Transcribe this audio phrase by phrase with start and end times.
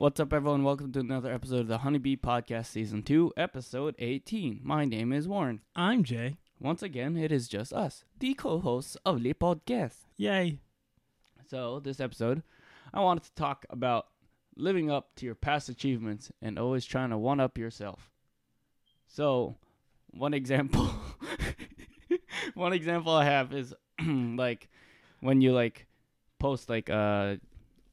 [0.00, 0.64] What's up, everyone?
[0.64, 4.60] Welcome to another episode of the Honeybee Podcast, Season 2, Episode 18.
[4.62, 5.60] My name is Warren.
[5.76, 6.38] I'm Jay.
[6.58, 10.06] Once again, it is just us, the co hosts of the podcast.
[10.16, 10.56] Yay.
[11.46, 12.42] So, this episode,
[12.94, 14.06] I wanted to talk about
[14.56, 18.10] living up to your past achievements and always trying to one up yourself.
[19.06, 19.58] So,
[20.12, 20.88] one example,
[22.54, 24.70] one example I have is like
[25.20, 25.86] when you like
[26.38, 27.38] post like a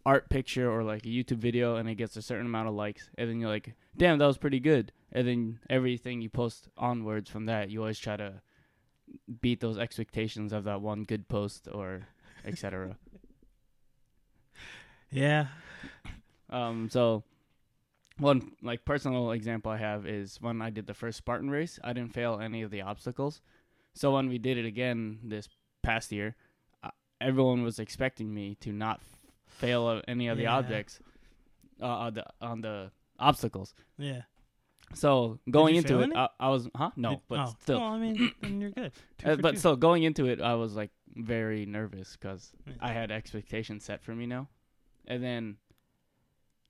[0.08, 3.10] art picture or like a YouTube video and it gets a certain amount of likes,
[3.18, 7.30] and then you're like, "Damn, that was pretty good." And then everything you post onwards
[7.30, 8.42] from that, you always try to
[9.42, 12.08] beat those expectations of that one good post or
[12.46, 12.98] etc.
[15.10, 15.48] Yeah.
[16.50, 17.24] Um, so
[18.18, 21.94] one like personal example I have is when I did the first Spartan race, I
[21.94, 23.42] didn't fail any of the obstacles.
[23.94, 25.48] So when we did it again this
[25.82, 26.36] past year,
[26.84, 26.90] uh,
[27.22, 29.00] everyone was expecting me to not
[29.58, 30.58] fail of any of the Yeah.
[30.58, 31.00] objects
[31.82, 33.74] uh, on the on the obstacles.
[33.98, 34.22] Yeah.
[34.94, 36.16] So going you into it, any?
[36.16, 38.94] I, I was huh no, Did- but oh, still, Well, I mean, then you're good.
[39.18, 39.58] Two uh, for but two.
[39.60, 42.74] still going into it, I was like very nervous because Yeah.
[42.80, 44.48] I had expectations set for me now,
[45.08, 45.58] and then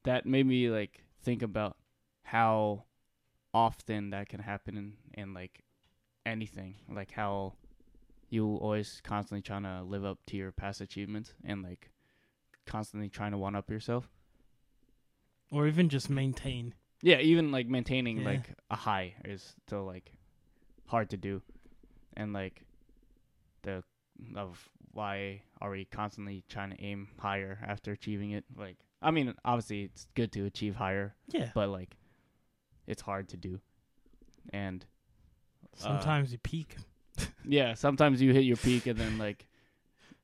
[0.03, 1.78] that made me like think about
[2.23, 2.86] how
[3.53, 5.64] often that can happen in, in like
[6.25, 7.53] anything, like how
[8.30, 11.92] you always constantly trying to live up to your past achievements and like
[12.68, 14.10] constantly trying to one up yourself.
[15.52, 16.74] or even just maintain.
[17.02, 18.26] Yeah, even like maintaining Yeah.
[18.32, 20.12] like a high is still like
[20.88, 21.42] hard to do,
[22.18, 22.66] and like
[23.62, 23.84] the
[24.36, 28.44] of why are we constantly trying to aim higher after achieving it?
[28.56, 31.52] Like, I mean, obviously it's good to achieve higher, Yeah.
[31.54, 31.96] but like
[32.88, 33.62] it's hard to do,
[34.52, 34.86] and
[35.76, 36.76] uh, Sometimes you peak.
[37.46, 39.48] yeah, sometimes you hit your peak and then like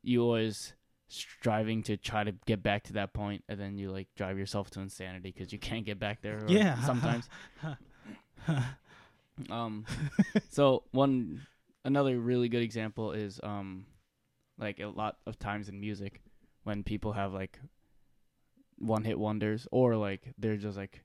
[0.02, 0.74] you always
[1.14, 4.70] striving to try to get back to that point and then you like drive yourself
[4.72, 6.82] to insanity because you can't get back there Yeah.
[6.84, 7.30] sometimes
[9.50, 9.86] um
[10.50, 11.42] so one
[11.86, 13.86] another really good example is um
[14.58, 16.22] like a lot of times in music
[16.64, 17.60] when people have like
[18.78, 21.04] one hit wonders or like they're just like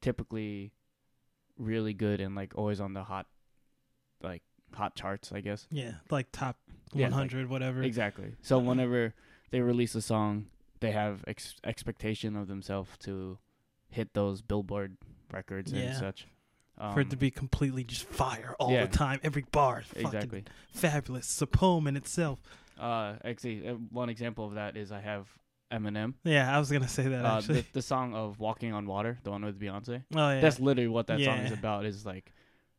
[0.00, 0.72] typically
[1.58, 3.26] really good and like always on the hot
[4.22, 4.42] like
[4.74, 5.92] hot charts i guess yeah.
[6.10, 6.56] Like top
[6.92, 7.82] Yeah, like- 100, whatever.
[7.82, 8.34] Exactly.
[8.42, 9.14] So whenever
[9.50, 10.46] they release a song,
[10.80, 13.38] they have ex- expectation of themselves to
[13.88, 14.96] hit those Billboard
[15.32, 16.26] records and such.
[16.78, 18.86] Um, For it to be completely just fire all yeah.
[18.86, 19.20] the time.
[19.22, 20.44] Every bar is fucking exactly.
[20.72, 21.26] fabulous.
[21.26, 22.40] It's a poem in itself.
[22.78, 25.28] Uh, actually, uh, one example of that is I have
[25.70, 26.14] Eminem.
[26.24, 27.60] Yeah, I was to say that Uh, actually.
[27.60, 30.04] the, the song of "Walking on Water," the one with Beyonce.
[30.14, 30.40] oh, yeah.
[30.40, 31.84] That's literally what that song is about.
[31.84, 32.32] Is like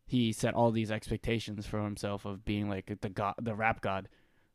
[0.05, 4.09] he set all these expectations for himself of being like the god, the rap god,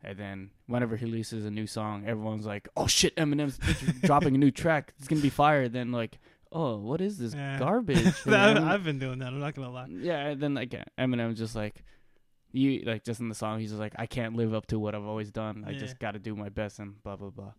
[0.06, 3.58] and then whenever he releases a new song, everyone's like, "Oh shit, Eminem's
[4.02, 4.94] dropping a new track.
[4.98, 6.18] It's gonna be fire." Then like,
[6.52, 7.58] "Oh, what is this Yeah.
[7.58, 8.64] garbage?" Know?
[8.66, 9.28] I've been doing that.
[9.28, 9.86] I'm not going to lie.
[9.88, 11.82] yeah, and then like Eminem's just like.
[12.52, 14.94] You like just in the song, he's just like, I can't live up to what
[14.94, 15.64] I've always done.
[15.66, 15.78] I Yeah.
[15.78, 17.52] just got to do my best and blah blah blah.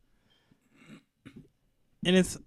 [2.05, 2.37] and it's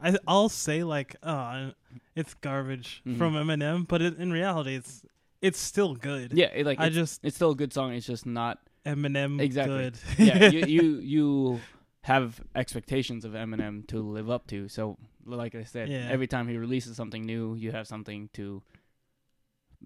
[0.00, 1.72] I, I'll say like oh
[2.16, 3.18] it's garbage Mhm.
[3.18, 5.04] from Eminem, but it, in reality it's
[5.40, 6.32] it's still good.
[6.32, 7.92] Yeah, it, like I just it's still a good song.
[7.92, 9.76] It's just not Eminem Exactly.
[9.90, 9.98] good.
[10.18, 11.60] yeah, you, you you
[12.02, 14.68] have expectations of Eminem to live up to.
[14.68, 16.08] So, like I said, Yeah.
[16.10, 18.62] every time he releases something new, you have something to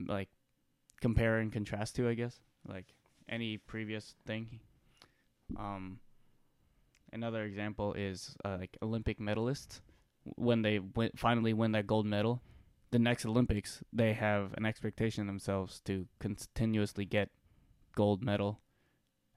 [0.07, 0.29] like
[1.01, 2.09] compare and contrast to.
[2.09, 2.87] I guess like
[3.29, 4.61] any previous thing.
[5.57, 6.01] Um,
[7.13, 9.81] another example is uh, like Olympic medalists
[10.37, 12.41] when they win, finally win that gold medal.
[12.93, 17.29] The next Olympics, they have an expectation themselves to continuously get
[17.95, 18.61] gold medal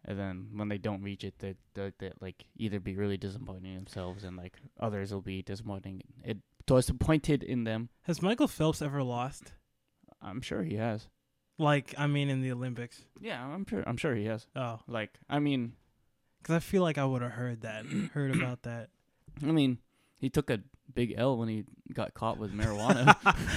[0.09, 3.75] and then when they don't reach it, they they they like either be really disappointing
[3.75, 7.89] themselves, and like others will be disappointing it disappointed in them.
[8.01, 9.53] Has Michael Phelps ever lost?
[10.21, 11.07] I'm sure he has.
[11.59, 13.05] Like I mean in the Olympics.
[13.21, 13.83] Yeah, I'm sure.
[13.85, 14.47] I'm sure he has.
[14.55, 15.73] Oh, Like, I mean,
[16.43, 18.89] cuz I feel like I would have heard that, heard about that.
[19.43, 19.77] I mean,
[20.17, 20.61] he took a
[20.93, 23.15] big L when he got caught with marijuana.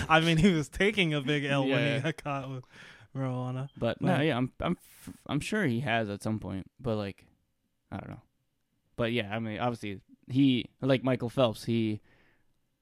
[0.09, 2.65] I mean he was taking a big L when he got caught with
[3.17, 3.69] marijuana.
[3.77, 4.77] but no, Well- yeah, I'm I'm
[5.27, 6.67] I'm sure he has at some point.
[6.81, 7.25] But like,
[7.91, 8.23] I don't know.
[8.97, 11.65] But yeah, I mean, obviously he like Michael Phelps.
[11.65, 12.01] He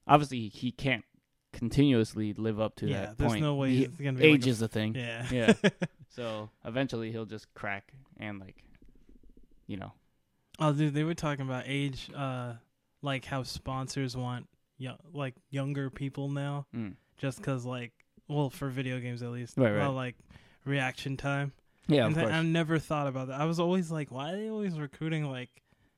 [0.06, 1.04] obviously he can't
[1.52, 3.42] continuously live up to yeah, that there's point.
[3.42, 4.94] no way He- it's going to be age like a- is a thing.
[4.94, 5.26] Yeah.
[5.30, 5.52] Yeah.
[6.12, 8.56] So eventually he'll just crack and like,
[9.68, 9.92] you know.
[10.58, 12.54] Oh, dude, they were talking about age, uh,
[13.00, 16.94] like how sponsors want young, like younger people now, Mm.
[17.16, 17.92] just because, like,
[18.30, 19.78] well, for video games at least, Right, right.
[19.78, 20.16] well, like
[20.64, 21.52] reaction time.
[21.88, 22.34] Yeah, and th- course.
[22.34, 23.40] I never thought about that.
[23.40, 25.50] I was always like, why are they always recruiting like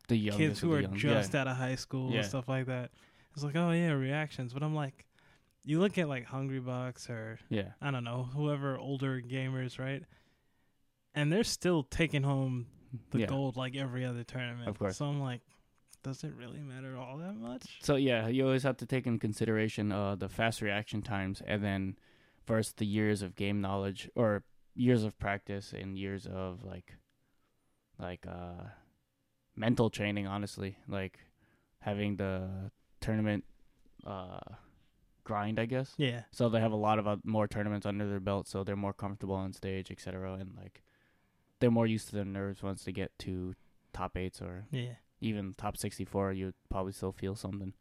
[0.09, 0.97] the youngest kids who are young.
[0.97, 1.41] just yeah.
[1.43, 2.19] out of high school Yeah.
[2.21, 2.91] and stuff like that?
[3.35, 4.53] It's like, oh yeah, reactions.
[4.55, 5.07] But I'm like,
[5.65, 7.73] you look at like Hungrybox or Yeah.
[7.81, 10.03] I don't know, whoever older gamers, right?
[11.15, 12.67] And they're still taking home
[13.11, 13.27] the yeah.
[13.27, 14.69] gold like every other tournament.
[14.69, 14.97] Of course.
[14.97, 15.41] So I'm like,
[16.03, 17.79] does it really matter all that much?
[17.83, 21.63] So yeah, you always have to take in consideration uh, the fast reaction times, and
[21.63, 21.97] then
[22.47, 24.45] versus the years of game knowledge or
[24.75, 26.97] years of practice and years of like,
[27.99, 28.65] like uh,
[29.57, 30.27] mental training.
[30.27, 31.19] Honestly, like
[31.81, 33.45] having the tournament
[34.07, 34.41] uh,
[35.25, 35.95] grind, I guess.
[35.97, 36.23] Yeah.
[36.33, 38.93] So they have a lot of uh, more tournaments under their belt, so they're more
[38.93, 40.35] comfortable on stage, etc.
[40.35, 40.83] And like,
[41.61, 43.55] they're more used to the nerves once they get to
[43.93, 44.95] top eights or Yeah.
[45.21, 46.33] even top sixty-four.
[46.33, 47.75] You'd probably still feel something.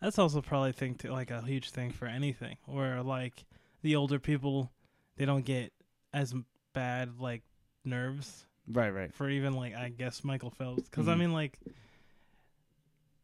[0.00, 3.44] That's also probably think to, like a huge thing for anything where like
[3.82, 4.70] the older people
[5.16, 5.72] they don't get
[6.12, 6.34] as
[6.72, 7.42] bad like
[7.84, 9.14] nerves Right, right.
[9.14, 11.18] for even like I guess Michael Phelps because I Mhm.
[11.18, 11.58] mean like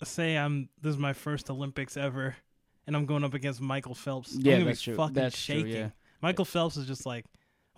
[0.02, 2.36] say I'm this is my first Olympics ever
[2.86, 4.94] and I'm going up against Michael Phelps I'm Yeah, that's true.
[4.96, 5.90] fucking That's true, shaking yeah.
[6.20, 7.24] Michael Phelps is just like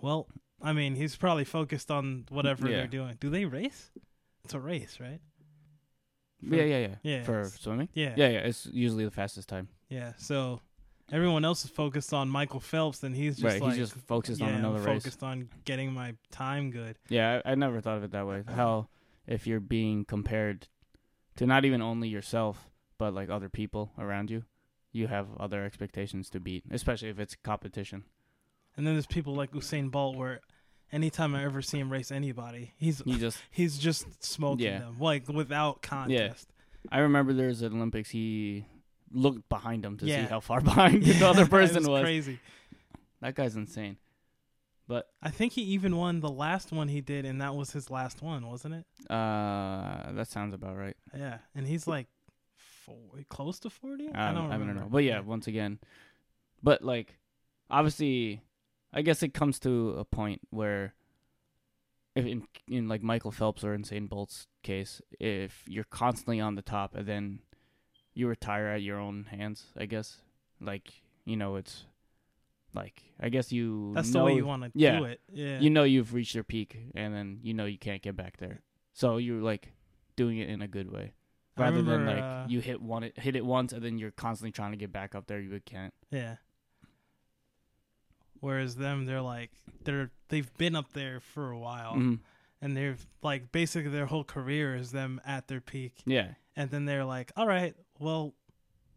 [0.01, 0.27] well
[0.61, 2.77] I mean he's probably focused on whatever Yeah.
[2.77, 3.91] they're doing do they race
[4.43, 5.21] it's a race right
[6.41, 6.95] Yeah, yeah, yeah.
[7.03, 7.87] yeah For swimming?
[7.93, 8.39] yeah Yeah, yeah.
[8.39, 9.69] It's usually the fastest time.
[9.89, 10.59] Yeah, so
[11.11, 13.61] everyone else is focused on Michael Phelps, and he's just right.
[13.61, 15.03] like, He's just focused yeah, on another race.
[15.03, 16.97] focused on getting my time good.
[17.09, 18.43] Yeah, I, I never thought of it that way.
[18.47, 18.87] How
[19.25, 20.67] if you're being compared
[21.37, 24.43] to not even only yourself, but like other people around you,
[24.91, 28.03] you have other expectations to beat, especially if it's competition.
[28.75, 30.39] And then there's people like Usain Bolt, where
[30.91, 34.79] anytime I ever see him race anybody, he's You just he's just smoking Yeah.
[34.79, 36.47] them like without contest.
[36.49, 36.97] Yeah.
[36.97, 38.65] I remember there's an Olympics he
[39.11, 40.23] looked behind him to Yeah.
[40.25, 42.01] see how far behind the other person was.
[42.03, 42.39] crazy.
[43.21, 43.97] That guy's insane.
[44.87, 47.89] But I think he even won the last one he did, and that was his
[47.89, 48.85] last one, wasn't it?
[49.11, 50.95] uh that sounds about right.
[51.15, 52.07] Yeah, and he's like
[52.55, 52.95] four,
[53.29, 54.07] close to forty.
[54.13, 54.87] I don't, I don't know.
[54.89, 55.79] But yeah, once again,
[56.63, 57.17] but like,
[57.69, 58.41] obviously,
[58.93, 60.93] I guess it comes to a point where,
[62.15, 66.61] if in in like Michael Phelps or Usain Bolt's case, if you're constantly on the
[66.61, 67.39] top and then
[68.17, 70.17] you retire at your own hands, I guess,
[70.59, 70.91] like
[71.25, 71.85] you know, it's
[72.73, 74.97] like I guess you that's know, the way you want to yeah.
[74.99, 75.19] do it.
[75.31, 78.37] Yeah, you know you've reached your peak and then you know you can't get back
[78.37, 78.61] there,
[78.93, 79.71] so you're like
[80.15, 81.13] doing it in a good way
[81.57, 84.71] rather than like uh, you hit one hit it once and then you're constantly trying
[84.71, 86.35] to get back up there you can't Yeah.
[88.39, 89.51] Whereas them, they're like
[89.83, 92.19] they're they've been up there for a while, Mhm.
[92.61, 96.83] and they've like basically their whole career is them at their peak, yeah and then
[96.85, 98.33] they're like, all right, well,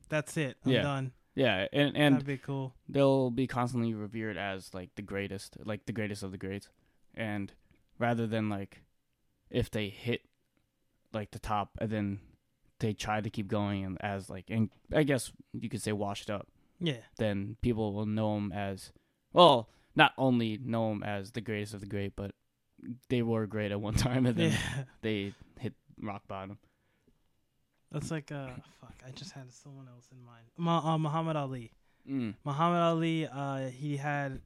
[0.09, 0.83] that's it, I'm Yeah.
[0.83, 1.13] done.
[1.37, 2.75] yeah and and That'd be cool.
[2.89, 6.69] they'll be constantly revered as like the greatest like the greatest of the greats
[7.15, 7.53] and
[8.01, 8.83] rather than like
[9.51, 10.23] if they hit
[11.13, 12.19] like the top and then
[12.81, 16.29] they try to keep going and as like and i guess you could say washed
[16.31, 16.49] up
[16.81, 18.91] Yeah, then people will know them as
[19.33, 22.33] well not only know them as the greatest of the great but
[23.09, 24.85] they were great at one time and then yeah.
[25.03, 26.59] they hit rock bottom
[27.93, 28.49] That's like uh,
[28.81, 28.95] fuck.
[29.07, 30.45] I just had someone else in mind.
[30.57, 31.73] Ma- uh, Muhammad Ali.
[32.09, 32.35] mm.
[32.45, 33.27] Muhammad Ali.
[33.27, 34.41] Uh, he had,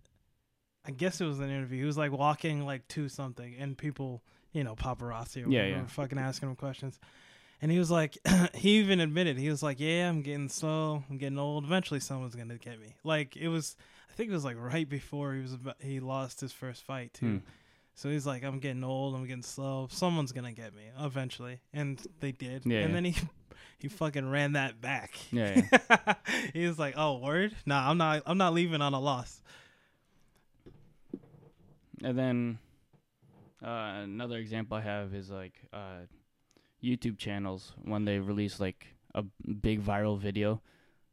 [0.87, 1.81] I guess it was an interview.
[1.81, 5.69] He was like walking like to something, and people, you know, paparazzi or Yeah, whatever,
[5.69, 5.83] yeah.
[5.83, 6.99] were fucking asking him questions.
[7.63, 8.17] And he was like,
[8.55, 11.65] he even admitted he was like, yeah, I'm getting slow, I'm getting old.
[11.65, 12.95] Eventually, someone's gonna get me.
[13.05, 13.77] Like it was,
[14.11, 17.13] I think it was like right before he was about, he lost his first fight
[17.15, 17.27] too.
[17.27, 17.39] Hmm.
[17.95, 19.89] So he's like, I'm getting old, I'm getting slow.
[19.91, 22.67] Someone's gonna get me eventually, and they did.
[22.67, 22.95] Yeah, and yeah.
[22.95, 23.17] then he
[23.79, 25.15] he fucking ran that back.
[25.31, 26.15] Yeah, yeah.
[26.53, 27.55] he was like, "Oh, word?
[27.67, 28.23] Nah, I'm not.
[28.27, 29.41] I'm not leaving on a loss."
[32.03, 32.59] And then
[33.65, 36.07] uh, another example I have is like uh,
[36.83, 39.25] YouTube channels when they release like a
[39.63, 40.61] big viral video,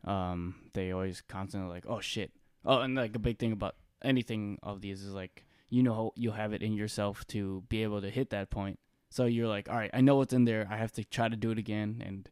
[0.03, 2.31] um, they always constantly like, oh shit.
[2.65, 6.33] Oh, and like a big thing about anything of these is like you know you'll
[6.33, 8.77] have it in yourself to be able to hit that point.
[9.09, 10.67] So you're like, all right, I know what's in there.
[10.69, 12.03] I have to try to do it again.
[12.05, 12.29] And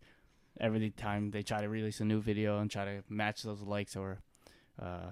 [0.62, 3.96] every time they try to release a new video and try to match those likes
[3.96, 4.20] or
[4.82, 5.12] uh,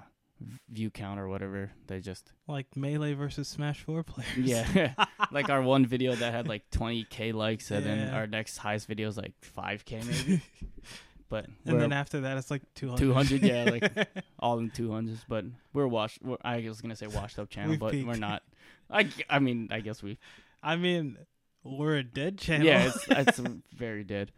[0.69, 4.38] view count or whatever, they just Like melee versus Smash Four players.
[4.38, 4.93] yeah,
[5.31, 9.07] like our one video that had like 20k likes, and then our next highest video
[9.10, 10.41] is like 5k maybe.
[11.29, 13.00] But and we're then after that, it's like 200.
[13.00, 14.07] 200, yeah, like
[14.39, 15.19] all in 200s.
[15.27, 16.19] But we're washed.
[16.24, 18.07] We're, I was gonna say washed up channel, We've but peaked.
[18.07, 18.43] we're not.
[18.89, 20.17] I, I mean, I guess we.
[20.63, 21.17] I mean,
[21.63, 22.65] we're a dead channel.
[22.65, 23.41] Yeah, it's it's
[23.75, 24.31] very dead.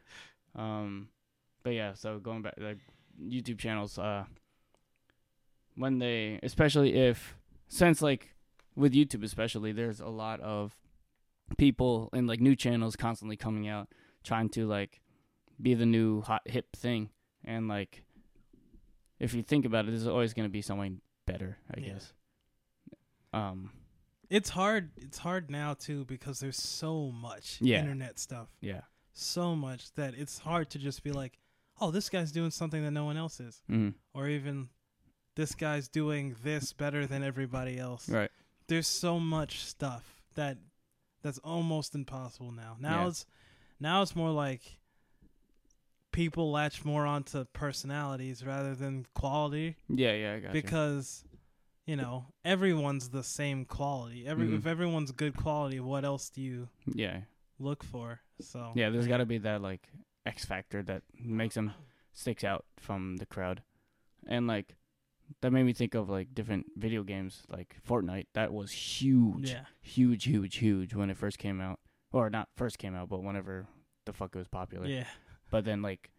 [0.56, 1.10] Um,
[1.64, 2.80] but yeah, so going back like
[3.22, 4.26] YouTube channels, uh,
[5.76, 7.36] when they, especially if
[7.68, 8.34] since like
[8.76, 10.76] with YouTube especially, there's a lot of
[11.58, 13.90] people and like new channels constantly coming out
[14.24, 15.02] trying to like
[15.62, 17.10] be the new hot hip thing,
[17.44, 18.04] and like,
[19.20, 21.88] if you think about it, there's always gonna be something better, I Yeah.
[21.94, 22.14] guess.
[23.34, 23.72] Um,
[24.30, 24.92] It's hard.
[24.98, 27.80] It's hard now too because there's so much Yeah.
[27.80, 28.82] internet stuff, yeah.
[29.14, 31.40] so much that it's hard to just be like,
[31.82, 33.96] "Oh, this guy's doing something that no one else is," Mm.
[34.14, 34.70] or even
[35.36, 38.08] this guy's doing this better than everybody else.
[38.08, 38.32] Right.
[38.68, 40.58] There's so much stuff that
[41.22, 42.78] that's almost impossible now.
[42.80, 43.08] Now Yeah.
[43.10, 43.26] it's
[43.80, 44.79] now it's more like
[46.20, 50.62] people latch more onto personalities rather than quality Yeah, yeah, I got you.
[50.62, 51.24] because
[51.86, 54.28] you know everyone's the same quality.
[54.28, 54.58] Every Mhm.
[54.58, 57.22] if everyone's good quality, what else do you Yeah,
[57.58, 58.20] look for?
[58.42, 58.90] So yeah.
[58.90, 59.90] There's got to be that like
[60.26, 61.72] X factor that makes them
[62.12, 63.64] sticks out from the crowd,
[64.28, 64.76] and like
[65.42, 68.28] that made me think of like different video games, like Fortnite.
[68.34, 71.80] That was huge, yeah, huge, huge, huge when it first came out,
[72.12, 73.68] or not first came out, but whenever
[74.06, 74.86] the fuck it was popular.
[74.88, 75.08] yeah,
[75.52, 76.12] But then like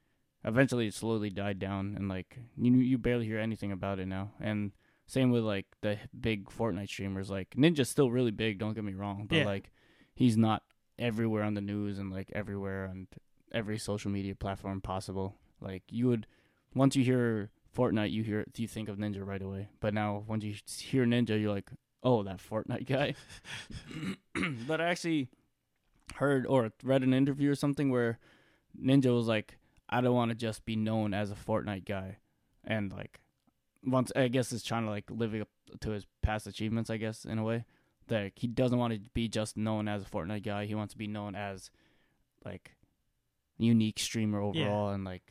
[0.44, 4.32] eventually it slowly died down, and like you you barely hear anything about it now.
[4.40, 4.72] And
[5.06, 7.30] same with like the big Fortnite streamers.
[7.30, 8.58] Like Ninja's still really big.
[8.58, 9.44] Don't get me wrong, but Yeah.
[9.46, 9.70] like
[10.14, 10.62] he's not
[10.99, 13.08] everywhere on the news and like everywhere on
[13.52, 15.34] every social media platform possible.
[15.60, 16.26] Like you would
[16.75, 19.68] once you hear Fortnite, you hear you think of Ninja right away.
[19.80, 21.70] But now once you hear Ninja, you're like,
[22.02, 23.14] oh, that Fortnite guy.
[24.66, 25.28] but I actually
[26.16, 28.18] heard or read an interview or something where
[28.78, 29.58] Ninja was like,
[29.88, 32.18] I don't want to just be known as a Fortnite guy,
[32.64, 33.20] and like
[33.84, 35.48] once I guess is trying to like live up
[35.80, 36.90] to his past achievements.
[36.90, 37.64] I guess in a way
[38.08, 40.66] that he doesn't want to be just known as a Fortnite guy.
[40.66, 41.70] He wants to be known as
[42.44, 42.76] like
[43.58, 45.22] unique streamer overall and like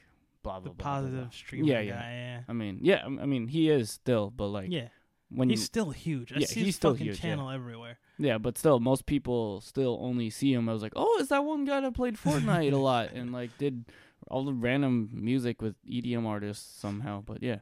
[0.44, 0.84] blah blah the blah.
[0.84, 1.10] blah, blah.
[1.10, 1.88] positive streamer Yeah, guy.
[1.88, 2.02] yeah.
[2.02, 4.90] Yeah, I mean, yeah, I mean he is still, but like yeah.
[5.30, 6.34] When He's you still huge.
[6.34, 7.22] I Yeah, see he's his still fucking huge, yeah.
[7.22, 7.98] channel everywhere.
[8.18, 11.44] Yeah, but still, most people still only see him I was like, oh, is that
[11.46, 13.86] one guy that played Fortnite a lot and like did
[14.28, 17.22] all the random music with EDM artists somehow.
[17.26, 17.60] But yeah,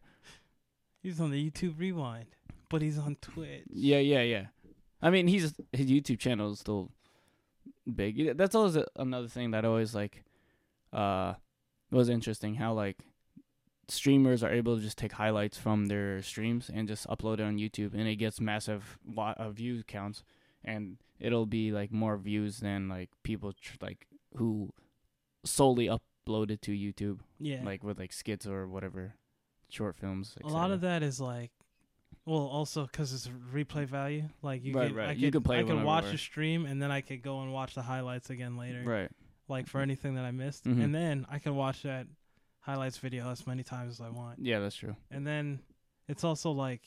[1.02, 2.26] He's on the YouTube Rewind,
[2.70, 3.64] but he's on Twitch.
[3.72, 4.46] yeah, yeah, yeah.
[5.02, 6.92] I mean, he's his YouTube channel is still
[7.94, 8.36] big.
[8.38, 10.24] That's always a, another thing that always like
[10.92, 11.34] uh
[11.92, 12.98] was interesting how like
[13.90, 17.58] streamers are able to just take highlights from their streams and just upload it on
[17.58, 20.24] YouTube and it gets massive lot of view counts
[20.66, 24.74] and it'll be like more views than like people tr- like who
[25.46, 29.14] solely uploaded to YouTube Yeah, like with like skits or whatever
[29.70, 31.52] short films a lot of that is like,
[32.26, 34.24] well, also because it's replay value.
[34.42, 35.10] Like you Right, could, right.
[35.10, 37.42] I You could, could play I could watch a stream and then I could go
[37.42, 38.84] and watch the highlights again later.
[38.86, 39.10] right
[39.48, 40.84] Like for anything that I missed, Mhm.
[40.84, 42.08] and then I can watch that
[42.68, 44.36] highlights video as many times as I want.
[44.50, 45.46] yeah that's true And then
[46.12, 46.82] it's also like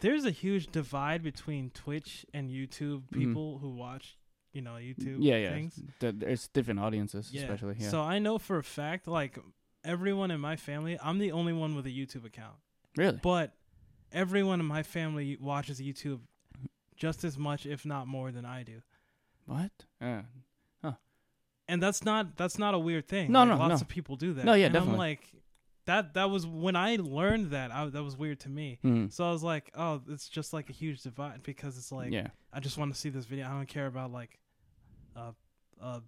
[0.00, 3.18] there's a huge divide between Twitch and YouTube Mhm.
[3.20, 4.06] people who watch,
[4.52, 5.74] you know, YouTube yeah yeah things.
[6.00, 7.42] Th- there's different audiences Yeah.
[7.42, 9.38] especially yeah So I know for a fact, like
[9.94, 12.56] everyone in my family, I'm the only one with a YouTube account.
[12.96, 13.48] really But
[14.12, 16.20] everyone in my family watches YouTube
[16.96, 18.78] just as much, if not more, than I do.
[19.46, 20.22] what uh,
[21.68, 23.32] And that's not that's not a weird thing.
[23.32, 23.84] No, Like, no, lots no.
[23.84, 24.44] of people do that.
[24.44, 24.92] No, yeah, and definitely.
[24.94, 25.20] I'm like,
[25.86, 27.70] that that was when I learned that.
[27.72, 28.78] I, that was weird to me.
[28.82, 29.06] hmm.
[29.08, 32.28] So I was like, oh, it's just like a huge divide because it's like yeah
[32.52, 33.46] I just want to see this video.
[33.46, 34.38] I don't care about like
[35.16, 35.34] a
[35.80, 36.02] a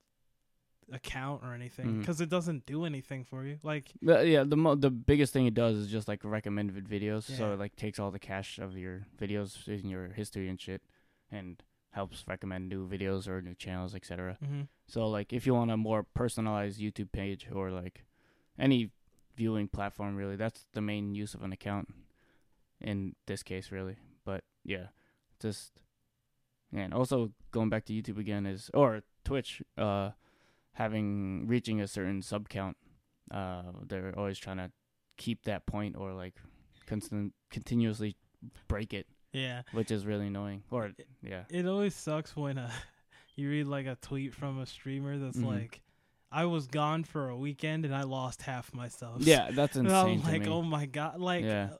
[0.92, 3.58] account or anything because it doesn't do anything for you.
[3.62, 7.24] Like But yeah, the mo- the biggest thing it does is just like recommended videos.
[7.24, 10.82] So it like takes all the cache of your videos in your history and shit,
[11.30, 11.60] and
[11.96, 14.36] helps recommend new videos or new channels, etc.
[14.44, 14.68] mhm.
[14.86, 18.04] So like if you want a more personalized YouTube page or like
[18.58, 18.90] any
[19.34, 21.88] viewing platform, really, that's the main use of an account.
[22.80, 24.88] In this case, really, but yeah,
[25.40, 25.80] just
[26.72, 30.10] and also going back to YouTube again is or Twitch, uh,
[30.72, 32.76] having reaching a certain sub count,
[33.30, 34.70] uh, they're always trying to
[35.16, 36.34] keep that point or like
[36.86, 38.16] constant continuously
[38.68, 39.62] break it, yeah.
[39.72, 40.62] which is really annoying.
[40.70, 40.92] Or
[41.22, 42.70] yeah, It always sucks when uh,
[43.36, 45.46] you read like a tweet from a streamer that's Mhm.
[45.46, 45.80] like,
[46.32, 49.22] "I was gone for a weekend and I lost half myself.
[49.22, 50.48] yeah, that's insane I'm like, me.
[50.48, 51.70] "Oh my god!" Like, Yeah.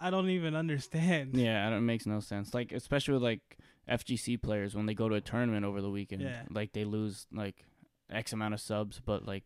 [0.00, 1.36] I don't even understand.
[1.36, 2.52] Yeah, I don't- it makes no sense.
[2.54, 3.40] Like especially with like
[3.88, 6.42] FGC players when they go to a tournament over the weekend, Yeah.
[6.50, 7.64] like they lose like
[8.10, 9.44] X amount of subs, but like,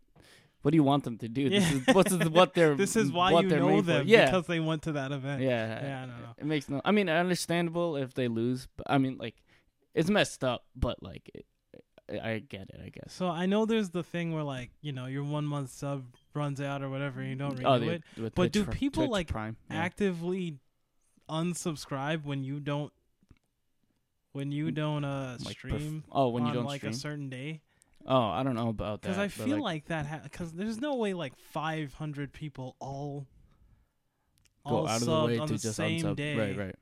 [0.67, 1.49] what do you want them to do?
[1.49, 3.83] This is what's what they're This is why what you they're know for.
[3.83, 5.41] them Yeah, because they went to that event.
[5.41, 6.35] yeah, Yeah, I don't know.
[6.39, 6.81] It makes no.
[6.85, 9.37] I mean, understandable if they lose, but I mean, like,
[9.95, 11.47] it's messed up, but like, it,
[12.21, 12.81] I get it.
[12.85, 13.13] I guess.
[13.13, 16.03] So I know there's the thing where like you know your one month sub
[16.35, 18.35] runs out or whatever and you don't renew oh, they, it.
[18.35, 19.57] But do people, Twitch like, Prime?
[19.71, 19.77] Yeah.
[19.77, 20.57] Actively
[21.31, 22.93] unsubscribe when you don't
[24.33, 26.93] when you don't uh Like, stream oh, when on you don't like stream.
[26.93, 27.63] a certain day.
[28.07, 29.09] Oh, I don't know about that.
[29.09, 33.27] Because I feel like, that because there's no way like 500 people all
[34.67, 36.17] go all out of the way on to the just same unsub.
[36.17, 36.75] day, Right, right.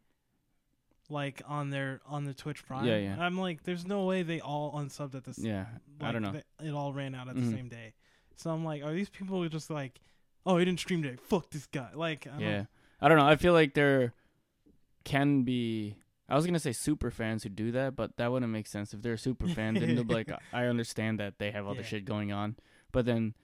[1.09, 2.85] like on their on the Twitch Prime.
[2.87, 3.17] Yeah, yeah.
[3.19, 5.47] I'm like, there's no way they all unsubbed at the same.
[5.47, 5.67] Yeah,
[6.01, 6.41] I don't know.
[6.63, 7.51] It all ran out at Mhm.
[7.51, 7.95] the same day.
[8.37, 10.01] So I'm like, are these people just like,
[10.47, 11.17] oh, he didn't stream today.
[11.17, 11.91] Fuck this guy.
[11.95, 12.65] Like, I don't- Yeah,
[13.01, 13.27] I don't know.
[13.27, 14.13] I feel like there
[15.05, 15.97] can be.
[16.29, 18.95] I was gonna say super fans who do that, but that wouldn't make sense.
[18.95, 21.81] If they're a super fan, then they'll be like, I understand that they have other
[21.81, 21.87] Yeah.
[21.87, 22.57] shit going on,
[22.93, 23.35] but then,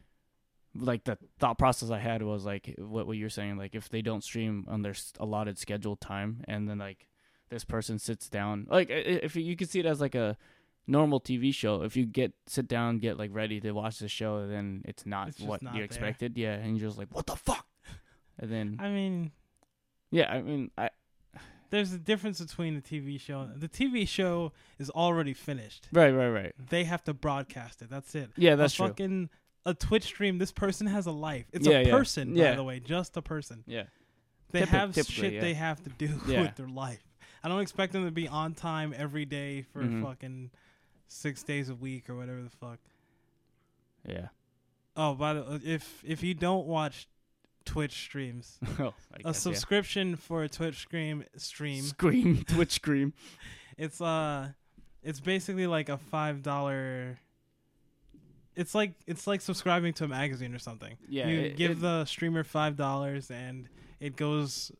[0.74, 3.56] like the thought process I had was like what what you're saying.
[3.58, 7.08] Like if they don't stream on their allotted scheduled time, and then like
[7.50, 10.36] this person sits down, like if you, could see it as like a
[10.86, 11.82] normal TV show.
[11.82, 15.28] If you get sit down, get like ready to watch the show, then it's not
[15.30, 15.84] It's what not you there.
[15.84, 16.38] expected.
[16.38, 17.66] Yeah, and you're just like, what the fuck?
[18.38, 19.32] And then I mean,
[20.12, 20.90] yeah, I mean, I
[21.70, 23.48] there's a difference between the TV show.
[23.54, 25.88] The TV show is already finished.
[25.92, 26.52] right, right, right.
[26.68, 27.88] They have to broadcast it.
[27.90, 28.30] That's it.
[28.36, 28.86] Yeah, that's a true.
[28.88, 29.30] fucking
[29.66, 30.38] a Twitch stream.
[30.38, 31.46] This person has a life.
[31.52, 31.90] It's Yeah, a yeah.
[31.90, 32.54] person, by Yeah.
[32.56, 33.62] the way, just a person.
[33.66, 33.84] Yeah,
[34.50, 37.04] They have shit they have to do with their life.
[37.42, 40.02] I don't expect them to be on time every day for Mhm.
[40.02, 40.50] fucking
[41.08, 42.78] six days a week or whatever the fuck.
[44.08, 44.28] yeah.
[44.96, 47.06] Oh, by the if if you don't watch
[47.64, 49.32] Twitch streams, oh, I a guess, yeah.
[49.32, 53.12] subscription for a Twitch stream stream, Scream, Twitch scream.
[53.78, 54.48] it's uh,
[55.02, 57.18] it's basically like a five dollar.
[58.56, 60.96] It's like it's like subscribing to a magazine or something.
[61.08, 63.68] Yeah, you it- give it- the streamer five dollars and
[64.00, 64.72] it goes,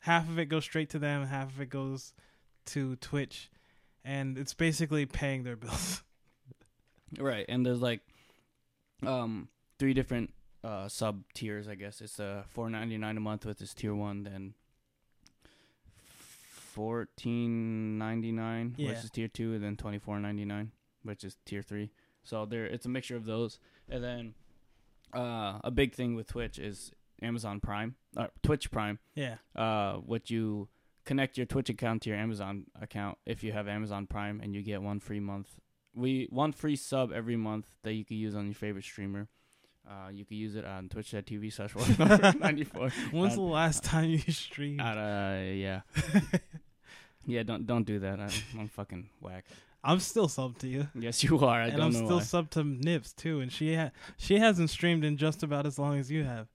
[0.00, 2.12] half of it goes straight to them, half of it goes
[2.66, 3.50] to Twitch,
[4.04, 6.02] and it's basically paying their bills.
[7.18, 8.02] Right, and there's like,
[9.04, 9.48] um,
[9.80, 11.66] three different uh sub tiers.
[11.68, 14.54] I guess it's uh four ninety nine a month with this tier one, then
[16.70, 21.36] fourteen ninety nine, which is tier two, and then twenty four ninety nine, which is
[21.44, 21.90] tier three.
[22.22, 24.34] So there, it's a mixture of those, and then
[25.12, 26.92] uh a big thing with Twitch is
[27.22, 28.98] Amazon Prime, uh, Twitch Prime.
[29.14, 30.68] yeah, uh, what you
[31.04, 34.62] connect your Twitch account to your Amazon account if you have Amazon Prime, and you
[34.62, 35.48] get one free month.
[35.94, 39.28] We one free sub every month that you can use on your favorite streamer.
[39.88, 41.74] Uh, you can use it on twitch.tv slash
[42.40, 42.90] ninety four.
[43.10, 44.80] When's Uh, the last time you streamed?
[44.80, 45.80] Uh, yeah,
[47.26, 47.42] yeah.
[47.42, 48.20] Don't don't do that.
[48.20, 49.44] I'm, I'm fucking whack.
[49.82, 50.88] I'm still sub to you.
[50.94, 51.60] Yes, you are.
[51.62, 52.22] I and I'm still why.
[52.22, 55.98] sub to Nips too, and she ha- she hasn't streamed in just about as long
[55.98, 56.46] as you have.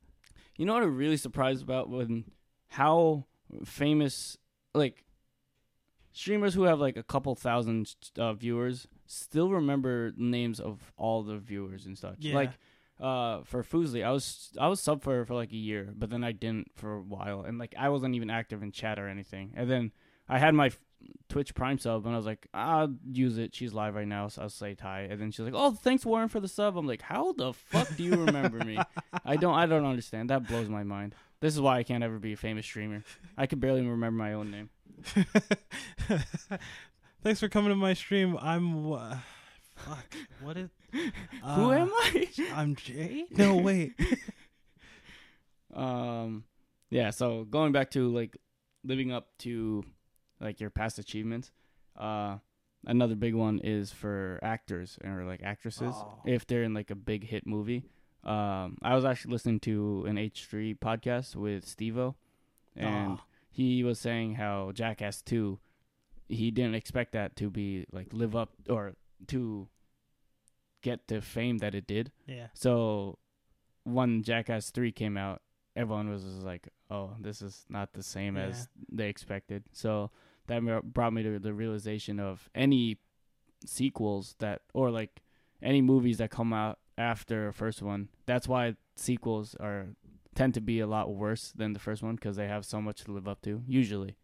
[0.57, 2.25] You know what I'm really surprised about when
[2.67, 3.25] how
[3.65, 4.37] famous
[4.73, 5.03] like
[6.13, 11.37] streamers who have like a couple thousand uh, viewers still remember names of all the
[11.37, 12.17] viewers and such.
[12.19, 12.35] Yeah.
[12.35, 12.51] Like
[12.99, 16.23] uh for Foosley, I was I was sub for for like a year, but then
[16.23, 19.53] I didn't for a while, and like I wasn't even active in chat or anything.
[19.55, 19.91] And then
[20.27, 20.71] I had my
[21.29, 23.53] Twitch Prime sub, and I was like, I'll use it.
[23.53, 25.01] She's live right now, so I'll say hi.
[25.09, 26.77] And then she's like, Oh, thanks Warren for the sub.
[26.77, 28.79] I'm like, How the fuck do you remember me?
[29.25, 30.29] I don't I don't understand.
[30.29, 31.15] That blows my mind.
[31.41, 33.03] This is why I can't ever be a famous streamer.
[33.37, 34.69] I could barely remember my own name.
[37.23, 38.37] Thanks for coming to my stream.
[38.39, 39.17] I'm uh,
[39.85, 40.15] fuck.
[40.41, 40.69] What is?
[40.91, 42.27] Who uh, am I?
[42.53, 43.25] I'm Jay.
[43.31, 43.93] No wait.
[45.73, 46.45] um
[46.89, 48.37] yeah so going back to like
[48.85, 49.83] living up to
[50.39, 51.51] like your past achievements
[51.99, 52.37] uh
[52.85, 56.19] another big one is for actors or like actresses Oh.
[56.25, 57.83] if they're in like a big hit movie
[58.23, 62.15] um i was actually listening to an h3 podcast with steve-o
[62.77, 63.23] and Aw.
[63.51, 65.59] he was saying how jackass 2
[66.29, 68.93] he didn't expect that to be like live up or
[69.27, 69.67] to
[70.87, 72.47] get the fame that it did yeah.
[72.53, 73.17] so
[73.85, 75.41] when Jackass 3 came out,
[75.75, 80.11] everyone was like, "Oh, this is not the same as they expected." So
[80.47, 80.61] that
[80.93, 82.97] brought me to the realization of any
[83.65, 85.21] sequels that or like
[85.61, 88.09] any movies that come out after a first one.
[88.25, 89.87] That's why sequels are
[90.35, 93.03] tend to be a lot worse than the first one because they have so much
[93.05, 93.61] to live up to.
[93.67, 94.17] Usually,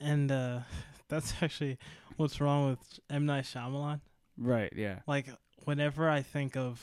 [0.00, 0.60] And uh,
[1.08, 1.78] that's actually
[2.16, 4.00] what's wrong with M Night Shyamalan.
[4.40, 4.72] Right?
[4.74, 5.26] Yeah, Like
[5.64, 6.80] whenever I think of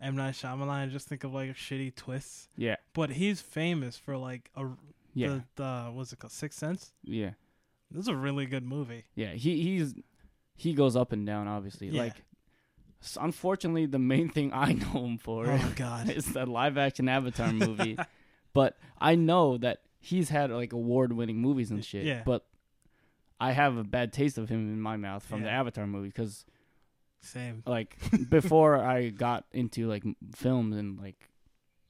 [0.00, 2.48] M Night Shyamalan, I just think of like shitty twists.
[2.56, 4.66] yeah, But he's famous for like a
[5.14, 6.92] yeah, the, the what's it called Sixth Sense.
[7.04, 7.30] yeah.
[7.90, 9.04] This is a really good movie.
[9.14, 9.94] Yeah, he he's
[10.56, 11.46] he goes up and down.
[11.46, 12.02] Obviously, Yeah.
[12.02, 12.22] like
[13.20, 16.08] unfortunately, the main thing I know him for Oh God.
[16.10, 17.96] is the live action Avatar movie.
[18.52, 22.04] but I know that he's had like award winning movies and shit.
[22.04, 22.22] Yeah.
[22.24, 22.44] But
[23.42, 26.44] I have a bad taste of him in my mouth from the Avatar movie because
[27.20, 27.62] Same.
[27.66, 27.96] like
[28.30, 30.04] before I got into like
[30.36, 31.28] films and like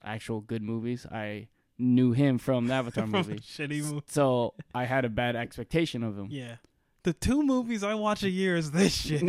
[0.03, 3.35] actual good movies, I knew him from the Avatar movie.
[3.39, 4.03] shitty movie.
[4.07, 6.55] So I had a bad expectation of him Yeah.
[7.03, 9.21] the two movies I watch a year is this shit.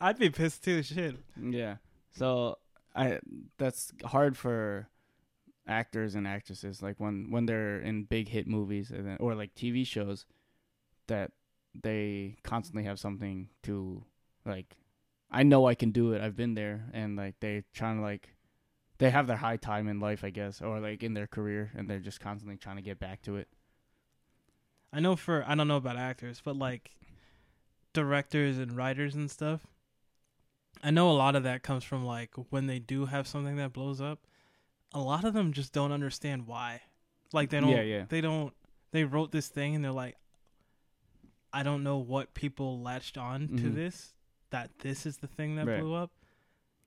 [0.00, 0.82] I'd be pissed too.
[0.82, 1.16] Shit.
[1.40, 1.76] Yeah.
[2.12, 2.58] So
[2.94, 3.18] I
[3.58, 4.88] that's hard for
[5.68, 9.54] actors and actresses like when when they're in big hit movies and then, or like
[9.54, 10.24] TV shows
[11.06, 11.32] that
[11.80, 14.02] they constantly have something to
[14.44, 14.76] like
[15.30, 16.22] I know I can do it.
[16.22, 18.34] I've been there and like they're trying to like
[18.98, 21.88] they have their high time in life, I guess, or like in their career and
[21.88, 23.48] they're just constantly trying to get back to it.
[24.92, 26.92] I know for I don't know about actors, but like
[27.92, 29.66] directors and writers and stuff.
[30.82, 33.72] I know a lot of that comes from like when they do have something that
[33.72, 34.20] blows up,
[34.92, 36.80] a lot of them just don't understand why.
[37.32, 38.04] Like they don't Yeah, yeah.
[38.08, 38.54] they don't
[38.92, 40.16] they wrote this thing and they're like
[41.52, 43.74] I don't know what people latched on to Mhm.
[43.74, 44.14] this
[44.50, 45.80] that this is the thing that Right.
[45.80, 46.10] blew up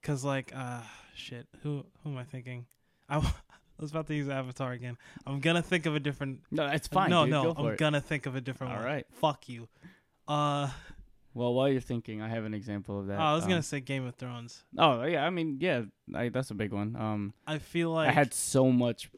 [0.02, 0.82] cuz like uh
[1.16, 2.66] shit, who who am I thinking?
[3.10, 3.18] I
[3.80, 4.98] was about to use Avatar again.
[5.26, 7.10] I'm going to think of a different No, it's fine.
[7.10, 7.32] No, dude.
[7.32, 8.86] no, I'm going to think of a different All one.
[8.86, 9.06] right.
[9.14, 9.68] Fuck you.
[10.28, 10.70] Uh
[11.34, 13.20] Well, while you're thinking, I have an example of that.
[13.20, 14.64] oh, I was Um, gonna say Game of Thrones.
[14.78, 16.96] Oh yeah, I mean, yeah, I, that's a big one.
[16.96, 19.10] Um, I feel like I had so much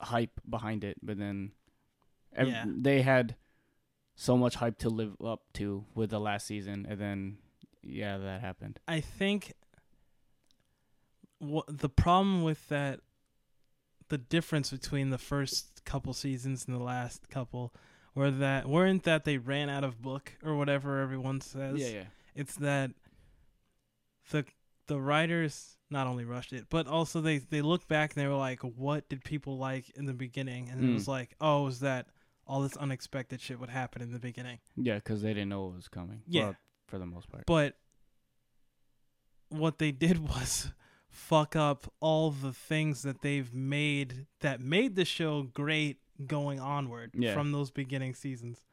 [0.00, 1.52] hype behind it, but then
[2.36, 2.64] Yeah.
[2.66, 3.36] they had
[4.14, 7.38] so much hype to live up to with the last season, and then
[7.82, 8.78] yeah, that happened.
[8.86, 9.54] I think
[11.38, 13.00] what the problem with that,
[14.08, 17.74] the difference between the first couple seasons and the last couple,
[18.14, 21.78] were that weren't that they ran out of book or whatever everyone says.
[21.80, 22.90] Yeah, yeah, It's that
[24.30, 24.44] the
[24.86, 28.34] the writers not only rushed it, but also they they look back and they were
[28.36, 30.68] like, what did people like in the beginning?
[30.70, 30.94] And it Mm.
[30.94, 32.06] was like, oh, it was that
[32.46, 34.58] all this unexpected shit would happen in the beginning.
[34.76, 36.22] yeah, because they didn't know it was coming.
[36.26, 36.42] Yeah.
[36.44, 36.56] Well,
[36.88, 37.44] for the most part.
[37.46, 37.76] But
[39.48, 40.72] what they did was
[41.08, 47.12] fuck up all the things that they've made that made the show great going onward
[47.14, 47.34] Yeah.
[47.34, 48.64] from those beginning seasons.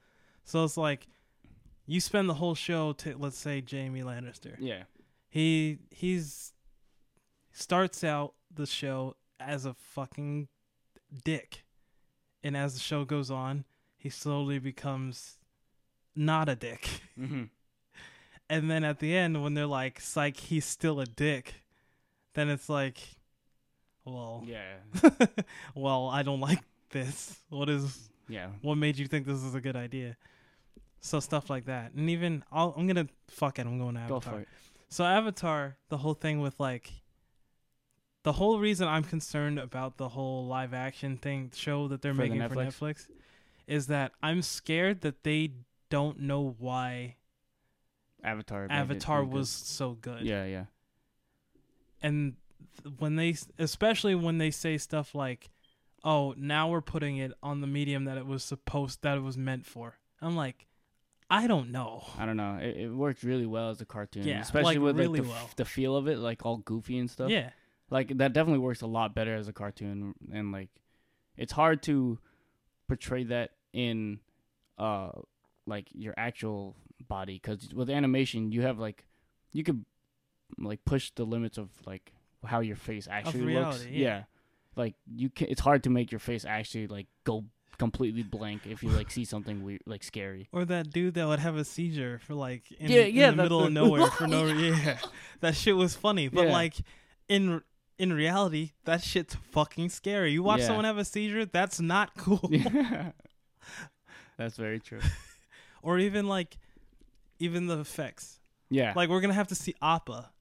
[0.45, 1.07] So it's like
[1.85, 4.55] you spend the whole show to let's say Jaime Lannister.
[4.59, 4.83] Yeah,
[5.29, 6.53] He he's
[7.51, 10.47] starts out the show as a fucking
[11.23, 11.63] dick.
[12.43, 13.65] And as the show goes on,
[13.97, 15.37] he slowly becomes
[16.15, 16.87] not a dick.
[17.15, 17.43] hmm
[18.51, 21.53] And then at the end, when they're like, "Psych, he's still a dick,"
[22.33, 22.97] then it's like,
[24.05, 24.77] "Well, yeah,
[25.75, 27.37] well, I don't like this.
[27.49, 28.09] What is?
[28.27, 28.49] yeah.
[28.61, 30.17] What made you think this is a good idea?"
[31.01, 33.65] So stuff like that, and even I'll, I'm gonna fuck it.
[33.65, 34.33] I'm going to Go Avatar.
[34.33, 34.47] for it.
[34.89, 36.91] So Avatar, the whole thing with like,
[38.23, 42.23] the whole reason I'm concerned about the whole live action thing show that they're For
[42.23, 42.67] the making for Netflix?
[42.79, 43.07] Netflix,
[43.67, 45.53] is that I'm scared that they
[45.89, 47.15] don't know why
[48.23, 48.67] Avatar.
[48.69, 49.37] Avatar really good.
[49.37, 50.23] was so good.
[50.23, 50.65] Yeah, yeah,
[52.01, 52.35] and
[52.97, 55.49] when they especially when they say stuff like
[56.03, 59.37] oh now we're putting it on the medium that it was supposed that it was
[59.37, 60.67] meant for i'm like
[61.29, 62.57] i don't know I don't know.
[62.61, 64.23] It, it worked really well as a cartoon.
[64.23, 65.49] Yeah, especially like, with like really the, f- well.
[65.57, 67.29] the feel of it, like all goofy and stuff.
[67.29, 67.51] yeah
[67.91, 70.69] like that definitely works a lot better as a cartoon and like
[71.37, 72.19] it's hard to
[72.87, 74.19] portray that in
[74.77, 75.09] uh
[75.65, 76.75] like your actual
[77.07, 79.05] body because with animation you have like
[79.51, 79.85] you could
[80.57, 82.13] like push the limits of like
[82.45, 84.23] how your face actually looks reality, yeah.
[84.79, 87.43] Like you can it's hard to make your face actually like go
[87.77, 90.49] completely blank if you like see something weird like scary.
[90.51, 93.63] Or that dude that would have a seizure for like in, Yeah, in the middle
[93.63, 94.97] of nowhere for no reason yeah.
[95.41, 96.51] That shit was funny but Yeah.
[96.53, 96.75] like
[97.27, 97.61] in
[97.97, 100.31] in reality that shit's fucking scary.
[100.31, 100.67] You watch Yeah.
[100.67, 102.41] someone have a seizure that's not cool.
[102.51, 103.11] Yeah.
[104.37, 105.01] That's very true.
[105.81, 106.57] Or even like
[107.39, 108.39] even the effects.
[108.69, 108.93] Yeah.
[108.95, 110.31] Like we're gonna have to see appa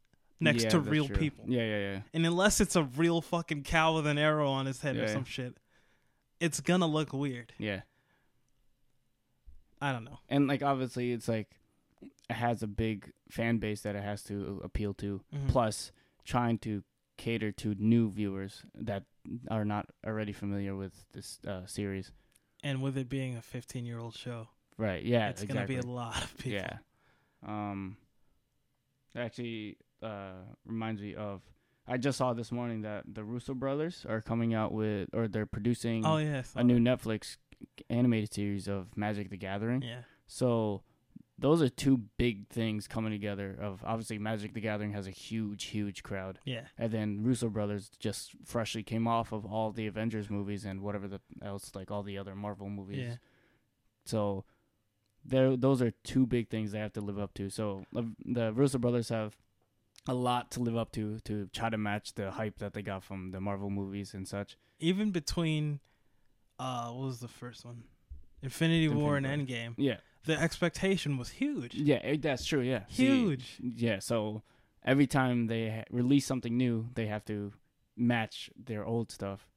[0.40, 1.16] next Yeah, to real true.
[1.16, 4.66] people yeah yeah yeah And unless it's a real fucking cow with an arrow on
[4.66, 5.12] his head or Yeah.
[5.12, 5.56] some shit,
[6.40, 7.52] it's gonna look weird.
[7.58, 7.80] yeah
[9.80, 10.18] I don't know.
[10.28, 11.48] and like obviously it's like
[12.02, 15.48] it has a big fan base that it has to appeal to Mhm.
[15.48, 15.92] plus
[16.24, 16.82] trying to
[17.16, 19.04] cater to new viewers that
[19.50, 22.12] are not already familiar with this uh, series
[22.62, 25.88] And with it being a 15 year old show, right yeah it's exactly gonna be
[25.88, 26.52] a lot of people.
[26.52, 26.78] yeah
[27.46, 27.96] um
[29.16, 30.32] actually uh
[30.64, 31.42] reminds me of
[31.86, 35.46] i just saw this morning that the russo brothers are coming out with or they're
[35.46, 36.42] producing Oh yeah.
[36.54, 37.00] A new that.
[37.00, 37.36] netflix
[37.90, 40.02] animated series of magic the gathering Yeah.
[40.26, 40.82] So
[41.40, 43.56] those are two big things coming together.
[43.60, 46.62] Of obviously Magic the Gathering has a huge, huge crowd, Yeah.
[46.76, 51.06] and then Russo brothers just freshly came off of all the Avengers movies and whatever
[51.06, 52.98] the else, like all the other Marvel movies.
[53.10, 53.16] Yeah.
[54.04, 54.44] So
[55.24, 57.50] there, those are two big things they have to live up to.
[57.50, 59.36] So uh, the Russo brothers have
[60.06, 63.02] a lot to live up to to try to match the hype that they got
[63.04, 64.56] from the Marvel movies and such.
[64.80, 65.80] Even between,
[66.58, 67.84] uh, what was the first one?
[68.42, 71.74] Infinity War and Infinity Endgame, Yeah, the expectation was huge.
[71.74, 72.60] yeah, it, that's true.
[72.60, 73.56] Yeah, See, Huge.
[73.60, 74.42] yeah, so
[74.84, 77.52] every time they ha- release something new, they have to
[77.96, 79.48] match their old stuff.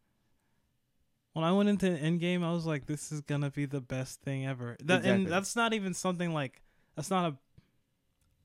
[1.33, 4.45] When I went into Endgame, I was like, "This is gonna be the best thing
[4.45, 5.09] ever." That Exactly.
[5.11, 6.61] and that's not even something like
[6.95, 7.37] that's not a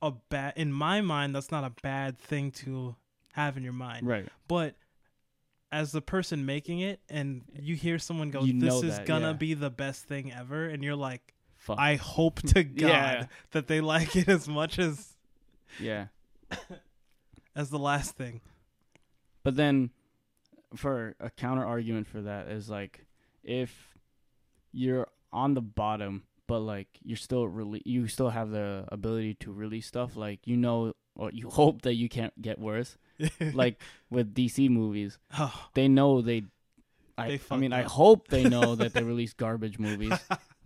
[0.03, 1.35] a bad in my mind.
[1.35, 2.97] That's not a bad thing to
[3.33, 4.07] have in your mind.
[4.07, 4.27] Right.
[4.49, 4.77] But
[5.73, 9.29] as the person making it, and you hear someone go, You "This is that, gonna
[9.29, 9.33] yeah.
[9.35, 11.79] be the best thing ever," and you're like, Fuck.
[11.79, 13.27] "I hope to God Yeah.
[13.51, 15.17] that they like it as much as
[15.81, 16.07] yeah.
[17.57, 18.41] as the last thing."
[19.43, 19.91] But then,
[20.75, 23.07] for a counter argument for that is like,
[23.43, 23.95] if
[24.73, 29.53] you're on the bottom, but like you're still really, you still have the ability to
[29.53, 30.17] release stuff.
[30.17, 32.97] Like you know, or you hope that you can't get worse.
[33.55, 33.81] like
[34.11, 36.45] with DC movies, oh, they know they.
[37.19, 40.13] I, I mean, fucked I hope they know that they release garbage movies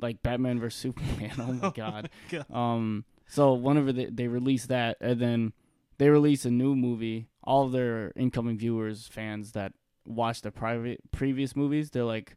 [0.01, 1.33] like Batman vs Superman.
[1.39, 2.11] Oh my god.
[2.31, 2.47] God.
[2.53, 3.05] Um.
[3.27, 5.53] So whenever they they release that, and then
[5.99, 9.75] they release a new movie, all their incoming viewers, fans that
[10.07, 12.37] watch the private previous movies, they're like,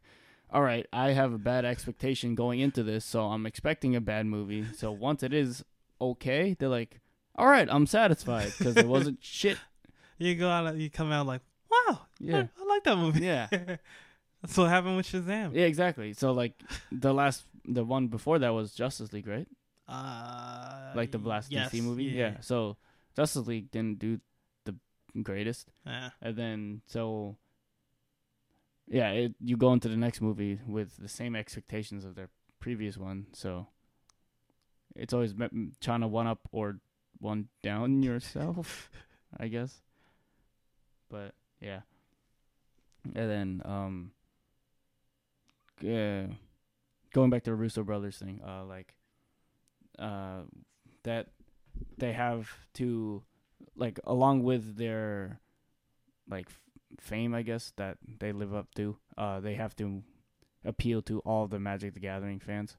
[0.54, 4.24] "All right, I have a bad expectation going into this, so I'm expecting a bad
[4.26, 4.64] movie.
[4.76, 5.64] So once it is
[6.00, 7.00] okay, they're like,
[7.34, 9.58] all right, I'm satisfied because it wasn't shit.
[10.18, 12.46] You go out, you come out like, "Wow, Yeah.
[12.56, 13.48] I, I like that movie." Yeah,
[14.42, 15.52] That's what happened with Shazam.
[15.54, 16.12] yeah, exactly.
[16.14, 16.54] So like
[16.92, 19.48] the last, the one before that was Justice League, right?
[19.88, 22.04] Uh, Like the last yes, DC movie.
[22.04, 22.40] Yeah.
[22.40, 22.76] So
[23.16, 24.20] Justice League didn't do
[24.64, 24.74] the
[25.22, 25.70] greatest.
[25.86, 26.10] yeah.
[26.22, 27.36] and then so
[28.88, 32.28] yeah it, you go into the next movie with the same expectations of their
[32.60, 33.66] previous one so
[34.96, 35.34] it's always
[35.80, 36.78] trying to one up or
[37.18, 38.90] one down yourself
[39.38, 39.80] i guess.
[41.10, 41.80] But yeah.
[43.14, 44.10] And then um
[45.80, 46.26] yeah
[47.12, 48.94] going back to the russo brothers thing uh like
[49.98, 50.42] uh
[51.02, 51.28] that
[51.98, 53.22] they have to
[53.76, 55.40] like along with their
[56.28, 56.48] like
[57.00, 58.96] fame, I guess that they live up to.
[59.16, 60.02] Uh, they have to
[60.64, 62.76] appeal to all the Magic the Gathering fans,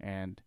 [0.00, 0.40] and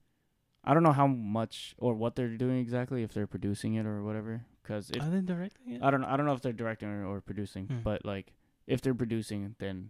[0.63, 4.03] I don't know how much or what they're doing exactly if they're producing it or
[4.03, 4.45] whatever.
[4.63, 5.81] Because if Are they directing it?
[5.83, 7.79] I don't, I don't know if they're directing or, or producing, Hmm.
[7.83, 8.31] but like
[8.67, 9.89] if they're producing, then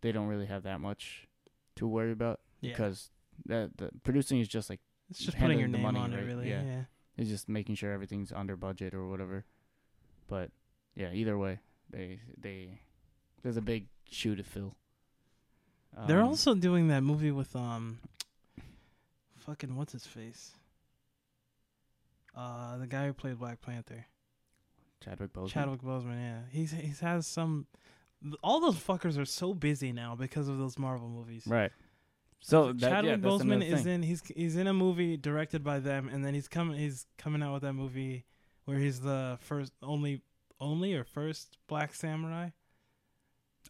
[0.00, 1.28] they don't really have that much
[1.76, 2.70] to worry about yeah.
[2.72, 3.10] because
[3.46, 6.26] that the producing is just like It's just putting your name money, on it, right?
[6.26, 6.48] really.
[6.50, 6.62] Yeah.
[6.64, 6.82] Yeah.
[7.16, 9.44] it's just making sure everything's under budget or whatever.
[10.26, 10.50] But
[10.96, 11.60] yeah, either way,
[11.92, 12.80] they they
[13.42, 14.74] there's a big shoe to fill.
[16.06, 17.98] They're Um, also doing that movie with um,
[19.36, 20.52] fucking what's his face?
[22.34, 24.06] Uh, the guy who played Black Panther,
[25.04, 25.48] Chadwick Boseman.
[25.50, 26.18] Chadwick Boseman.
[26.18, 27.66] Yeah, he's he's has some.
[28.42, 31.42] All those fuckers are so busy now because of those Marvel movies.
[31.46, 31.72] right?
[32.40, 36.08] So that, Chadwick yeah, Boseman is in he's he's in a movie directed by them,
[36.08, 38.24] and then he's coming he's coming out with that movie
[38.64, 40.22] where he's the first only
[40.62, 42.50] only or first black samurai.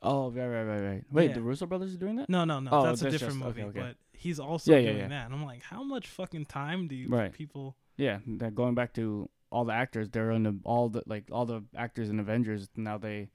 [0.03, 1.05] Oh, right, right, right, right.
[1.11, 1.35] Wait, Yeah.
[1.35, 2.29] the Russo brothers are doing that?
[2.29, 3.63] No, no, no, Oh, that's a different just- movie.
[3.63, 3.79] okay.
[3.81, 5.09] But he's also Yeah, yeah, doing yeah.
[5.09, 7.33] that, and I'm like, how much fucking time do you Right.
[7.33, 7.77] people?
[7.97, 11.47] Yeah, that going back to all the actors, they're in the, all the like all
[11.47, 12.99] the actors in Avengers now.
[12.99, 13.31] They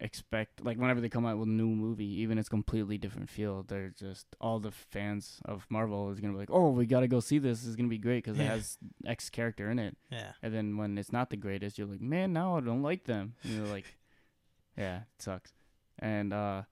[0.00, 3.62] expect like whenever they come out with a new movie, even it's completely different feel.
[3.62, 7.20] They're just all the fans of Marvel is gonna be like, oh, we gotta go
[7.20, 7.64] see this.
[7.64, 9.96] Is gonna be great because it has X character in it.
[10.10, 13.04] Yeah, And then when it's not the greatest, you're like, man, now I don't like
[13.04, 13.34] them.
[13.42, 13.84] And you're like,
[14.76, 15.52] yeah, it sucks.
[15.98, 16.62] And uh,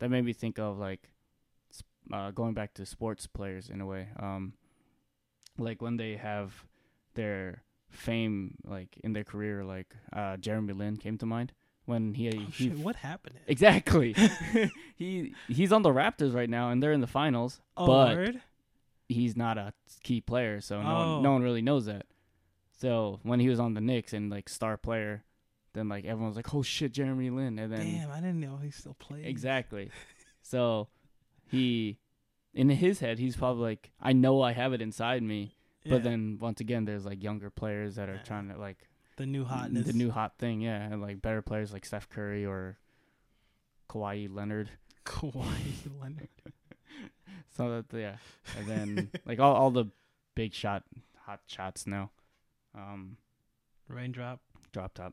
[0.00, 1.10] that made me think of like
[2.12, 4.08] uh, going back to sports players in a way.
[4.18, 4.54] Um,
[5.58, 6.64] like when they have
[7.14, 11.52] their fame, like in their career, like uh, Jeremy Lin came to mind
[11.84, 13.36] when he oh, he shit, what happened?
[13.46, 14.14] exactly
[14.96, 18.40] he he's on the Raptors right now and they're in the finals, Oh, but word?
[19.08, 21.14] he's not a key player, so no Oh.
[21.14, 21.32] one, no oh.
[21.34, 22.06] one really knows that.
[22.78, 25.24] So when he was on the Knicks and like star player,
[25.72, 28.58] then like everyone was like, "Oh shit, Jeremy Lin," and then Damn, I didn't know
[28.62, 29.24] he still played.
[29.26, 29.90] exactly.
[30.42, 30.88] so
[31.50, 31.98] he,
[32.54, 36.02] in his head, he's probably like, "I know I have it inside me," Yeah, but
[36.02, 38.22] then once again, there's like younger players that are Yeah.
[38.22, 38.78] trying to like
[39.22, 42.44] the new hotness, the new hot thing, yeah, and like better players like Steph Curry
[42.44, 42.76] or
[43.88, 44.68] Kawhi Leonard.
[45.06, 46.28] Kawhi Leonard.
[47.54, 48.16] So that yeah,
[48.58, 49.84] and then like all all the
[50.34, 50.84] big shot
[51.26, 52.10] hot shots now.
[52.74, 53.18] Um,
[53.88, 54.40] Raindrop.
[54.72, 55.12] drop top.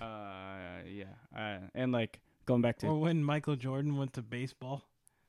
[0.00, 1.04] uh, yeah,
[1.36, 4.84] uh, and like going back to Or when Michael Jordan went to baseball.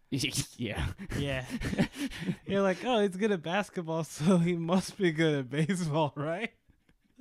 [0.10, 1.44] yeah, Yeah.
[2.46, 6.52] You're like, oh, he's good at basketball, so he must be good at baseball, right?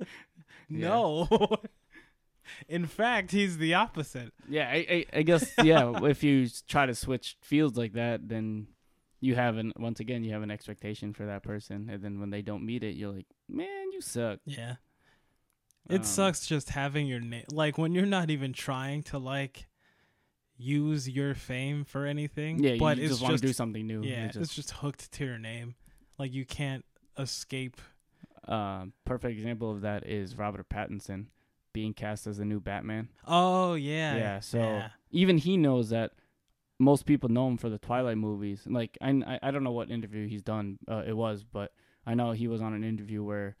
[0.69, 1.27] No.
[2.67, 4.33] In fact, he's the opposite.
[4.49, 4.67] yeah.
[4.69, 5.91] I, I I guess yeah.
[6.05, 8.67] if you try to switch fields like that, then
[9.19, 12.29] you have an once again you have an expectation for that person, and then when
[12.29, 14.39] they don't meet it, you're like, man, you suck.
[14.45, 14.75] Yeah.
[15.89, 19.67] It Um, sucks just having your name like when you're not even trying to like
[20.57, 22.59] use your fame for anything.
[22.63, 24.03] Yeah, but you it's just want just to do something new.
[24.03, 25.75] yeah, It it's just hooked to your name.
[26.17, 26.85] Like you can't
[27.17, 27.81] escape.
[28.51, 31.27] Um, perfect example of that is Robert Pattinson
[31.73, 33.07] being cast as the new Batman.
[33.25, 34.89] Oh yeah, Yeah, so yeah.
[35.11, 36.11] even he knows that
[36.79, 38.63] most people know him for the Twilight movies.
[38.67, 40.79] Like I, I, I don't know what interview he's done.
[40.87, 41.71] Uh, it was, but
[42.05, 43.55] I know he was on an interview where,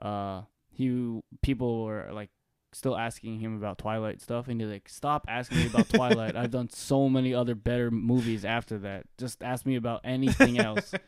[0.00, 2.30] uh, he people were like
[2.72, 6.36] still asking him about Twilight stuff, and he's like, "Stop asking me about Twilight.
[6.36, 9.04] I've done so many other better movies after that.
[9.18, 10.94] Just ask me about anything else."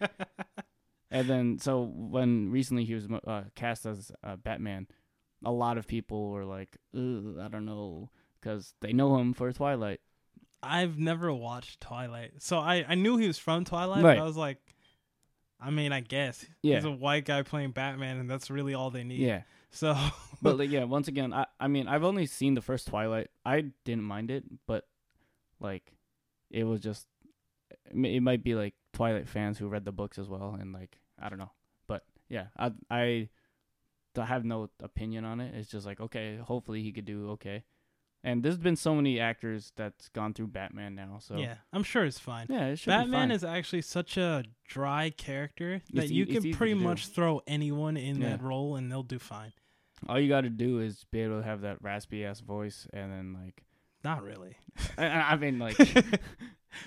[1.12, 4.86] And then, so when recently he was uh, cast as uh, Batman,
[5.44, 8.08] a lot of people were like, "I don't know,"
[8.40, 10.00] because they know him for Twilight.
[10.62, 14.02] I've never watched Twilight, so I I knew he was from Twilight.
[14.04, 14.16] Right.
[14.16, 14.58] But I was like,
[15.60, 16.76] I mean, I guess Yeah.
[16.76, 19.18] he's a white guy playing Batman, and that's really all they need.
[19.20, 19.94] Yeah, So,
[20.42, 23.28] but like, yeah, once again, I, I mean, I've only seen the first Twilight.
[23.44, 24.86] I didn't mind it, but
[25.60, 25.92] like,
[26.50, 27.06] it was just,
[27.90, 31.28] it might be like Twilight fans who read the books as well, and like, I
[31.28, 31.50] don't know,
[31.86, 33.28] but yeah, I, I,
[34.18, 35.54] I have no opinion on it.
[35.54, 37.64] It's just like, okay, hopefully he could do okay.
[38.24, 42.04] And there's been so many actors that's gone through Batman now, so yeah, I'm sure
[42.04, 42.46] it's fine.
[42.48, 46.52] yeah, it should Batman is actually such a dry character that It's you e- can
[46.52, 48.28] pretty much throw anyone in Yeah.
[48.30, 49.52] that role and they'll do fine.
[50.08, 53.10] All you got to do is be able to have that raspy ass voice, and
[53.10, 53.64] then like,
[54.04, 54.56] Not really.
[54.98, 55.76] I, I mean, like,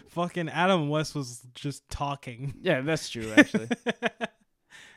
[0.10, 2.56] Fucking Adam West was just talking.
[2.62, 3.68] yeah, that's true actually.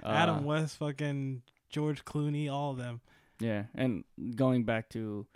[0.02, 3.00] Adam Uh, West, fucking George Clooney, all of them.
[3.40, 4.04] Yeah, and
[4.35, 5.26] going back to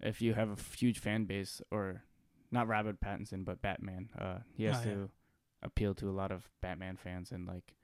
[0.00, 2.02] if you have a f- huge fan base, or
[2.50, 4.94] not Robert Pattinson, but Batman, uh, he has Oh, yeah.
[4.94, 5.10] to
[5.62, 7.74] appeal to a lot of Batman fans, and like,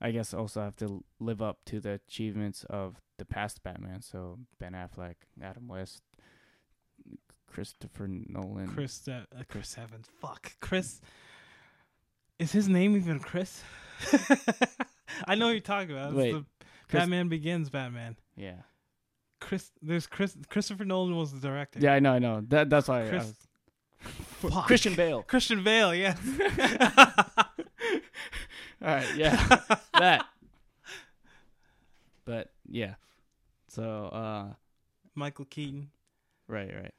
[0.00, 4.02] I guess also have to live up to the achievements of the past Batman.
[4.02, 6.02] So Ben Affleck, Adam West,
[7.54, 8.66] Christopher Nolan.
[8.66, 10.08] Chris uh, uh, Chris Evans.
[10.20, 10.54] Fuck.
[10.60, 11.00] Chris
[12.40, 13.62] Is his name even Chris?
[15.28, 16.14] I know who you're talking about.
[16.14, 16.44] Wait, the
[16.88, 18.16] Chris- Batman Begins Batman.
[18.36, 18.56] Yeah,
[19.40, 21.78] Chris there's Chris Christopher Nolan was the director.
[21.78, 22.42] yeah, I know, I know.
[22.48, 23.08] That that's why.
[23.08, 23.36] I was-.
[24.66, 25.22] Christian Bale.
[25.22, 26.16] Christian Bale, yeah.
[28.82, 29.60] All right, yeah,
[29.94, 30.26] that.
[32.24, 32.94] But yeah,
[33.68, 34.54] so uh,
[35.14, 35.90] Michael Keaton.
[36.48, 36.92] right, right.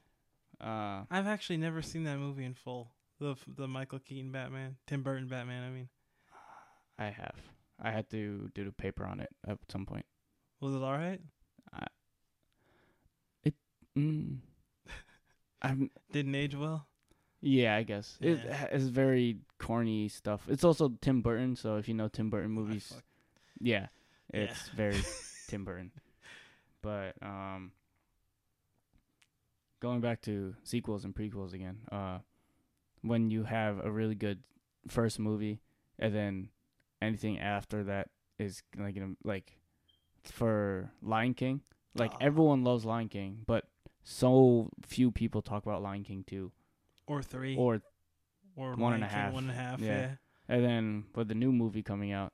[0.60, 2.92] Uh, I've actually never seen that movie in full.
[3.18, 5.62] The the Michael Keaton Batman, Tim Burton Batman.
[5.64, 5.88] I mean,
[6.98, 7.36] I have.
[7.82, 10.06] I had to do the paper on it at some point.
[10.60, 11.20] was it all right?
[13.44, 13.54] It.
[13.96, 14.38] Mm.
[15.62, 15.90] I'm.
[16.12, 16.86] Didn't age well.
[17.42, 18.66] Yeah, I guess Yeah.
[18.72, 20.46] it's very corny stuff.
[20.48, 22.92] It's also Tim Burton, so if you know Tim Burton movies,
[23.60, 23.86] yeah,
[24.32, 24.40] Yeah.
[24.40, 25.00] it's very
[25.48, 25.92] Tim Burton.
[26.82, 27.72] But um,
[29.80, 32.18] going back to sequels and prequels again, uh,
[33.02, 34.40] when you have a really good
[34.88, 35.60] first movie
[35.98, 36.48] and then
[37.02, 38.08] anything after that
[38.38, 39.56] is like you know, like
[40.24, 41.60] for Lion King,
[41.94, 42.18] like Aw.
[42.20, 43.64] everyone loves Lion King, but
[44.02, 46.52] so few people talk about Lion King two
[47.06, 47.56] Or three.
[47.56, 47.80] or
[48.56, 49.32] or one and King.
[49.34, 49.80] One and a half.
[49.80, 49.86] Yeah.
[50.00, 50.10] Yeah.
[50.48, 52.32] And then with the new movie coming out,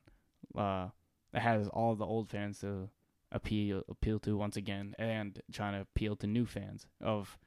[0.56, 0.88] uh,
[1.32, 2.88] it has all the old fans to
[3.32, 7.38] appeal appeal to once again, and trying to appeal to new fans of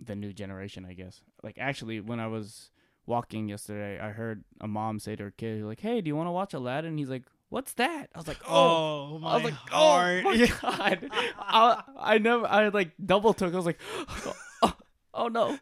[0.00, 0.84] the new generation.
[0.84, 1.20] I guess.
[1.42, 2.70] Like actually, when I was
[3.06, 6.28] walking yesterday, I heard a mom say to her kid, "Like, hey, do you want
[6.28, 9.44] to watch Aladdin?" He's like, "What's that?" I was like, "Oh." Oh, my I was
[9.44, 10.24] like, oh heart.
[10.26, 13.52] "Oh my god!" I, I never, I like double took.
[13.52, 14.76] I was like, oh, "Oh,
[15.14, 15.58] oh no!"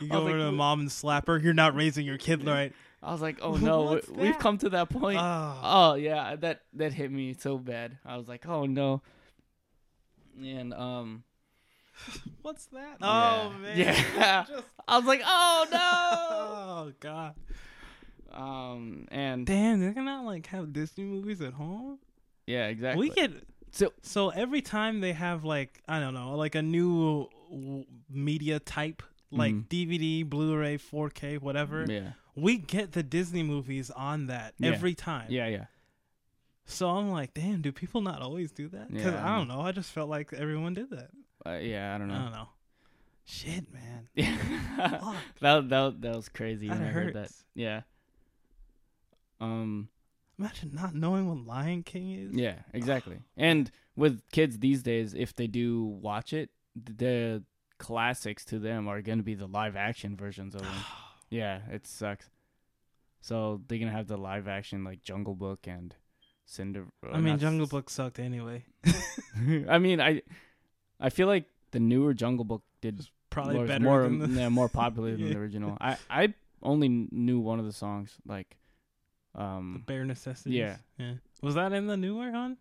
[0.00, 1.38] You go over like, to mom and slap her.
[1.38, 2.72] You're not raising your kid right.
[3.02, 5.60] I was like, "Oh no, we've come to that point." Oh.
[5.62, 7.98] Oh yeah, that that hit me so bad.
[8.04, 9.02] I was like, "Oh no."
[10.42, 11.24] And um,
[12.42, 12.96] What's that?
[13.00, 13.40] Yeah.
[13.46, 13.78] Oh man.
[13.78, 14.44] Yeah.
[14.48, 15.78] Just- I was like, "Oh no.
[15.80, 17.34] oh god.
[18.32, 21.98] um, and Damn, they're gonna like have Disney movies at home.
[22.46, 23.08] yeah, exactly.
[23.08, 23.32] We get
[23.72, 28.58] So- so every time they have like I don't know like a new w- media
[28.60, 29.68] type like Mhm.
[29.68, 31.84] DVD, Blu-ray, 4K, whatever.
[31.86, 34.70] yeah, We get the Disney movies on that Yeah.
[34.72, 35.26] every time.
[35.30, 35.66] yeah, yeah.
[36.66, 38.92] So I'm like, damn, do people not always do that?
[38.92, 39.60] Because Yeah, I I don't know.
[39.62, 41.10] I just felt like everyone did that.
[41.46, 42.14] Uh, yeah, I don't know.
[42.14, 42.48] I don't know.
[43.24, 44.08] Shit, man.
[44.14, 44.36] Yeah,
[45.40, 47.20] that that that was crazy That when I heard that.
[47.20, 47.44] hurts.
[47.54, 47.82] Yeah.
[49.40, 49.88] Um.
[50.38, 52.32] Imagine not knowing what Lion King is.
[52.34, 53.18] Yeah, exactly.
[53.36, 57.42] And with kids these days, if they do watch it, the
[57.78, 60.74] classics to them are going to be the live action versions of them.
[61.30, 62.30] Yeah, it sucks.
[63.20, 65.94] So they're gonna have the live action like Jungle Book and
[66.46, 66.86] Cinder.
[67.06, 68.64] uh, I mean, Jungle S- Book sucked anyway.
[69.68, 70.22] I mean, I
[71.00, 74.28] I feel like the newer Jungle Book did Probably was better more than the.
[74.40, 75.32] yeah, more popular than Yeah.
[75.34, 75.76] the original.
[75.80, 78.56] I I only knew one of the songs like
[79.34, 80.56] The um bare necessities.
[80.58, 80.76] yeah.
[80.96, 81.14] yeah.
[81.42, 82.56] Was that in the newer one?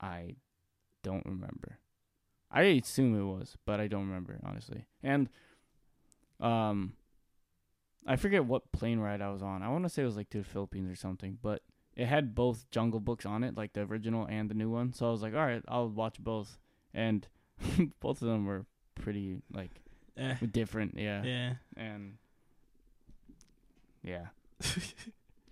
[0.00, 0.36] I
[1.02, 1.78] don't remember.
[2.50, 4.84] I assume it was, but I don't remember honestly.
[5.02, 5.28] And
[6.40, 6.94] um
[8.06, 9.62] I forget what plane ride I was on.
[9.62, 11.62] I want to say it was like to the Philippines or something, but
[11.96, 14.92] it had both Jungle Books on it, like the original and the new one.
[14.92, 16.58] So I was like, "All right, I'll watch both."
[16.92, 17.26] And
[18.00, 19.70] both of them were pretty like
[20.16, 20.34] Eh.
[20.52, 21.22] different, yeah.
[21.24, 21.54] Yeah.
[21.76, 22.18] And
[24.02, 24.26] yeah.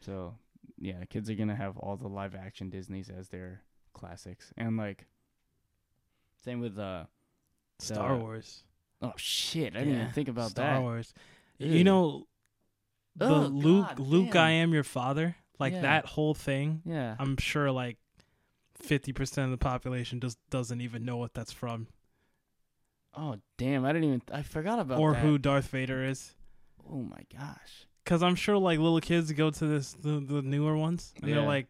[0.00, 0.34] So
[0.78, 3.62] yeah, kids are gonna have all the live action Disney's as their
[3.94, 5.06] classics, and like
[6.44, 7.04] same with uh
[7.78, 8.64] Star The- Wars.
[9.02, 10.80] Oh shit, I didn't Yeah, even think about Star that.
[10.80, 11.12] Wars.
[11.58, 11.68] Ew.
[11.72, 12.26] You know,
[13.16, 14.42] the Oh, Luke, God Luke, damn.
[14.44, 15.36] I am your father.
[15.58, 15.82] Like Yeah.
[15.82, 16.82] that whole thing.
[16.84, 17.98] Yeah, I'm sure like
[18.74, 21.86] fifty percent of the population just doesn't even know what that's from
[23.14, 25.20] oh damn, I didn't even I forgot about or that.
[25.20, 26.32] who Darth Vader is.
[26.90, 27.86] Oh my gosh.
[28.04, 31.36] Because I'm sure like little kids go to this the, the newer ones and Yeah.
[31.36, 31.66] they're like,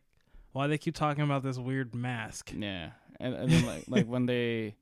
[0.53, 2.53] why they keep talking about this weird mask?
[2.57, 4.77] Yeah, and, and then like like when they,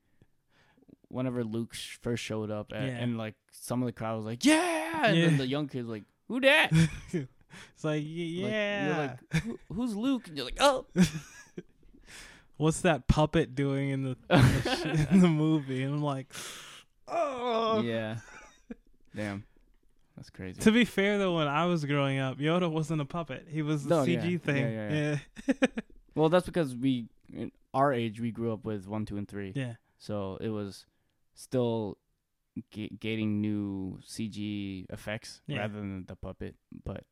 [1.11, 2.97] whenever Luke sh- first showed up, and, Yeah.
[2.97, 6.03] and like some of the crowd was like, "Yeah," and then the young kids like,
[6.27, 8.85] "Who dat?" It's like, y- Like, yeah.
[8.87, 10.85] you're like, Who, "Who's Luke?" And you're like, "Oh."
[12.57, 15.81] What's that puppet doing in the in the, sh- in the movie?
[15.81, 16.31] And I'm like,
[17.07, 17.81] oh.
[17.81, 18.17] yeah.
[19.15, 19.45] Damn.
[20.15, 20.61] That's crazy.
[20.61, 23.47] To be fair though, when I was growing up, Yoda wasn't a puppet.
[23.49, 24.21] He was the No, yeah.
[24.21, 24.57] CG thing.
[24.57, 25.17] Yeah, Yeah.
[25.47, 25.53] yeah,
[26.13, 29.53] Well, that's because we, in our age, we grew up with one, two, and three.
[29.55, 29.75] yeah.
[29.97, 30.85] So it was
[31.33, 31.97] still
[32.71, 35.59] ga- getting new CG effects Yeah.
[35.59, 36.55] rather than the puppet.
[36.83, 37.05] But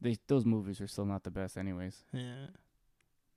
[0.00, 2.04] they those movies are still not the best, anyways.
[2.12, 2.46] Yeah.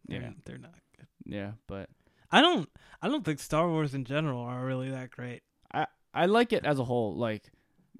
[0.07, 0.19] Yeah.
[0.19, 1.07] They're, they're not good.
[1.25, 1.89] Yeah, but
[2.31, 2.69] I don't
[3.01, 5.43] I don't think Star Wars in general are really that great.
[6.13, 7.15] I like it as a whole.
[7.15, 7.51] Like,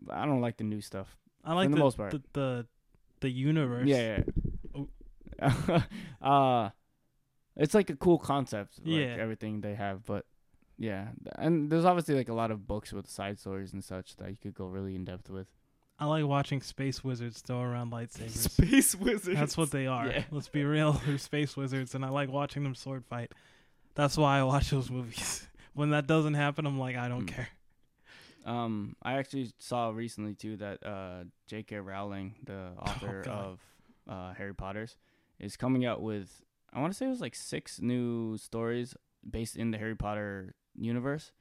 [0.10, 1.16] I don't like the new stuff.
[1.44, 2.12] I like the the, most part.
[2.12, 2.66] the the
[3.20, 3.86] the universe.
[3.88, 4.22] Yeah,
[5.40, 5.82] yeah.
[6.22, 6.70] uh,
[7.56, 8.80] it's like a cool concept.
[8.80, 9.18] Like Yeah.
[9.20, 10.26] everything they have, but
[10.78, 11.08] yeah,
[11.38, 14.38] and there's obviously like a lot of books with side stories and such that you
[14.42, 15.48] could go really in depth with.
[16.00, 18.30] I like watching space wizards throw around lightsabers.
[18.52, 19.40] Space wizards.
[19.40, 20.06] That's what they are.
[20.08, 20.24] Yeah.
[20.32, 20.94] Let's be real.
[21.08, 23.32] They're space wizards, and I like watching them sword fight.
[23.96, 25.48] That's why I watch those movies.
[25.74, 27.30] when that doesn't happen, I'm like, I don't Mm.
[27.36, 27.48] care.
[28.46, 31.78] Um, I actually saw recently too that uh, J.K.
[31.78, 33.46] Rowling, the author God.
[33.46, 33.60] of
[34.08, 34.96] uh, Harry Potter's,
[35.40, 38.96] is coming out with I want to say it was like six new stories
[39.30, 41.32] based in the Harry Potter universe,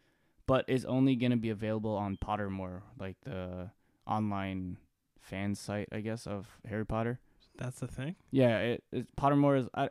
[0.47, 3.71] but it's only gonna be available on Pottermore, like the
[4.07, 4.79] online
[5.21, 7.21] fan site, I guess, of Harry Potter.
[7.59, 8.17] That's the thing.
[8.31, 9.69] Yeah, it, it Pottermore is.
[9.75, 9.89] I,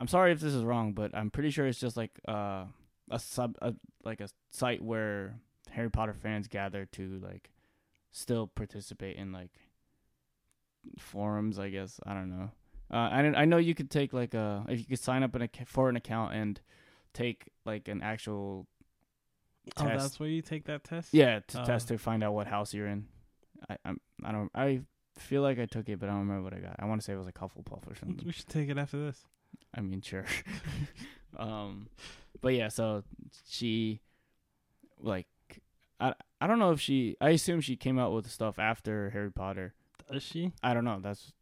[0.00, 2.64] I'm sorry if this is wrong, but I'm pretty sure it's just like uh,
[3.10, 3.74] a sub, a,
[4.04, 5.36] like a site where
[5.70, 7.50] Harry Potter fans gather to like
[8.10, 9.52] still participate in like
[10.98, 11.58] forums.
[11.58, 12.50] I guess I don't know.
[12.92, 15.48] Uh, I I know you could take like a if you could sign up an
[15.66, 16.60] for an account and
[17.14, 18.66] take like an actual
[19.76, 19.98] Oh, test.
[20.02, 21.12] that's where you take that test.
[21.12, 21.64] yeah to Oh.
[21.64, 23.06] test to find out what house you're in.
[23.68, 24.82] I I'm I don't I
[25.18, 26.76] feel like I took it, but I don't remember what I got.
[26.78, 28.24] I want to say it was like Hufflepuff or something.
[28.26, 29.26] We should take it after this.
[29.74, 30.24] I mean, sure.
[31.36, 31.88] um,
[32.40, 33.04] but yeah, so
[33.46, 34.00] she,
[34.98, 35.26] like,
[36.00, 37.16] I I don't know if she.
[37.20, 39.74] I assume she came out with stuff after Harry Potter.
[40.10, 40.52] Does she?
[40.62, 40.98] I don't know.
[41.00, 41.32] That's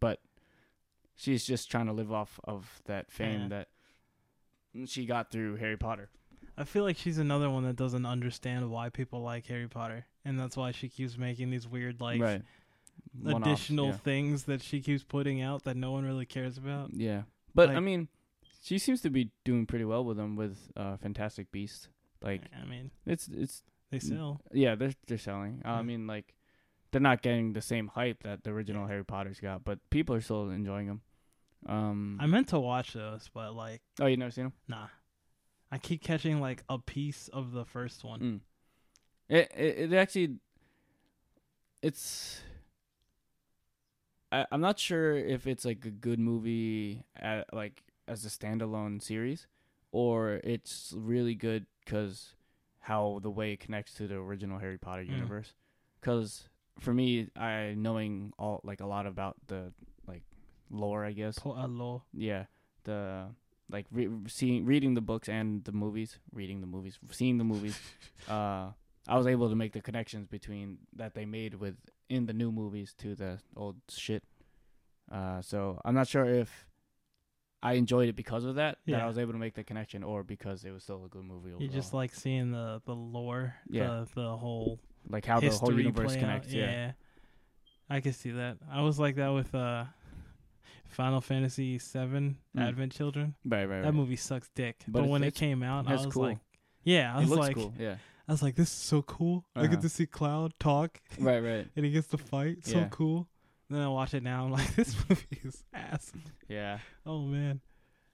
[0.00, 0.20] but
[1.14, 3.48] she's just trying to live off of that fame Yeah.
[3.48, 3.68] that
[4.86, 6.10] she got through Harry Potter.
[6.58, 10.38] I feel like she's another one that doesn't understand why people like Harry Potter, and
[10.38, 12.42] that's why she keeps making these weird like right.
[13.24, 13.96] Additional yeah.
[13.96, 16.90] thing that she keeps putting out that no one really cares about.
[16.92, 17.22] Yeah,
[17.54, 18.08] but I mean,
[18.62, 21.88] she seems to be doing pretty well with them with uh, Fantastic Beasts.
[22.22, 24.40] Like I mean, it's it's they sell.
[24.52, 25.62] Yeah, they're they're selling.
[25.64, 26.34] Uh, I mean, like
[26.90, 30.20] they're not getting the same hype that the original Harry Potter's got, but people are
[30.20, 31.02] still enjoying them.
[31.66, 34.52] Um, I meant to watch those, but like, oh, you never seen them?
[34.68, 34.86] nah.
[35.70, 38.20] I keep catching like a piece of the first one.
[38.20, 38.40] Mm.
[39.28, 40.36] It, it it actually,
[41.82, 42.40] it's.
[44.32, 49.02] I I'm not sure if it's like a good movie at, like as a standalone
[49.02, 49.46] series,
[49.92, 52.34] or it's really good because
[52.80, 55.10] how the way it connects to the original Harry Potter Mm.
[55.10, 55.54] universe.
[56.00, 56.48] Because
[56.78, 59.72] for me, I knowing all like a lot about the
[60.70, 61.38] lore, I guess.
[61.38, 62.44] Po- uh, lo- Yeah,
[62.84, 63.26] the
[63.70, 67.78] like re- seeing reading the books and the movies, reading the movies, seeing the movies.
[68.28, 68.70] uh,
[69.08, 71.76] I was able to make the connections between that they made with
[72.08, 74.22] in the new movies to the old shit.
[75.10, 76.66] Uh, so I'm not sure if
[77.62, 80.22] I enjoyed it because of that, that I was able to make the connection, or
[80.22, 81.50] because it was still a good movie.
[81.50, 81.62] Overall.
[81.62, 84.04] You just like seeing the the lore, Yeah.
[84.14, 86.48] the the whole like how the whole universe connects.
[86.48, 86.54] out.
[86.54, 86.92] Yeah.
[87.88, 88.58] I can see that.
[88.70, 89.84] I was like that with uh
[90.88, 92.62] Final Fantasy Seven Mm.
[92.68, 93.34] Advent Children.
[93.44, 93.82] right, right, right.
[93.84, 94.76] That movie sucks dick.
[94.88, 96.22] But But, when it came out, I was cool.
[96.22, 96.38] like,
[96.84, 97.72] yeah, I was like, cool.
[97.78, 97.96] Yeah,
[98.28, 99.44] I was like, this is so cool.
[99.54, 99.68] I Uh-huh.
[99.68, 101.68] get to see Cloud talk, right, right.
[101.76, 102.64] and he gets to fight.
[102.66, 102.88] So Yeah.
[102.90, 103.28] cool.
[103.68, 104.44] Then I watch it now.
[104.44, 106.12] I'm like, this movie is ass.
[106.48, 106.78] Yeah.
[107.04, 107.60] Oh man.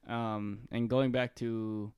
[0.07, 1.93] Um, and going back to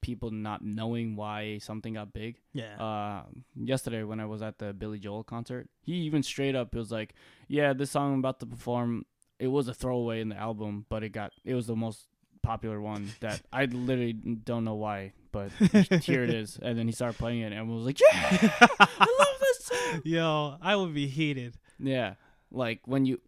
[0.00, 2.36] people not knowing why something got big.
[2.54, 2.80] Yeah.
[2.82, 6.90] Uh, yesterday when I was at the Billy Joel concert, he even straight up was
[6.90, 7.14] like,
[7.48, 9.04] "Yeah, this song I'm about to perform,
[9.40, 12.06] it was a throwaway in the album, but it got it was the most
[12.42, 15.50] popular one that I literally don't know why, but
[16.02, 19.06] here it is." And then he started playing it, and everyone was like, "Yeah, I
[19.18, 21.54] love this song." Yo, I would be heated.
[21.78, 22.14] Yeah,
[22.52, 23.20] like when you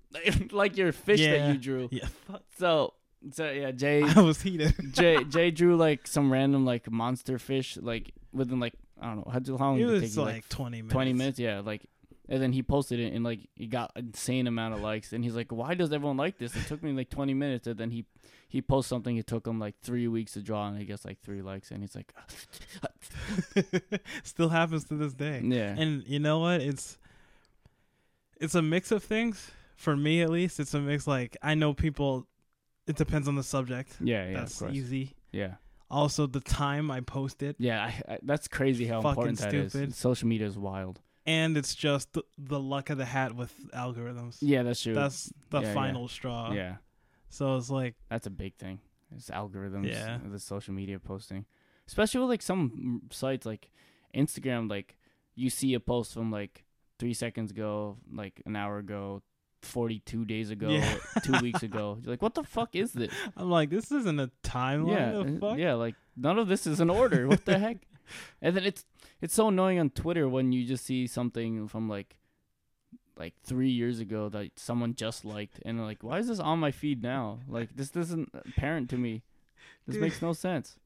[0.52, 1.38] like your fish Yeah.
[1.38, 1.88] that you drew.
[1.90, 2.08] Yeah.
[2.58, 2.94] So
[3.32, 4.74] so yeah, Jay I was heated.
[4.92, 9.32] Jay Jay drew like some random like monster fish like within like I don't know
[9.32, 10.22] how, how long It did it take was you?
[10.22, 10.92] like, 20 minutes.
[10.92, 11.86] 20 minutes yeah like
[12.32, 15.36] and then he posted it and like he got insane amount of likes and he's
[15.36, 18.06] like why does everyone like this it took me like 20 minutes and then he
[18.48, 21.20] he posts something it took him like three weeks to draw and he gets like
[21.20, 22.12] three likes and he's like
[24.24, 25.40] Still happens to this day.
[25.44, 26.60] yeah And you know what?
[26.60, 26.98] It's
[28.40, 29.50] it's a mix of things.
[29.76, 32.26] For me at least, it's a mix like I know people
[32.86, 33.96] it depends on the subject.
[34.00, 35.14] yeah yeah That's easy.
[35.32, 35.54] yeah
[35.90, 37.56] Also the time I post it.
[37.58, 39.94] yeah I, I, that's crazy how important that is stupid.
[39.94, 44.38] social media is wild And it's just the, the luck of the hat with algorithms.
[44.40, 45.74] yeah that's true That's the Yeah, yeah.
[45.74, 46.52] final straw.
[46.52, 46.76] yeah
[47.30, 48.80] So it's like That's a big thing.
[49.14, 50.18] It's algorithms, Yeah.
[50.26, 51.44] the social media posting,
[51.86, 53.70] especially with like some sites like
[54.14, 54.68] Instagram.
[54.70, 54.96] Like
[55.34, 56.64] you see a post from like
[56.98, 59.22] three seconds ago, like an hour ago,
[59.60, 60.96] forty-two days ago, Yeah.
[61.24, 61.98] two weeks ago.
[62.02, 63.12] You're like, what the fuck is this?
[63.36, 64.90] I'm like, this isn't a timeline.
[64.96, 65.58] yeah, the uh, fuck?
[65.58, 65.74] yeah.
[65.74, 67.28] Like none of this is in order.
[67.28, 67.78] What the heck?
[68.42, 68.84] And then it's
[69.20, 72.16] it's so annoying on Twitter when you just see something from like
[73.16, 76.70] like three years ago that someone just liked, and like, why is this on my
[76.70, 77.40] feed now?
[77.48, 79.22] Like this isn't apparent to me.
[79.86, 80.02] This Dude.
[80.02, 80.76] makes no sense.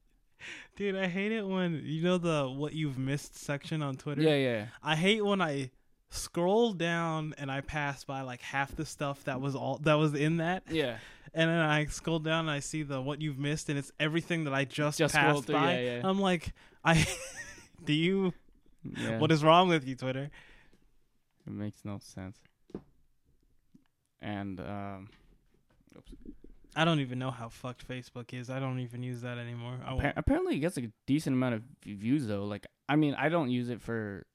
[0.75, 4.21] Dude, I hate it when you know the what you've missed section on Twitter.
[4.21, 5.71] Yeah, yeah, I hate when I
[6.09, 10.13] scroll down and I pass by like half the stuff that was all that was
[10.13, 10.97] in that, yeah.
[11.33, 14.43] And then I scroll down and I see the what you've missed, and it's everything
[14.45, 15.73] that I just, Just passed through, by.
[15.79, 16.01] yeah, yeah.
[16.07, 16.53] I'm like,
[16.83, 17.05] I
[17.85, 18.33] do you?
[18.83, 19.17] yeah.
[19.19, 20.29] What is wrong with you, Twitter?
[21.45, 22.37] It makes no sense.
[24.21, 25.09] And um,
[25.95, 26.11] oops.
[26.75, 28.49] I don't even know how fucked Facebook is.
[28.49, 29.77] I don't even use that anymore.
[30.15, 32.45] Apparently it gets a decent amount of views though.
[32.45, 34.25] Like, I mean, I don't use it for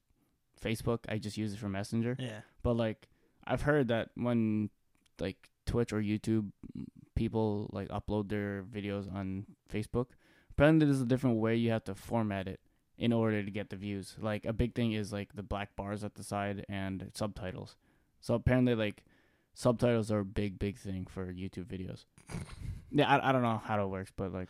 [0.61, 0.99] Facebook.
[1.07, 2.15] I just use it for Messenger.
[2.19, 2.41] yeah.
[2.61, 3.07] But like,
[3.45, 4.69] I've heard that when
[5.19, 6.51] like Twitch or YouTube
[7.15, 10.07] people like upload their videos on Facebook,
[10.51, 12.59] apparently there's a different way you have to format it
[12.97, 14.15] in order to get the views.
[14.19, 17.75] Like a big thing is like the black bars at the side and subtitles.
[18.21, 19.03] So apparently like
[19.53, 22.05] subtitles are a big big thing for YouTube videos.
[22.91, 24.49] yeah, I I don't know how it works, but like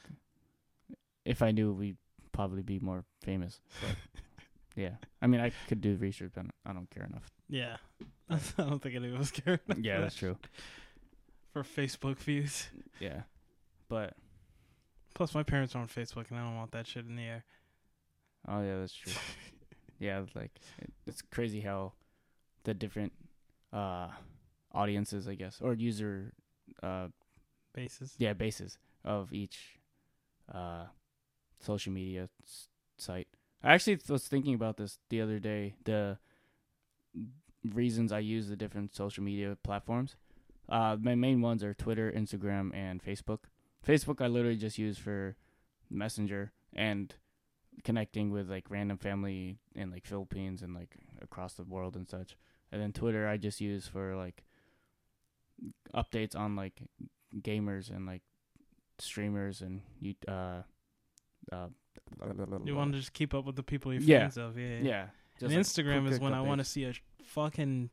[1.25, 1.97] if I knew, we'd
[2.31, 3.61] probably be more famous.
[3.81, 3.95] But
[4.75, 7.31] yeah, I mean, I could do research, but I don't care enough.
[7.49, 7.77] Yeah.
[8.29, 9.59] I don't think any of us care.
[9.77, 10.37] Yeah, that's true.
[11.53, 12.67] For Facebook views.
[12.99, 13.21] Yeah,
[13.89, 14.15] but
[15.13, 17.43] Plus, my parents are on Facebook, and I don't want that shit in the air.
[18.47, 19.13] oh yeah, that's true.
[19.99, 21.93] yeah, like it, it's crazy how
[22.63, 23.13] the different
[23.71, 24.07] uh
[24.71, 26.33] audiences, I guess, or user
[26.81, 27.07] uh
[27.73, 28.15] Bases.
[28.17, 29.75] yeah bases of each
[30.53, 30.85] uh
[31.59, 33.27] social media s- site.
[33.63, 35.75] I actually was thinking about this the other day.
[35.85, 36.17] The
[37.63, 40.15] reasons I use the different social media platforms.
[40.69, 43.39] Uh, my main ones are Twitter, Instagram, and Facebook.
[43.85, 45.35] Facebook I literally just use for
[45.89, 47.13] Messenger and
[47.83, 52.37] connecting with like random family in like Philippines and like across the world and such.
[52.71, 54.43] And then Twitter I just use for like
[55.93, 56.81] updates on like
[57.41, 58.21] gamers and like
[58.99, 60.61] streamers and you uh
[61.51, 61.67] uh
[62.63, 64.19] You want to just keep up with the people you're Yeah.
[64.19, 64.79] friends of, yeah.
[64.81, 65.05] yeah
[65.41, 66.93] And like, Instagram is when I want to see a
[67.25, 67.89] fucking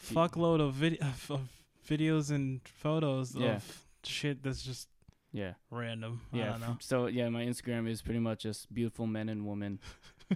[0.00, 1.40] fuckload of video of
[1.88, 3.56] videos and photos Yeah.
[3.56, 4.88] of shit that's just
[5.32, 6.20] yeah random.
[6.32, 6.76] I yeah don't know.
[6.80, 9.80] so yeah my Instagram is pretty much just beautiful men and women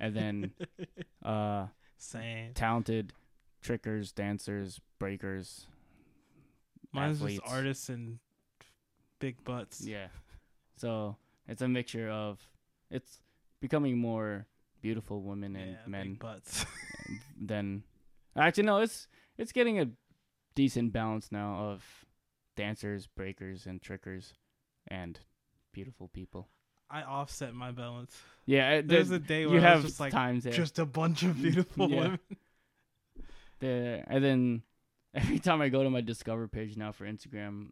[0.01, 0.53] and then
[1.25, 1.67] uh
[1.99, 2.53] Same.
[2.55, 3.13] talented
[3.63, 5.67] trickers dancers breakers
[6.93, 7.41] Mine's athletes.
[7.43, 8.19] just artists and
[9.19, 9.81] big butts.
[9.87, 10.09] yeah
[10.77, 11.17] so
[11.49, 12.39] it's a mixture of
[12.91, 13.21] it's
[13.61, 14.47] becoming more
[14.83, 16.67] beautiful women and Yeah, men big butts.
[17.41, 17.85] than
[18.35, 19.87] Actually, no, it's it's getting a
[20.55, 21.85] decent balance now of
[22.57, 24.35] dancers, breakers, and trickers,
[24.89, 25.19] and
[25.73, 26.49] beautiful people.
[26.91, 28.15] I offset my balance.
[28.45, 30.53] Yeah, it- There's the- a day you where I have just like times there.
[30.53, 32.01] just a bunch of beautiful Yeah.
[32.01, 32.19] women.
[33.61, 34.63] the and then
[35.15, 37.71] every time I go to my Discover page now for Instagram,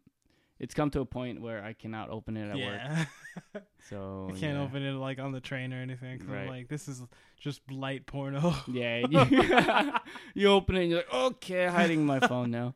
[0.61, 2.81] it's come to a point where I cannot open it at work.
[2.81, 3.05] yeah.
[3.89, 4.61] So I can't yeah.
[4.63, 6.19] open it like on the train or anything.
[6.19, 7.01] 'cause I'm like, this is
[7.39, 8.53] just light porno.
[8.71, 9.93] Yeah, you,
[10.35, 12.75] you open it and you're like, okay, hiding my phone now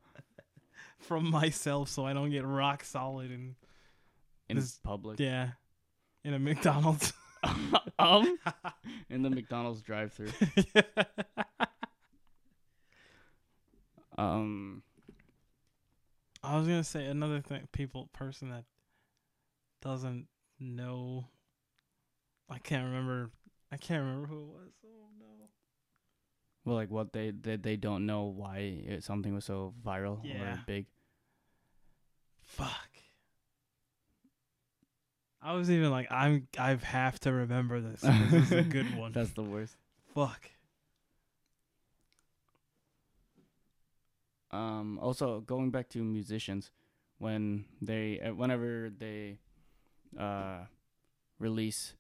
[1.00, 3.56] from myself so I don't get rock solid and
[4.50, 5.20] in This- public.
[5.20, 5.52] yeah,
[6.24, 7.14] in a McDonald's.
[8.00, 8.38] um,
[9.10, 10.32] in the McDonald's drive-through.
[14.18, 14.82] Um,
[16.46, 17.68] I was gonna say another thing.
[17.72, 18.64] People, person that
[19.82, 20.28] doesn't
[20.60, 21.28] know.
[22.50, 23.32] I can't remember.
[23.72, 24.72] I can't remember who it was.
[24.86, 25.26] Oh no.
[26.64, 30.54] well, like what they they, they don't know why it, something was so viral Yeah.
[30.56, 30.86] or big.
[32.44, 32.90] Fuck.
[35.42, 36.48] I was even like, I'm.
[36.58, 38.02] I have to remember this.
[38.02, 39.12] This is a good one.
[39.12, 39.76] That's the worst.
[40.16, 40.50] Fuck.
[44.56, 46.72] Um, also going back to musicians,
[47.18, 49.40] when they uh, whenever they
[50.18, 50.66] uh
[51.40, 51.96] release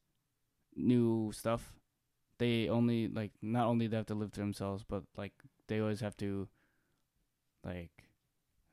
[0.75, 1.73] new stuff,
[2.37, 5.33] they only like not only they have to live to themselves, but like
[5.67, 6.47] they always have to
[7.63, 7.91] like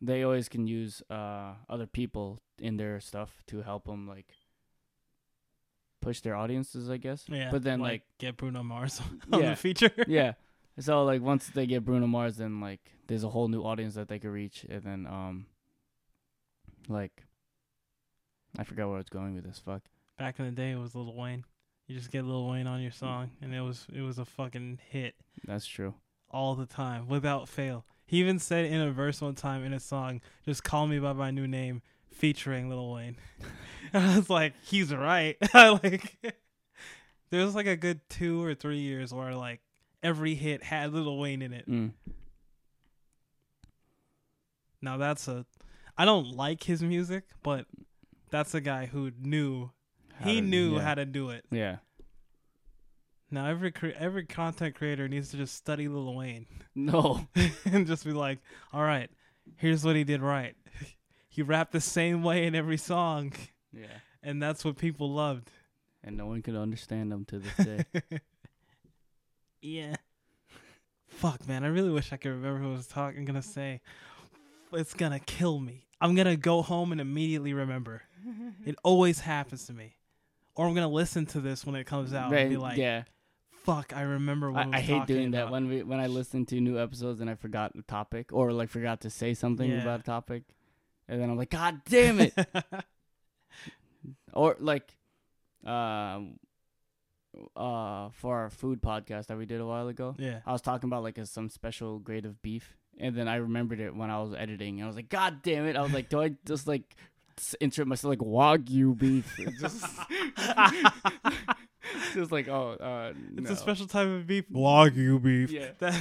[0.01, 4.35] they always can use uh other people in their stuff to help them like
[6.01, 7.25] push their audiences, I guess.
[7.29, 7.51] Yeah.
[7.51, 9.01] But then like get Bruno Mars
[9.33, 9.51] on Yeah.
[9.51, 9.93] the feature.
[10.07, 10.33] yeah.
[10.79, 14.09] So like once they get Bruno Mars, then like there's a whole new audience that
[14.09, 15.47] they could reach, and then um,
[16.89, 17.25] like,
[18.59, 19.61] I forgot where I was going with this.
[19.65, 19.83] Fuck.
[20.19, 21.45] Back in the day, it was Lil Wayne.
[21.89, 24.79] You just get Lil Wayne on your song, and it was it was a fucking
[24.91, 25.15] hit
[25.47, 25.95] That's true.
[26.31, 27.85] all the time, without fail.
[28.07, 31.13] He even said in a verse one time in a song, "Just call me by
[31.13, 33.17] my new name," featuring Lil Wayne.
[33.93, 35.37] and I was like, he's right.
[35.53, 36.17] I like.
[37.31, 39.61] There was like a good two or three years where like
[40.03, 41.69] every hit had Lil Wayne in it.
[41.69, 41.93] Mm.
[44.81, 45.47] Now that's a,
[45.97, 47.67] I don't like his music, but
[48.31, 49.71] that's a guy who knew
[50.15, 50.81] How he to- knew yeah.
[50.83, 51.45] how to do it.
[51.51, 51.77] Yeah.
[53.31, 57.27] Now every cre- every content creator needs to just study Lil Wayne No.
[57.65, 58.41] and just be like,
[58.73, 59.11] all right,
[59.57, 60.55] here's what he did right.
[61.29, 63.33] he rapped the same way in every song,
[63.73, 63.87] Yeah.
[64.23, 65.51] and that's what people loved.
[66.05, 67.85] And no one could understand them to this day.
[69.63, 69.97] yeah.
[71.09, 71.65] Fuck, man.
[71.65, 73.21] I really wish I could remember who I was talking.
[73.21, 73.81] I'm Gonna say,
[74.73, 75.87] it's gonna kill me.
[76.01, 78.03] I'm gonna go home and immediately remember.
[78.67, 79.97] it always happens to me.
[80.55, 83.05] Or I'm gonna listen to this when it comes out and be like, yeah.
[83.65, 86.09] "Fuck, I remember what I, was I hate talking doing that when we when I
[86.09, 89.71] listen to new episodes and I forgot the topic or like forgot to say something
[89.71, 89.83] Yeah.
[89.83, 90.43] about a topic,
[91.09, 92.35] and then I'm like, God damn it!
[94.33, 94.95] or like
[95.65, 96.21] um uh
[97.55, 100.41] for our food podcast that we did a while ago yeah.
[100.47, 103.81] i was talking about like a, some special grade of beef and then i remembered
[103.81, 106.21] it when i was editing i was like god damn it i was like do
[106.21, 106.97] i just like
[107.61, 109.83] insert myself like wagyu beef just
[112.15, 113.53] just like oh uh It's no.
[113.53, 114.45] a special type of beef.
[114.51, 115.51] Wagyu beef.
[115.51, 115.95] yeah That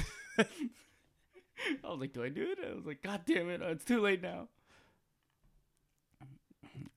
[1.84, 4.02] i was like do i do it i was like god damn it it's too
[4.02, 4.48] late now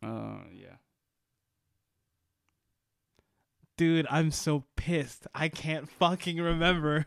[0.03, 0.75] uh yeah
[3.77, 5.27] dude, I'm so pissed.
[5.35, 7.07] I can't fucking remember.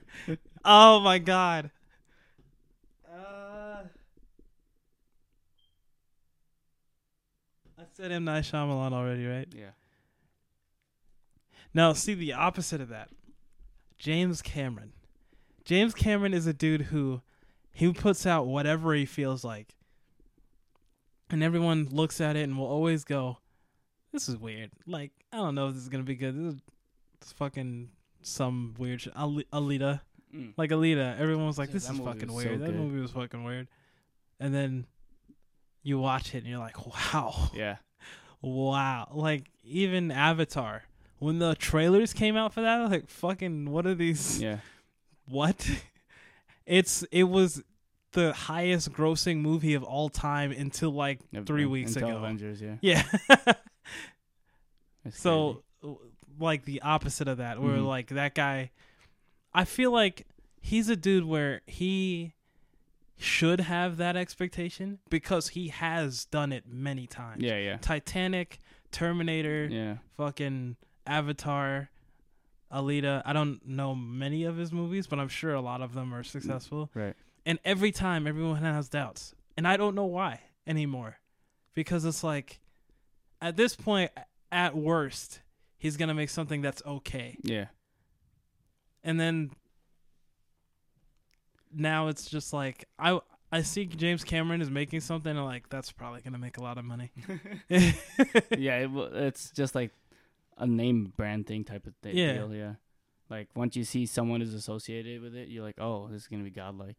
[0.66, 1.72] oh my god.
[3.10, 3.84] Uh,
[7.78, 9.48] I said M Night Shyamalan already, right?
[9.56, 9.72] yeah
[11.74, 13.10] Now, see the opposite of that.
[13.98, 14.94] James Cameron.
[15.66, 17.22] James Cameron is a dude who
[17.74, 19.76] he puts out whatever he feels like.
[21.30, 23.40] And everyone looks at it and will always go,
[24.14, 24.72] This is weird.
[24.86, 26.36] Like, I don't know if this is gonna be good.
[26.36, 26.62] This is
[27.22, 27.90] this fucking
[28.22, 29.16] some weird shit.
[29.16, 30.02] Ali- Alita.
[30.36, 30.54] Mm.
[30.58, 31.20] Like Alita.
[31.20, 32.62] Everyone was like, This is fucking was so weird.
[32.62, 33.68] that movie was fucking weird.
[34.40, 34.86] And then
[35.84, 37.50] you watch it and you're like, Wow.
[37.54, 37.78] yeah
[38.42, 39.10] Wow.
[39.14, 40.84] Like even Avatar.
[41.20, 44.58] When the trailers came out for that, I was like fucking what are these yeah
[45.30, 45.68] what?
[46.66, 47.64] It's it was
[48.12, 52.18] the highest grossing movie of all time until like three weeks until ago.
[52.18, 53.04] avengers yeah Yeah.
[55.12, 55.64] So
[56.40, 57.88] like the opposite of that, where Mhm.
[57.88, 58.72] like that guy
[59.54, 60.28] I feel like
[60.62, 62.34] he's a dude where he
[63.18, 67.42] should have that expectation because he has done it many times.
[67.42, 68.60] yeah yeah Titanic,
[68.92, 70.76] Terminator, yeah fucking
[71.08, 71.90] Avatar,
[72.72, 73.22] Alita.
[73.26, 76.24] I don't know many of his movies, but I'm sure a lot of them are
[76.24, 76.90] successful.
[76.94, 77.16] Right.
[77.46, 81.18] And every time, everyone has doubts, and I don't know why anymore,
[81.74, 82.60] because it's like,
[83.42, 84.12] at this point,
[84.52, 85.42] at worst,
[85.78, 87.66] he's gonna make something that's okay, Yeah.
[89.04, 89.52] and then
[91.74, 93.20] now it's just like I
[93.52, 96.78] I see James Cameron is making something, and like that's probably gonna make a lot
[96.78, 97.12] of money.
[97.70, 99.92] yeah, it, it's just like
[100.58, 102.16] a name brand thing type of thing.
[102.18, 102.34] Yeah.
[102.34, 102.74] Deal, yeah.
[103.30, 106.44] Like once you see someone is associated with it, you're like, oh, this is gonna
[106.44, 106.96] be godlike.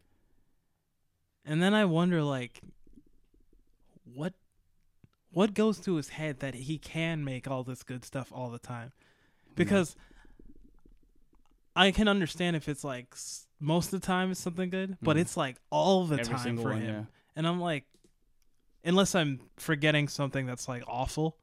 [1.44, 2.60] And then I wonder like
[4.04, 4.34] what
[5.30, 8.58] what goes through his head that he can make all this good stuff all the
[8.58, 8.92] time.
[9.54, 9.94] Because
[11.76, 13.14] I can understand if it's like
[13.60, 15.20] most of the time it's something good, but Mhm.
[15.20, 16.94] it's like all the Every time for one, him.
[16.94, 17.04] yeah.
[17.36, 17.84] And I'm like
[18.84, 21.36] unless I'm forgetting something that's like awful.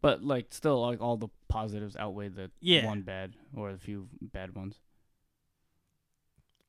[0.00, 2.86] But like, still, like all the positives outweigh the Yeah.
[2.86, 4.80] one bad or the few bad ones.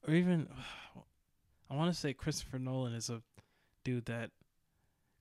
[0.07, 0.47] Or even
[1.69, 3.21] I want to say Christopher Nolan is a
[3.83, 4.31] dude that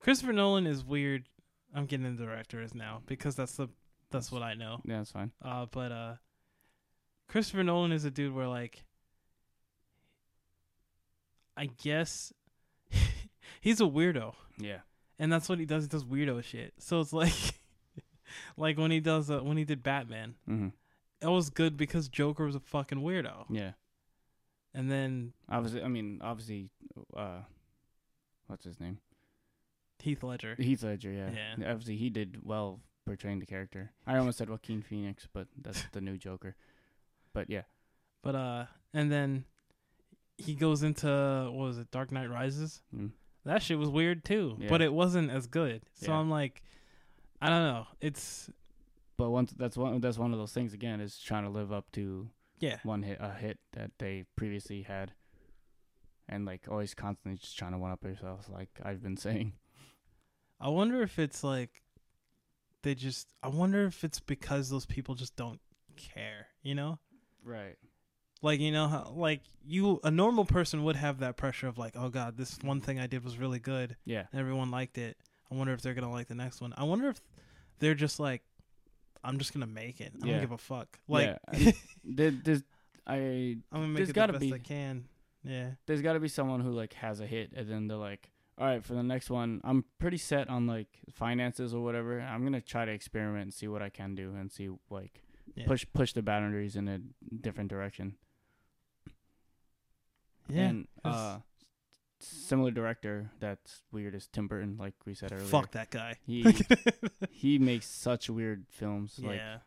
[0.01, 1.29] Christopher Nolan is weird.
[1.75, 3.69] I'm getting into directors now because that's the
[4.11, 4.81] that's what I know.
[4.85, 5.33] Yeah, that's fine.
[5.45, 6.15] Uh, but uh,
[7.29, 8.85] Christopher Nolan is a dude where like,
[11.57, 12.33] I guess
[13.61, 14.79] he's a weirdo, Yeah.
[15.19, 15.85] and that's what he does.
[15.85, 16.73] He does weirdo shit.
[16.79, 17.33] So it's like,
[18.57, 20.69] like when he does uh, when he did Batman, hmm
[21.21, 23.73] it was good because Joker was a fucking weirdo, Yeah.
[24.73, 26.71] and then Obviously, I mean, obviously,
[27.17, 27.41] uh,
[28.47, 28.99] what's his name?
[30.01, 30.55] Heath Ledger.
[30.59, 31.11] Heath Ledger.
[31.11, 31.31] Yeah.
[31.59, 31.71] Yeah.
[31.71, 33.93] Obviously, he did well portraying the character.
[34.07, 36.57] I almost said Joaquin Phoenix, but that's the new Joker.
[37.33, 37.63] But yeah.
[38.23, 39.45] But uh, and then
[40.37, 41.07] he goes into
[41.53, 42.83] what was it, Dark Knight Rises?
[42.95, 43.11] Mm.
[43.45, 44.69] That shit was weird too, Yeah.
[44.69, 45.83] but it wasn't as good.
[45.95, 46.19] So Yeah.
[46.19, 46.63] I'm like,
[47.41, 47.87] I don't know.
[48.01, 48.51] It's
[49.17, 51.91] But once that's one that's one of those things again is trying to live up
[51.93, 52.29] to
[52.61, 55.13] yeah, one hit a hit that they previously had,
[56.29, 59.53] and like always constantly just trying to one up yourself, like I've been saying.
[60.61, 61.83] I wonder if it's like
[62.83, 63.29] they just.
[63.43, 65.61] I wonder if it's because those people just don't
[65.97, 66.47] care.
[66.63, 66.99] You know,
[67.45, 67.77] Right.
[68.43, 71.95] like you know how like you a normal person would have that pressure of like,
[71.97, 73.97] oh god, this one thing I did was really good.
[74.05, 74.25] Yeah.
[74.33, 75.17] and everyone liked it.
[75.51, 76.75] I wonder if they're gonna like the next one.
[76.77, 77.21] I wonder if
[77.79, 78.43] they're just like,
[79.25, 80.13] I'm just gonna make it.
[80.23, 80.33] I Yeah.
[80.33, 80.99] don't give a fuck.
[81.09, 81.73] Like, Yeah,
[82.05, 82.63] There, there's
[83.07, 85.05] I I'm gonna make it gotta the best be- I can.
[85.45, 88.29] Yeah, there's got to be someone who like has a hit and then they're like
[88.59, 92.21] all right for the next one i'm pretty set on like finances or whatever.
[92.21, 95.23] I'm gonna try to experiment and see what i can do and see like
[95.55, 95.67] yeah.
[95.67, 97.01] push push the boundaries in a
[97.41, 98.17] different direction.
[100.49, 101.39] Yeah, and uh
[102.21, 105.47] similar director that's weird is tim burton like we said earlier.
[105.47, 106.17] Fuck that guy.
[106.27, 106.45] he
[107.31, 109.59] he makes such weird films like yeah,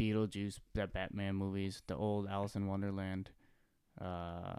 [0.00, 3.30] beetlejuice the batman movies the old alice in wonderland
[4.00, 4.56] uh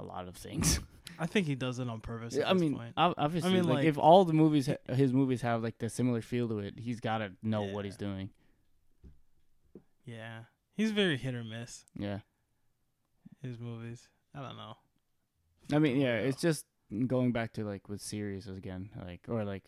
[0.00, 0.80] a lot of things
[1.18, 2.34] I think he does it on purpose.
[2.36, 2.92] Yeah, I mean, point.
[2.96, 5.88] ob- obviously, mean, like, like- if all the movies, ha- his movies have like the
[5.88, 8.30] similar feel to it, he's got to know what he's doing.
[10.04, 10.40] yeah,
[10.76, 11.84] he's very hit or miss.
[11.98, 12.20] Yeah,
[13.42, 14.08] His movies.
[14.34, 14.76] I don't know.
[15.72, 16.64] I mean, yeah, it's just
[17.06, 19.64] going back to like with series again, like or like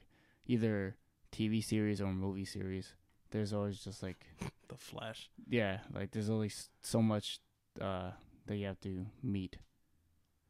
[0.47, 0.97] either
[1.33, 2.95] TV series or movie series.
[3.33, 4.25] There's always just like
[4.69, 5.31] The Flash.
[5.49, 7.41] yeah, like there's only s- so much
[7.81, 8.13] uh
[8.47, 9.57] that you have to meet,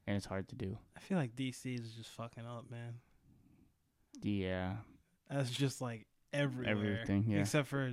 [0.06, 0.78] and it's hard to do.
[0.96, 2.94] I feel like DC is just fucking up, man.
[4.22, 4.76] Yeah,
[5.30, 6.70] That's just like everywhere.
[6.72, 7.38] Everything, yeah.
[7.40, 7.92] Except for,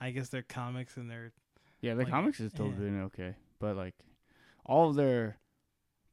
[0.00, 1.32] I guess their comics and their
[1.80, 2.74] yeah, the Like, comics is still yeah.
[2.74, 3.94] doing okay, but like
[4.66, 5.38] all of their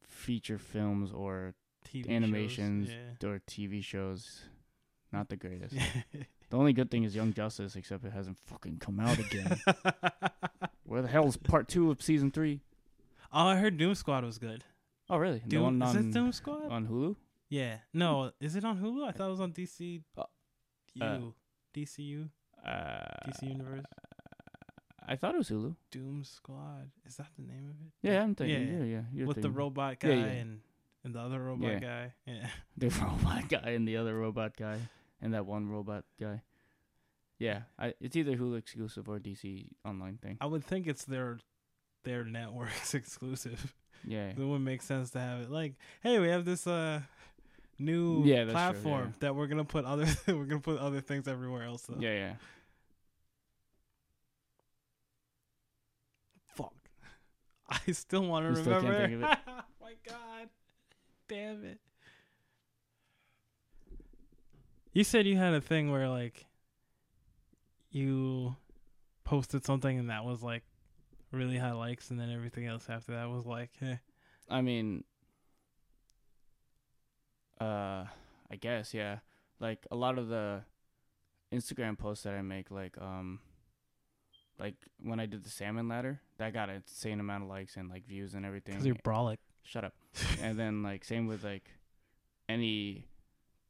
[0.02, 1.54] feature films or
[1.86, 2.90] TV shows, Animations.
[3.24, 4.44] or TV shows,
[5.12, 5.76] not the greatest.
[6.50, 9.60] The only good thing is Young Justice, except it hasn't fucking come out again.
[10.86, 12.62] Where the hell is part two of season three?
[13.34, 14.64] oh, I heard Doom Squad was good.
[15.10, 15.40] Oh, really?
[15.40, 16.70] the Doom, one is it Doom Squad?
[16.72, 17.16] on Hulu?
[17.50, 17.78] yeah.
[17.94, 19.08] No, is it on Hulu?
[19.08, 20.02] I thought it was on DC.
[20.18, 20.24] Uh,
[20.96, 21.04] U.
[21.04, 21.20] uh,
[21.74, 22.30] DCU.
[22.66, 22.70] Uh,
[23.28, 23.86] DC Universe.
[25.08, 25.76] I thought it was Hulu.
[25.92, 26.92] Doom Squad.
[27.06, 27.94] Is that the name of it?
[28.02, 28.68] Yeah, I'm thinking.
[28.68, 28.84] Yeah.
[28.84, 29.26] Yeah, yeah.
[29.26, 30.26] With the robot guy Yeah, yeah.
[30.32, 30.60] and
[31.06, 31.80] and the other robot Yeah.
[31.80, 32.14] guy.
[32.26, 32.48] Yeah.
[32.78, 34.80] the robot guy and the other robot guy
[35.22, 36.42] and that one robot guy.
[37.40, 40.38] Yeah, I, it's either Hulu exclusive or DC online thing.
[40.42, 41.38] I would think it's their
[42.04, 43.74] their network's exclusive.
[44.06, 47.02] Yeah, It would make sense to have it like, hey, we have this uh
[47.80, 49.14] new Yeah, that's true, platform yeah.
[49.20, 51.84] that we're gonna put other we're gonna put other things everywhere else.
[51.84, 51.98] Though.
[52.00, 52.34] yeah, yeah.
[56.56, 56.74] Fuck.
[57.70, 59.28] I still want to You still can't remember.
[59.28, 59.64] think of it?
[59.82, 60.50] My God,
[61.28, 61.80] damn it.
[64.94, 66.46] You said you had a thing where like
[67.92, 68.56] you
[69.24, 70.64] posted something and that was like
[71.32, 73.98] really high likes, and then everything else after that was like, eh.
[74.50, 75.04] I mean,
[77.60, 78.06] uh,
[78.52, 79.20] I guess yeah.
[79.60, 80.62] Like a lot of the
[81.54, 83.40] Instagram posts that I make, like um,
[84.60, 87.90] like when I did the salmon ladder, that got an insane amount of likes and
[87.90, 88.76] like views and everything.
[88.76, 89.38] Because you're brolic.
[89.64, 89.94] Shut up.
[90.42, 91.70] and then like same with like
[92.48, 93.08] any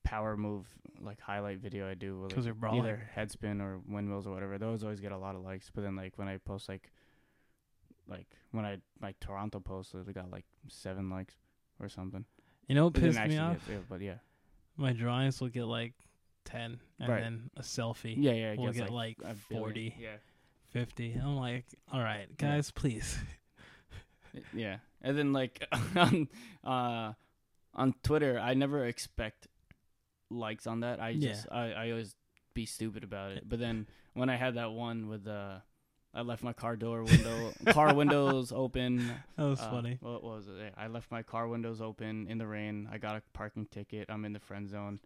[0.04, 0.66] power move
[1.02, 4.58] like highlight video I do with like, either headspin or windmills or whatever.
[4.58, 5.70] Those always get a lot of likes.
[5.74, 6.92] But then like when I post like
[8.08, 11.36] like when I my Toronto post, it got like seven likes
[11.80, 12.26] or something.
[12.68, 13.66] You know what It pissed me off?
[13.68, 14.18] get- yeah, but yeah,
[14.76, 15.94] My drawings will get like
[16.46, 17.22] ten, and Right.
[17.22, 18.56] then a selfie, yeah, yeah.
[18.58, 19.38] We'll get, like, billion.
[19.50, 19.96] 40.
[20.00, 20.18] Yeah,
[20.70, 21.14] fifty.
[21.14, 23.18] I'm like, all right, guys, please.
[24.54, 24.78] yeah.
[25.02, 26.28] And then like on
[26.64, 27.14] uh
[27.74, 29.48] on Twitter, I never expect
[30.30, 31.00] likes on that.
[31.00, 31.30] I Yeah.
[31.30, 32.16] just I I always
[32.54, 33.48] be stupid about it.
[33.48, 35.60] But then when I had that one with uh
[36.18, 39.12] I left my car door window car windows open.
[39.38, 40.00] That was uh, funny.
[40.02, 40.74] What, was it?
[40.76, 42.90] I left my car windows open in the rain.
[42.92, 44.08] I got a parking ticket.
[44.10, 45.00] I'm in the friend zone,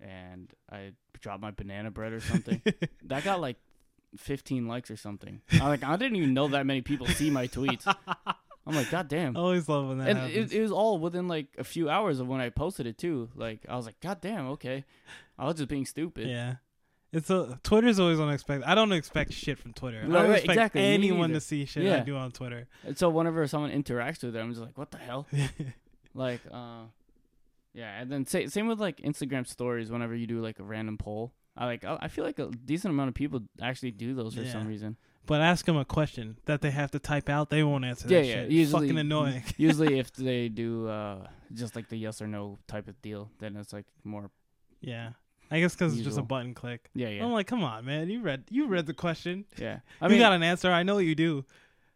[0.00, 2.60] and I dropped my banana bread or something.
[3.04, 3.56] that got like
[4.16, 5.42] 15 likes or something.
[5.52, 7.86] I like I didn't even know that many people see my tweets.
[8.66, 9.36] I'm like, God damn.
[9.36, 10.52] I always love when that and happens.
[10.52, 13.30] it, it was all within like a few hours of when I posted it too.
[13.36, 14.84] Like I was like, God damn, okay.
[15.38, 16.26] I was just being stupid.
[16.26, 16.56] yeah.
[17.12, 18.68] It's a Twitter's always unexpected.
[18.68, 20.02] I don't expect shit from Twitter.
[20.04, 20.82] I don't expect exactly.
[20.82, 22.68] Anyone to see shit I do on Twitter.
[22.84, 25.26] And so whenever someone interacts with it, I'm just like, what the hell?
[26.14, 26.84] Like, uh,
[27.74, 28.00] yeah.
[28.00, 29.90] And then sa- same with like Instagram stories.
[29.90, 33.08] Whenever you do like a random poll, I like I feel like a decent amount
[33.08, 34.96] of people actually do those for some reason.
[35.26, 37.50] but ask them a question that they have to type out.
[37.50, 38.34] They won't answer Yeah, that yeah.
[38.42, 38.50] shit.
[38.50, 39.42] Usually, Fucking annoying.
[39.56, 43.56] usually, if they do uh, just like the yes or no type of deal, then
[43.56, 44.30] it's like more.
[44.80, 45.10] yeah.
[45.50, 46.90] I guess because it's just a button click.
[46.94, 48.08] Yeah, yeah, I'm like, come on, man.
[48.10, 49.44] You read you read the question.
[49.56, 49.80] yeah.
[50.00, 50.70] I mean, you got an answer.
[50.70, 51.44] I know you do.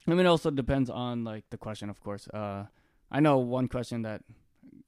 [0.07, 2.29] I mean, it also depends on like the question, of course.
[2.29, 2.65] Uh,
[3.11, 4.23] I know one question that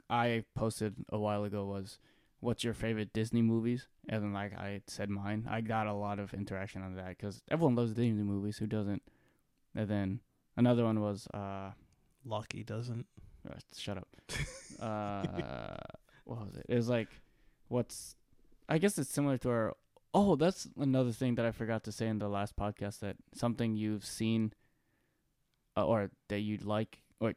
[0.09, 1.99] I posted a while ago was,
[2.41, 5.47] "What's your favorite Disney movies?" And then like I said mine.
[5.51, 8.59] I got a lot of interaction on that because everyone loves Disney movies.
[8.59, 9.03] Who doesn't?
[9.75, 10.21] And then
[10.57, 11.71] another one was, uh,
[12.25, 13.07] Lucky doesn't.
[13.49, 14.09] uh, shut up.
[14.81, 15.77] uh,
[16.25, 16.67] what was it?
[16.69, 17.09] It was like,
[17.69, 18.15] what's?
[18.69, 19.75] I guess it's similar to our.
[20.12, 23.01] Oh, that's another thing that I forgot to say in the last podcast.
[23.01, 24.53] That something you've seen,
[25.77, 27.35] uh, or that you'd like, or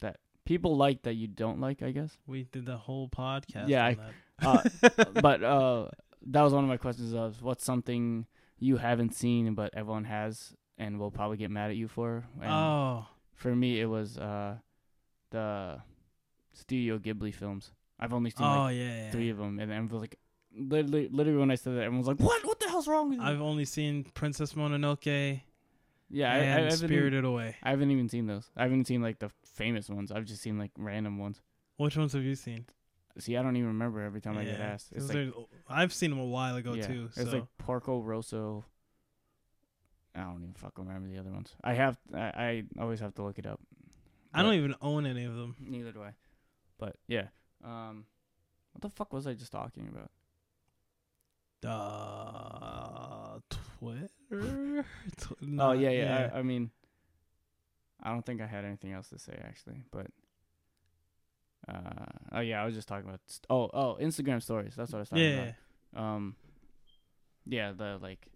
[0.00, 1.82] that people like that you don't like.
[1.82, 2.16] I guess.
[2.26, 3.68] We did the whole podcast.
[3.68, 4.00] Yeah, on
[4.42, 5.14] Uh, that.
[5.22, 5.88] but uh,
[6.26, 7.12] that was one of my questions.
[7.14, 8.26] Of what's something
[8.58, 12.24] you haven't seen but everyone has and will probably get mad at you for.
[12.40, 14.56] And oh, For me, it was uh,
[15.30, 15.82] the
[16.52, 17.72] Studio Ghibli films.
[17.98, 19.10] I've only seen oh like yeah, yeah.
[19.10, 20.18] three of them, and everyone was like,
[20.56, 22.44] literally, literally when I said that, everyone was like, "What?
[22.44, 25.40] What the hell's wrong with you?" I've only seen Princess Mononoke
[26.10, 27.56] yeah, I, I, and haven't even, Spirited Away.
[27.62, 28.50] I haven't even seen those.
[28.56, 30.12] I haven't seen like the famous ones.
[30.12, 31.40] I've just seen like random ones.
[31.76, 32.66] Which ones have you seen?
[33.18, 34.92] See, I don't even remember every time I get asked.
[34.92, 35.32] It's like,
[35.68, 37.10] I've seen them a while ago yeah, too.
[37.16, 38.64] it's So like Porco Rosso.
[40.16, 41.54] I don't even fucking remember the other ones.
[41.62, 43.60] I have, I, I always have to look it up.
[44.32, 45.56] I don't even own any of them.
[45.60, 46.10] Neither do I.
[46.78, 47.26] But yeah.
[47.64, 48.06] Um,
[48.72, 50.10] what the fuck was I just talking about?
[51.66, 53.38] Uh,
[53.78, 54.84] Twitter.
[55.16, 56.30] Tw- oh not- yeah, yeah.
[56.32, 56.70] I, I mean,
[58.02, 60.06] I don't think I had anything else to say actually, but.
[61.66, 63.20] Uh, oh yeah, I was just talking about.
[63.26, 64.74] St- oh, oh, Instagram stories.
[64.76, 65.52] That's what I was talking yeah.
[65.94, 66.02] about.
[66.02, 66.36] Um,
[67.46, 68.28] yeah, the like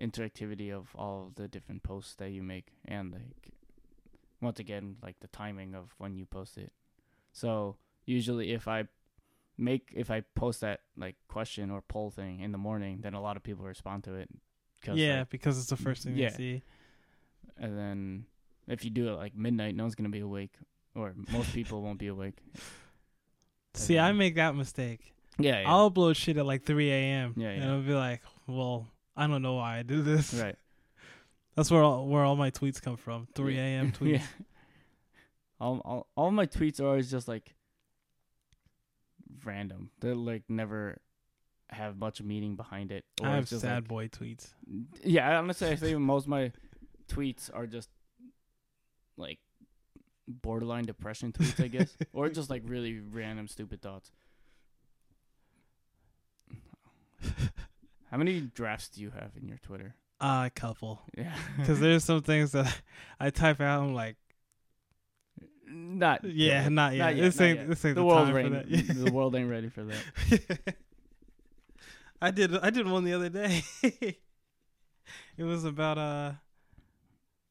[0.00, 3.52] interactivity of all the different posts that you make, and like
[4.40, 6.72] once again, like the timing of when you post it.
[7.32, 8.84] So usually, if I
[9.56, 13.20] make if I post that like question or poll thing in the morning, then a
[13.22, 14.28] lot of people respond to it.
[14.82, 16.30] 'cause, Yeah, like, because it's the first thing yeah.
[16.30, 16.62] they see.
[17.56, 18.26] and then
[18.66, 20.54] if you do it like midnight, no one's gonna be awake,
[20.94, 22.36] or most people won't be awake.
[23.74, 25.12] See, I make that mistake.
[25.38, 25.70] Yeah, yeah.
[25.70, 27.34] I'll upload shit at like 3 a.m.
[27.36, 27.72] Yeah, And yeah.
[27.72, 28.86] I'll be like, well,
[29.16, 30.32] I don't know why I do this.
[30.34, 30.54] right.
[31.56, 33.26] That's where all, where all my tweets come from.
[33.34, 33.92] 3 a.m.
[33.98, 34.18] tweets.
[34.18, 34.22] Yeah.
[35.60, 37.54] All, all all my tweets are always just like
[39.46, 39.90] random.
[40.00, 40.98] They're like never
[41.70, 43.04] have much meaning behind it.
[43.22, 44.48] I have just sad like- boy tweets.
[45.02, 46.52] yeah, honestly, I think most of my
[47.08, 47.88] tweets are just
[49.16, 49.38] like
[50.26, 54.10] borderline depression tweets, I guess, or just like really random stupid thoughts.
[58.10, 59.94] How many drafts do you have in your Twitter?
[60.20, 61.02] Uh, a couple.
[61.16, 62.80] Yeah, Because there's some things that
[63.20, 63.82] I type out.
[63.82, 64.16] I'm like,
[65.68, 66.98] not yeah, not yet.
[66.98, 67.68] Not yet, This not ain't yet.
[67.68, 68.68] this ain't the the, world ain't
[69.04, 70.74] the world ain't ready for that.
[72.22, 73.62] I did I did one the other day.
[73.82, 76.32] it was about uh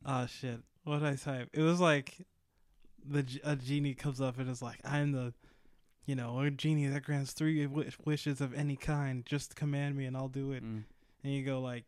[0.06, 0.60] oh shit.
[0.84, 1.50] What did I type?
[1.54, 2.26] It was like
[3.06, 5.34] the a genie comes up and is like, "I'm the,
[6.06, 9.26] you know, a genie that grants three wish- wishes of any kind.
[9.26, 10.84] Just command me and I'll do it." Mm.
[11.24, 11.86] And you go like,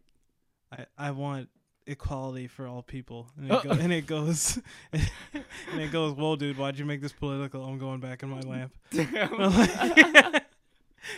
[0.72, 1.50] "I I want
[1.88, 4.60] equality for all people." And it, go, and it goes,
[4.94, 7.64] and it goes, "Whoa, dude, why'd you make this political?
[7.64, 10.40] I'm going back in my lamp." Because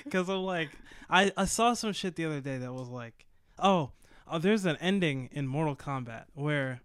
[0.30, 0.70] I'm like,
[1.10, 3.26] I, I saw some shit the other day that was like,
[3.60, 3.92] oh,
[4.28, 6.82] oh, there's an ending in Mortal Kombat where,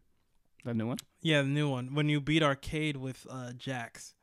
[0.64, 0.98] the new one.
[1.20, 4.14] yeah, the new one, when you beat arcade with uh, Jax.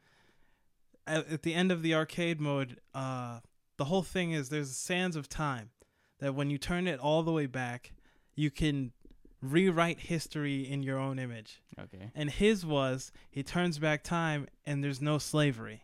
[1.05, 3.39] At, at the end of the arcade mode, uh,
[3.77, 5.71] the whole thing is there's sands of time
[6.19, 7.93] that when you turn it all the way back,
[8.35, 8.91] you can
[9.41, 11.61] rewrite history in your own image.
[11.79, 12.11] Okay.
[12.15, 15.83] And his was he turns back time and there's no slavery.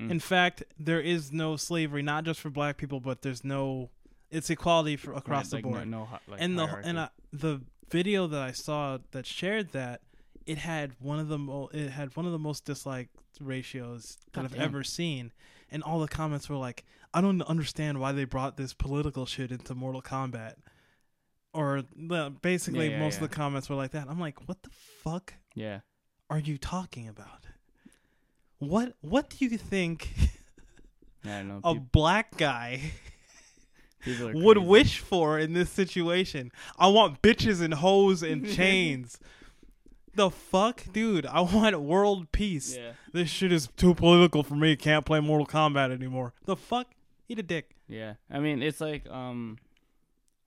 [0.00, 0.10] Mm.
[0.10, 3.90] In fact, there is no slavery, not just for black people, but there's no.
[4.30, 5.88] It's equality for across Right, the like, board.
[5.88, 6.88] No, no, like and the hierarchy.
[6.88, 10.00] and uh, the video that I saw that shared that
[10.44, 14.40] it had one of the mo- it had one of the most disliked ratios that
[14.40, 14.62] God I've damn.
[14.62, 15.32] ever seen,
[15.70, 16.84] and all the comments were like,
[17.14, 20.54] "I don't understand why they brought this political shit into Mortal Kombat,"
[21.56, 23.24] or the, basically Yeah, yeah, most yeah.
[23.24, 24.06] of the comments were like that.
[24.08, 25.80] I'm like, what the fuck yeah.
[26.30, 27.46] are you talking about?
[28.58, 30.08] What what do you think
[31.24, 31.60] I know.
[31.64, 32.92] a peop- black guy
[34.06, 36.50] would wish for in this situation?
[36.78, 39.18] I want bitches and hoes and chains.
[40.14, 41.26] the fuck, dude?
[41.26, 42.76] I want world peace.
[42.76, 42.92] Yeah.
[43.12, 44.74] This shit is too political for me.
[44.76, 46.32] Can't play Mortal Kombat anymore.
[46.46, 46.86] The fuck?
[47.28, 47.76] Eat a dick.
[47.88, 49.58] Yeah, I mean it's like um,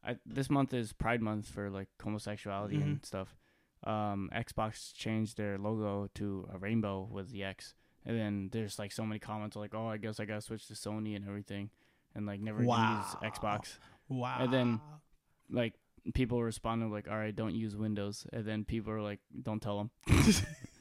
[0.03, 2.83] I this month is Pride Month for like homosexuality Mm-hmm.
[2.83, 3.35] and stuff.
[3.83, 7.75] Um, Xbox changed their logo to a rainbow with the X,
[8.05, 10.73] and then there's like so many comments like, "Oh, I guess I gotta switch to
[10.73, 11.69] Sony and everything,"
[12.15, 12.97] and like never Wow.
[13.21, 13.77] use Xbox.
[14.09, 14.37] Wow.
[14.39, 14.81] And then-
[15.51, 15.73] Like
[16.13, 19.77] people responded like, "All right, don't use Windows," and then people are like, "Don't tell
[19.77, 19.91] them,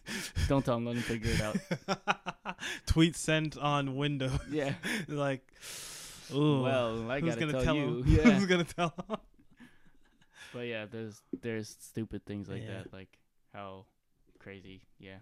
[0.49, 4.39] don't tell them, let them figure it out." tweet sent on Windows.
[4.51, 4.75] Yeah.
[5.09, 5.47] like,
[6.35, 6.63] ooh.
[6.63, 8.03] Well, I who's gotta gonna tell, tell you.
[8.03, 8.05] him?
[8.07, 8.23] Yeah.
[8.31, 9.17] Who's gonna tell him?
[10.53, 12.79] But yeah, there's there's stupid things like Yeah.
[12.79, 13.19] that, like
[13.53, 13.85] how
[14.39, 15.19] crazy, yeah.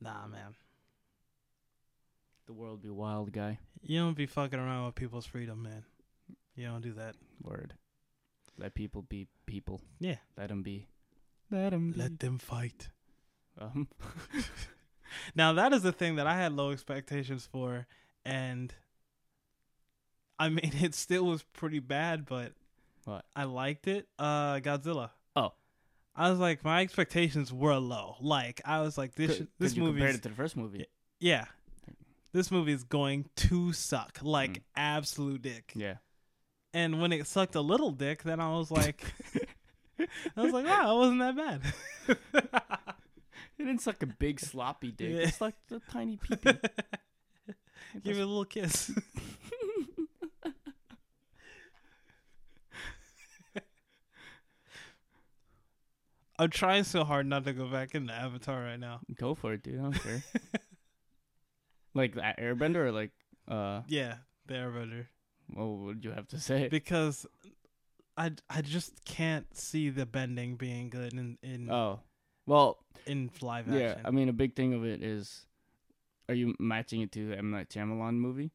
[0.00, 0.54] Nah, man.
[2.46, 3.58] The world be wild, guy.
[3.82, 5.84] You don't be fucking around with people's freedom, man.
[6.54, 7.16] You don't do that.
[7.42, 7.74] Word.
[8.58, 9.80] Let people be people.
[9.98, 10.16] Yeah.
[10.36, 10.86] Let them be.
[11.50, 11.98] Let them be.
[12.00, 12.88] Let them fight.
[13.58, 13.88] um,
[15.34, 17.86] Now that is the thing that I had low expectations for,
[18.26, 18.74] and
[20.38, 22.52] I mean it still was pretty bad, but
[23.04, 23.24] What?
[23.36, 24.08] I liked it.
[24.18, 25.10] Uh, Godzilla.
[25.36, 25.52] Oh.
[26.16, 28.16] I was like, my expectations were low.
[28.20, 30.86] Like I was like, this c- this movie, compared it to the first movie.
[31.20, 31.46] yeah,
[32.32, 34.62] this movie is going to suck, like Mm.
[34.76, 35.72] absolute dick.
[35.74, 35.96] Yeah.
[36.72, 39.04] And when it sucked a little dick, then I was like,
[40.36, 41.60] I was like, wow, it wasn't that bad.
[43.56, 45.10] It didn't suck a big sloppy dick.
[45.12, 45.18] Yeah.
[45.28, 46.58] It's like a tiny peepee.
[48.02, 48.90] Give it a little kiss.
[56.38, 59.00] I'm trying so hard not to go back into Avatar right now.
[59.14, 59.78] Go for it, dude.
[59.78, 60.22] I don't care.
[61.94, 63.12] like that Airbender or like
[63.48, 64.16] uh Yeah,
[64.46, 65.06] the Airbender.
[65.52, 66.68] what would you have to say?
[66.68, 67.26] Because
[68.16, 72.00] I, I just can't see the bending being good in in, Oh.
[72.46, 73.80] Well, in live action.
[73.80, 73.96] yeah.
[74.04, 75.46] I mean a big thing of it is
[76.28, 78.50] are you matching it to the M Night Shyamalan movie?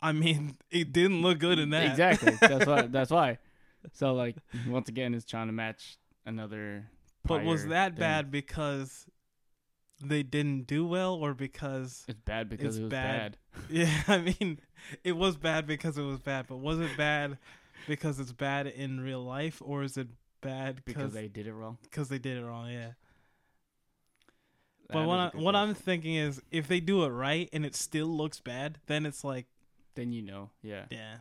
[0.00, 1.84] I mean, it didn't look good in that.
[1.84, 2.32] Exactly.
[2.40, 2.82] That's why.
[2.90, 3.38] That's why.
[3.92, 4.36] So like
[4.68, 6.88] once again, it's trying to match another.
[7.24, 8.00] but was that thing.
[8.00, 9.06] bad because
[10.04, 13.36] they didn't do well, or because It's bad because It's it was bad.
[13.54, 13.64] bad.
[13.70, 14.58] Yeah, I mean,
[15.04, 17.38] it was bad because it was bad, but was it bad
[17.86, 20.08] because it's bad in real life, or is it
[20.40, 21.78] bad because they did it wrong.
[21.82, 22.68] because they did it wrong?
[22.70, 22.92] Yeah.
[24.88, 27.74] That But what I, what I'm thinking is, if they do it right and it
[27.76, 29.46] still looks bad, then it's like,
[29.94, 30.86] then you know, yeah.
[30.90, 31.18] yeah,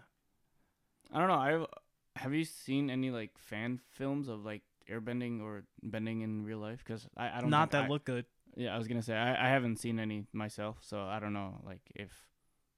[1.13, 1.67] I don't know.
[2.15, 6.59] I have you seen any like fan films of like airbending or bending in real
[6.59, 6.83] life?
[6.85, 8.25] Because I, I don't not that I- look good.
[8.55, 11.61] Yeah, I was gonna say I, I haven't seen any myself, so I don't know
[11.65, 12.11] like if,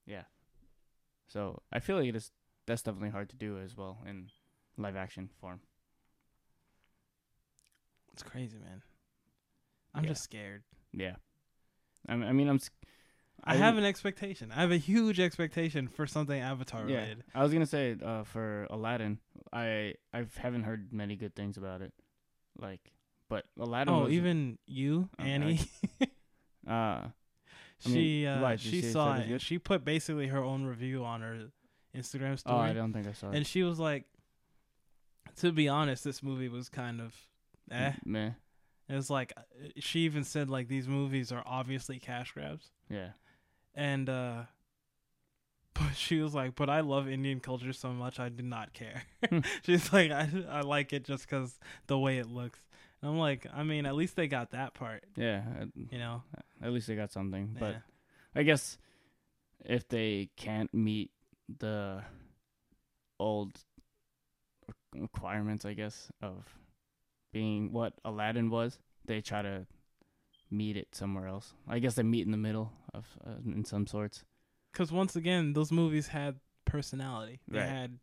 [0.06, 0.24] yeah.
[1.28, 2.32] So I feel like it is
[2.68, 4.28] that's definitely hard to do as well in
[4.78, 5.62] live action form.
[8.14, 8.84] It's crazy, man.
[9.96, 10.10] I'm Yeah.
[10.10, 10.64] just scared.
[10.92, 11.16] Yeah,
[12.08, 12.60] I mean, I mean I'm.
[13.46, 14.52] I, have an expectation.
[14.56, 17.24] I have a huge expectation for something Avatar Yeah, related.
[17.36, 19.20] I was gonna say uh, for Aladdin,
[19.52, 21.94] I I haven't heard many good things about it,
[22.58, 22.80] like,
[23.30, 23.94] but Aladdin.
[23.94, 25.30] Oh, even you, Okay.
[25.30, 25.60] Annie.
[26.68, 27.12] uh, I
[27.86, 29.42] mean, she uh, why, she it saw it.
[29.42, 31.48] She put basically her own review on her
[31.96, 32.56] Instagram story.
[32.56, 33.36] oh, I don't think I saw it.
[33.36, 34.06] and she was like,
[35.38, 37.14] To be honest, this movie was kind of
[37.72, 37.94] eh.
[38.06, 38.32] Meh.
[38.90, 39.42] It was like uh,
[39.80, 43.10] she even said like these movies are obviously cash grabs, Yeah.
[43.76, 44.44] And uh
[45.76, 49.04] but she was like, but I love Indian culture so much, I did not care.
[49.28, 49.40] Hmm.
[49.64, 51.58] She's like, I I like it just because
[51.88, 52.60] the way it looks.
[53.02, 55.42] And I'm like, I mean, at least they got that part, Yeah.
[55.90, 56.24] You know.
[56.62, 57.58] at least they got something.
[57.60, 57.78] But
[58.36, 58.78] I guess
[59.66, 61.12] if they can't meet
[61.60, 62.02] the
[63.20, 63.60] old
[64.96, 66.46] requirements, I guess, of
[67.32, 69.66] being what Aladdin was, they try to
[70.54, 71.54] meet it somewhere else.
[71.68, 74.24] I guess they meet in the middle of uh, in some sorts.
[74.72, 77.40] because once again, those movies had personality.
[77.48, 77.68] They Right.
[77.70, 78.00] had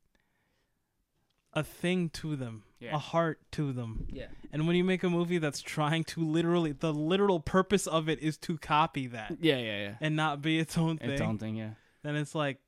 [1.52, 2.94] a thing to them, Yeah.
[2.94, 4.06] a heart to them.
[4.08, 4.28] Yeah.
[4.52, 8.20] And when you make a movie that's trying to literally, the literal purpose of it
[8.20, 9.94] is to copy that Yeah, yeah, yeah.
[10.00, 11.70] and not be its own thing, Its own thing, yeah.
[12.02, 12.58] then it's like,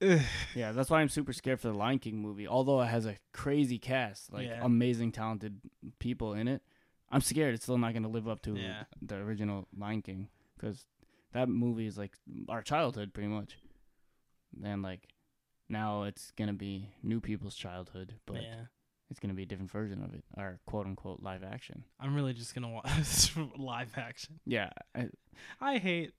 [0.00, 0.20] ugh.
[0.54, 2.48] Yeah, that's why I'm super scared for the Lion King movie.
[2.48, 4.60] Although it has a crazy cast, like Yeah.
[4.64, 5.60] amazing, talented
[5.98, 6.62] people in it,
[7.10, 8.84] I'm scared it's still not going to live up to Yeah.
[9.00, 10.84] the original Lion King because
[11.32, 12.16] that movie is like
[12.48, 13.56] our childhood, pretty much.
[14.62, 15.08] And like
[15.68, 18.62] now it's gonna be new people's childhood, but yeah.
[19.10, 21.84] it's gonna be a different version of it, or quote unquote live action.
[22.00, 24.40] I'm really just gonna watch live action.
[24.46, 24.70] Yeah.
[24.94, 25.08] I,
[25.60, 26.12] I hate.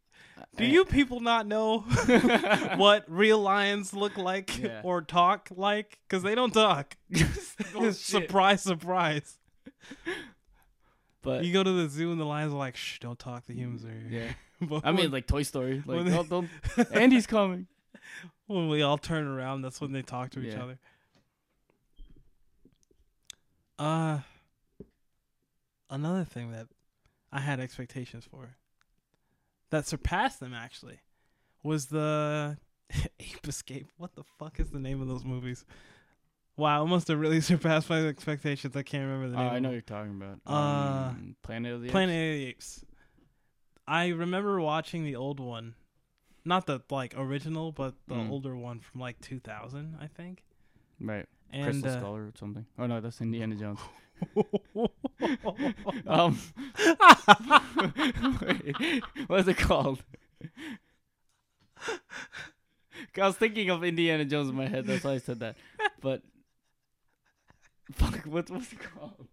[0.56, 1.80] Do I- you people not know
[2.78, 4.82] what real lions look like Yeah.
[4.84, 6.00] or talk like?
[6.08, 6.96] Because they don't talk.
[7.74, 7.96] Bullshit.
[7.96, 9.38] surprise, surprise.
[11.22, 13.46] But You go to the zoo and the lions are like, "Shh, don't talk.
[13.46, 16.50] The humans are here." yeah, I mean like Toy Story, like they- don't, don't
[16.94, 17.68] Andy's coming.
[18.48, 20.64] when we all turn around, that's when they talk to each Yeah.
[20.64, 20.80] other.
[23.78, 24.20] Uh,
[25.90, 26.68] another thing that
[27.32, 28.56] I had expectations for
[29.70, 31.00] that surpassed them actually
[31.64, 32.58] was the
[33.20, 33.88] Ape Escape.
[33.98, 35.66] What the fuck is the name of those movies?
[36.60, 38.76] Wow, it must have really surpassed my expectations.
[38.76, 39.54] I can't remember the Oh, name.
[39.54, 40.40] I know what you're talking about.
[40.46, 42.36] Uh, Um, Planet of the Planet Apes?
[42.36, 42.86] of the Apes.
[43.88, 45.76] I remember watching the old one,
[46.44, 48.30] not the like original, but the Mm.
[48.30, 50.44] older one from like 2000, I think.
[51.00, 51.26] Right.
[51.52, 52.66] And Crystal uh, Skull or something.
[52.78, 53.80] Oh no, that's Indiana Jones.
[56.08, 56.38] Um,
[58.42, 58.76] wait,
[59.28, 60.04] what is it called?
[61.80, 64.86] I was thinking of Indiana Jones in my head.
[64.86, 65.56] That's why I said that.
[66.02, 66.22] But
[67.92, 69.28] fuck, what what's it called?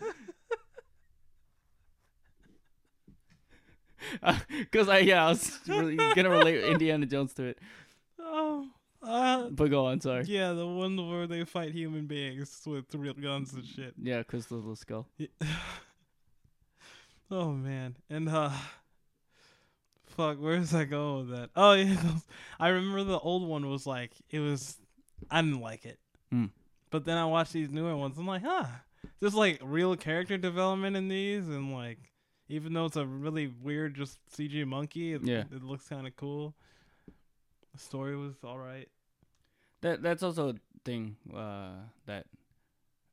[4.58, 7.58] Because I yeah, I was really gonna relate Indiana Jones to it.
[8.18, 8.66] oh,
[9.02, 10.24] uh, But go on, sorry.
[10.24, 13.94] yeah, the one where they fight human beings with real guns and shit.
[14.00, 15.06] Yeah, because the little Skull.
[17.30, 18.50] oh man, and uh,
[20.08, 21.50] fuck, where's I go with that?
[21.54, 21.96] Oh yeah,
[22.58, 24.76] I remember the old one was like it was.
[25.30, 25.98] I didn't like it,
[26.30, 26.46] Hmm.
[26.92, 28.16] But then I watch these newer ones.
[28.18, 28.66] I'm like, huh,
[29.18, 31.98] there's like real character development in these, and like
[32.48, 35.44] even though it's a really weird just CG monkey, it, Yeah.
[35.50, 36.54] it looks kind of cool.
[37.72, 38.88] The story was all right.
[39.80, 41.70] That that's also a thing uh,
[42.06, 42.26] that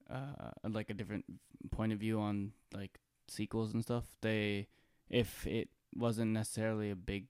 [0.10, 1.26] uh, like a different
[1.72, 4.04] point of view on like sequels and stuff.
[4.22, 4.68] They
[5.10, 7.26] if it wasn't necessarily a big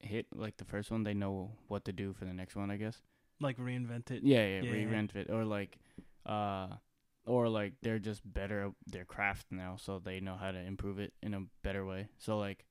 [0.00, 2.70] hit like the first one, they know what to do for the next one.
[2.70, 3.02] I guess.
[3.40, 4.22] Like reinvent it.
[4.22, 4.70] Yeah, yeah, Yeah.
[4.72, 5.78] re-rent it or like,
[6.26, 6.68] uh,
[7.26, 10.98] or like they're just better at their craft now, so they know how to improve
[10.98, 12.08] it in a better way.
[12.18, 12.64] So like.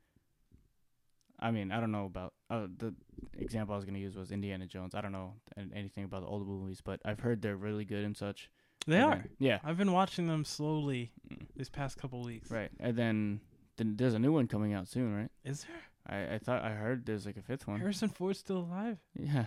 [1.41, 2.93] I mean, I don't know about uh, the
[3.37, 4.93] example I was gonna use was Indiana Jones.
[4.93, 5.35] I don't know
[5.73, 8.49] anything about the old movies, but I've heard they're really good and such.
[8.85, 9.15] They And are.
[9.15, 11.47] then- yeah, I've been watching them slowly Mm.
[11.55, 12.51] these past couple weeks.
[12.51, 12.71] right.
[12.79, 13.39] And then,
[13.77, 15.31] then there's a new one coming out soon, right?
[15.45, 15.81] Is there?
[16.07, 17.79] I, I thought I heard there's like a fifth one.
[17.79, 18.97] Harrison Ford's still alive?
[19.17, 19.45] Yeah,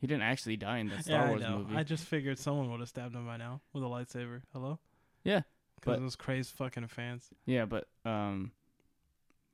[0.00, 1.58] he didn't actually die in the Star yeah, Wars I know.
[1.58, 1.76] movie.
[1.76, 4.42] I just figured someone would have stabbed him by now with a lightsaber.
[4.52, 4.78] Hello?
[5.24, 5.42] Yeah,
[5.74, 7.28] Because those crazed fucking fans.
[7.44, 8.52] Yeah, but um,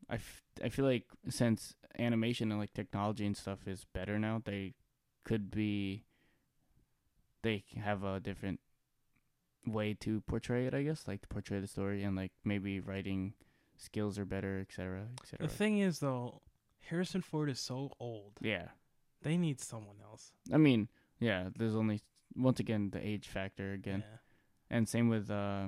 [0.09, 4.43] I, f- I feel like since animation and like technology and stuff is better now,
[4.45, 4.75] they
[5.25, 6.05] could be.
[7.43, 8.61] They have a different
[9.67, 13.35] way to portray it, I guess, like to portray the story, and like maybe writing
[13.77, 15.47] skills are better, etc., etc.
[15.47, 16.41] The thing is, though,
[16.89, 18.33] Harrison Ford is so old.
[18.41, 18.69] Yeah,
[19.25, 20.33] They need someone else.
[20.53, 20.89] I mean,
[21.19, 21.49] yeah.
[21.59, 22.01] There's only
[22.37, 24.05] once again the age factor again,
[24.71, 25.67] and same with uh,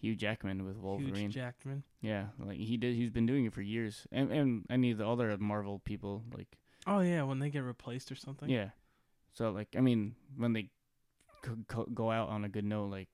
[0.00, 1.14] Hugh Jackman with Wolverine.
[1.14, 1.84] Huge Jackman.
[2.00, 2.96] Yeah, like he did.
[2.96, 6.58] He's been doing it for years, and and any of the other Marvel people, like
[6.86, 8.48] Oh, yeah, when they get replaced or something.
[8.48, 8.70] yeah.
[9.34, 10.70] So like, I mean, when they
[11.44, 13.08] c- co- go out on a good note, like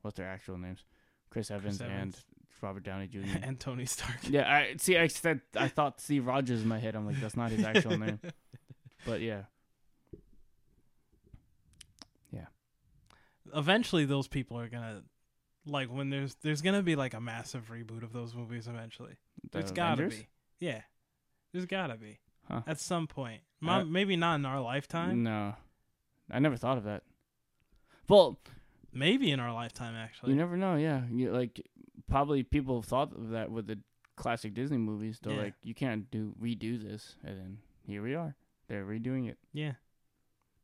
[0.00, 0.84] what's their actual names?
[1.30, 2.24] Chris Evans, and Evans.
[2.62, 3.20] Robert Downey Jr.
[3.42, 4.16] and Tony Stark.
[4.28, 4.96] yeah, I see.
[4.96, 6.94] I said I thought Steve Rogers in my head.
[6.94, 8.20] I'm like, that's not his actual name.
[9.04, 9.42] But yeah,
[12.32, 12.46] yeah.
[13.54, 15.02] eventually those people are gonna
[15.66, 19.16] like when there's there's gonna be like a massive reboot of those movies eventually.
[19.50, 20.20] The There's gotta Avengers?
[20.20, 20.26] be.
[20.66, 20.82] Yeah.
[21.52, 22.20] There's gotta be.
[22.48, 22.62] Huh.
[22.66, 23.40] At some point.
[23.60, 25.22] Mo- Uh, maybe not in our lifetime.
[25.24, 25.54] No,
[26.30, 27.02] I never thought of that.
[28.08, 28.38] Well,
[28.94, 30.30] Maybe in our lifetime actually.
[30.32, 30.76] you never know.
[30.76, 31.60] Yeah, you, like
[32.08, 33.78] probably people have thought of that with the
[34.16, 35.18] classic Disney movies.
[35.22, 35.42] They're Yeah.
[35.42, 38.34] like, you can't do redo this, and then here we are.
[38.68, 39.38] They're redoing it.
[39.52, 39.74] yeah.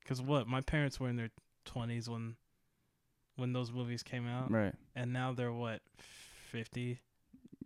[0.04, 0.46] Cuz what?
[0.48, 1.30] My parents were in their
[1.66, 2.36] 20s when
[3.36, 4.74] when those movies came out Right.
[4.96, 5.80] and now they're what
[6.50, 6.98] 50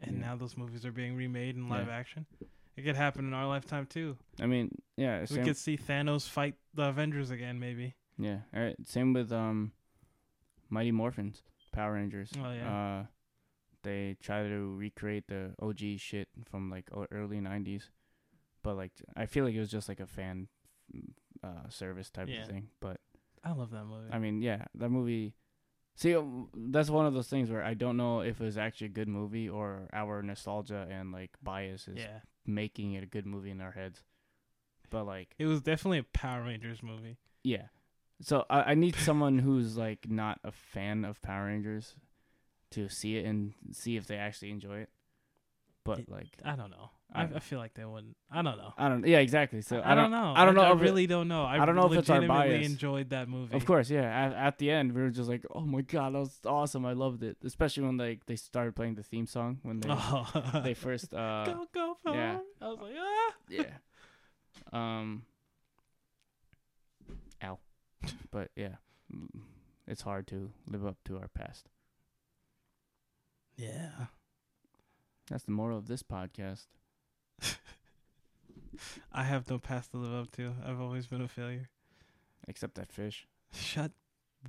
[0.03, 0.21] and Yeah.
[0.27, 1.97] now those movies are being remade in live Yeah.
[1.97, 2.27] action.
[2.77, 4.19] It could happen in our lifetime too.
[4.41, 5.25] I mean, yeah.
[5.31, 7.95] We could see Thanos fight the Avengers again maybe.
[8.19, 8.41] yeah.
[8.53, 8.77] All right.
[8.87, 9.73] Same with um,
[10.69, 12.33] Mighty Morphins, Power Rangers.
[12.37, 13.01] Oh, yeah.
[13.03, 13.07] Uh,
[13.83, 17.85] they try to recreate the OG shit from like early '90s,
[18.63, 20.49] but like I feel like it was just like a fan
[21.43, 22.43] uh service type Yeah.
[22.43, 22.69] of thing.
[22.81, 22.99] But
[23.45, 24.09] I love that movie.
[24.13, 25.35] I mean, yeah, that movie.
[25.95, 26.23] See, uh,
[26.55, 29.09] that's one of those things where I don't know if it was actually a good
[29.09, 32.21] movie or our nostalgia and like bias is yeah.
[32.47, 34.03] making it a good movie in our heads.
[34.89, 37.19] But like, It was definitely a Power Rangers movie.
[37.45, 37.67] yeah.
[38.23, 41.95] So I, I need someone who's like not a fan of Power Rangers
[42.73, 44.91] to see it and see if they actually enjoy it.
[45.85, 46.91] But It- like, I don't know.
[47.15, 48.17] I I, feel like they wouldn't.
[48.31, 48.73] I don't know.
[48.79, 49.07] I don't.
[49.07, 49.61] Yeah, exactly.
[49.61, 50.33] So I, don't know.
[50.35, 51.43] I don't know I, it- really don't know.
[51.45, 52.65] I, I don't know if it's our bias.
[52.67, 53.55] enjoyed that movie.
[53.55, 54.05] Of course, yeah.
[54.05, 56.87] At, at the end, we were just like, "Oh my god, that was awesome!
[56.87, 60.27] I loved it." Especially when like they started playing the theme song when they Oh.
[60.65, 62.15] they first uh go go Power.
[62.15, 62.39] yeah.
[62.63, 63.33] I was like, ah.
[63.51, 63.65] yeah.
[64.73, 65.25] Um.
[67.45, 67.59] Ow.
[68.31, 68.77] But yeah,
[69.87, 71.69] it's hard to live up to our past.
[73.57, 74.07] Yeah.
[75.31, 76.67] That's the moral of this podcast.
[79.13, 80.53] I have no past to live up to.
[80.67, 81.69] I've always been a failure.
[82.49, 83.93] Except that fish Shut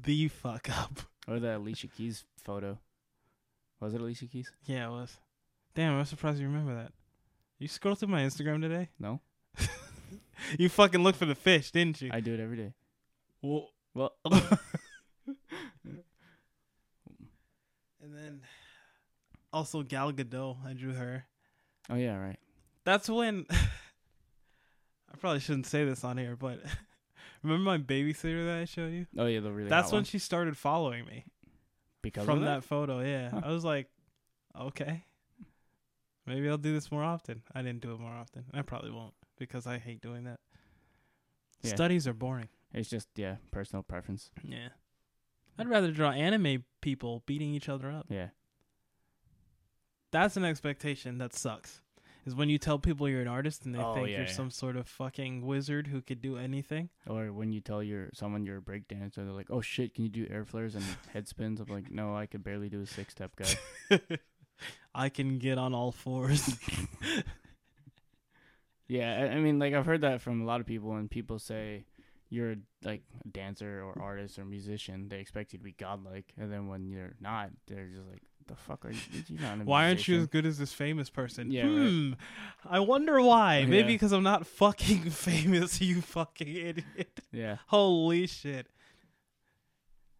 [0.04, 1.02] the fuck up.
[1.28, 2.80] or the Alicia Keys photo.
[3.80, 4.52] Was it Alicia Keys?
[4.66, 5.18] Yeah, it was.
[5.76, 6.92] Damn, I'm surprised you remember that.
[7.60, 8.90] You scrolled through my Instagram today?
[9.00, 9.20] No,
[10.58, 12.10] You fucking looked for the fish, didn't you?
[12.12, 12.74] I do it every day.
[13.42, 14.40] Well, Well, and
[18.02, 18.42] then
[19.54, 21.26] also Gal Gadot, I drew her.
[21.90, 22.40] oh yeah, right.
[22.84, 26.60] That's when I probably shouldn't say this on here, but
[27.44, 29.06] remember my babysitter that I showed you?
[29.18, 29.70] Oh yeah, the really.
[29.70, 30.04] That's when one?
[30.06, 31.26] she started following me
[32.02, 32.64] because from of that?
[32.64, 33.00] photo.
[33.02, 33.42] Yeah, Huh.
[33.46, 33.88] I was like,
[34.60, 35.04] okay,
[36.26, 37.44] maybe I'll do this more often.
[37.54, 38.46] I didn't do it more often.
[38.54, 40.40] I probably won't because I hate doing that.
[41.62, 41.76] Yeah.
[41.76, 42.50] Studies are boring.
[42.74, 44.32] It's just yeah, personal preference.
[44.44, 44.70] Yeah,
[45.58, 48.08] I'd rather draw anime people beating each other up.
[48.10, 48.30] Yeah,
[50.14, 51.82] That's an expectation that sucks.
[52.26, 54.32] Is when you tell people you're an artist and they Oh, think yeah, you're yeah.
[54.32, 56.88] some sort of fucking wizard who could do anything.
[57.06, 60.06] or when you tell your someone you're a break dancer, they're like, "Oh shit, can
[60.06, 62.86] you do air flares and head spins?" I'm like, "No, I could barely do a
[62.86, 64.00] six step guy."
[64.96, 66.56] I can get on all fours.
[68.88, 71.40] yeah, I, I mean, like I've heard that from a lot of people, and people
[71.40, 71.86] say
[72.30, 76.52] you're like a dancer or artist or musician, they expect you to be godlike, and
[76.52, 79.00] then when you're not, they're just like, "The fuck are you?
[79.28, 81.52] You're not a why aren't you as good as this famous person?
[81.52, 81.72] Yeah, right.
[81.90, 82.14] hmm.
[82.66, 83.60] I wonder why.
[83.64, 83.66] Yeah.
[83.68, 87.20] Maybe because I'm not fucking famous, you fucking idiot.
[87.32, 88.68] Yeah, Holy shit.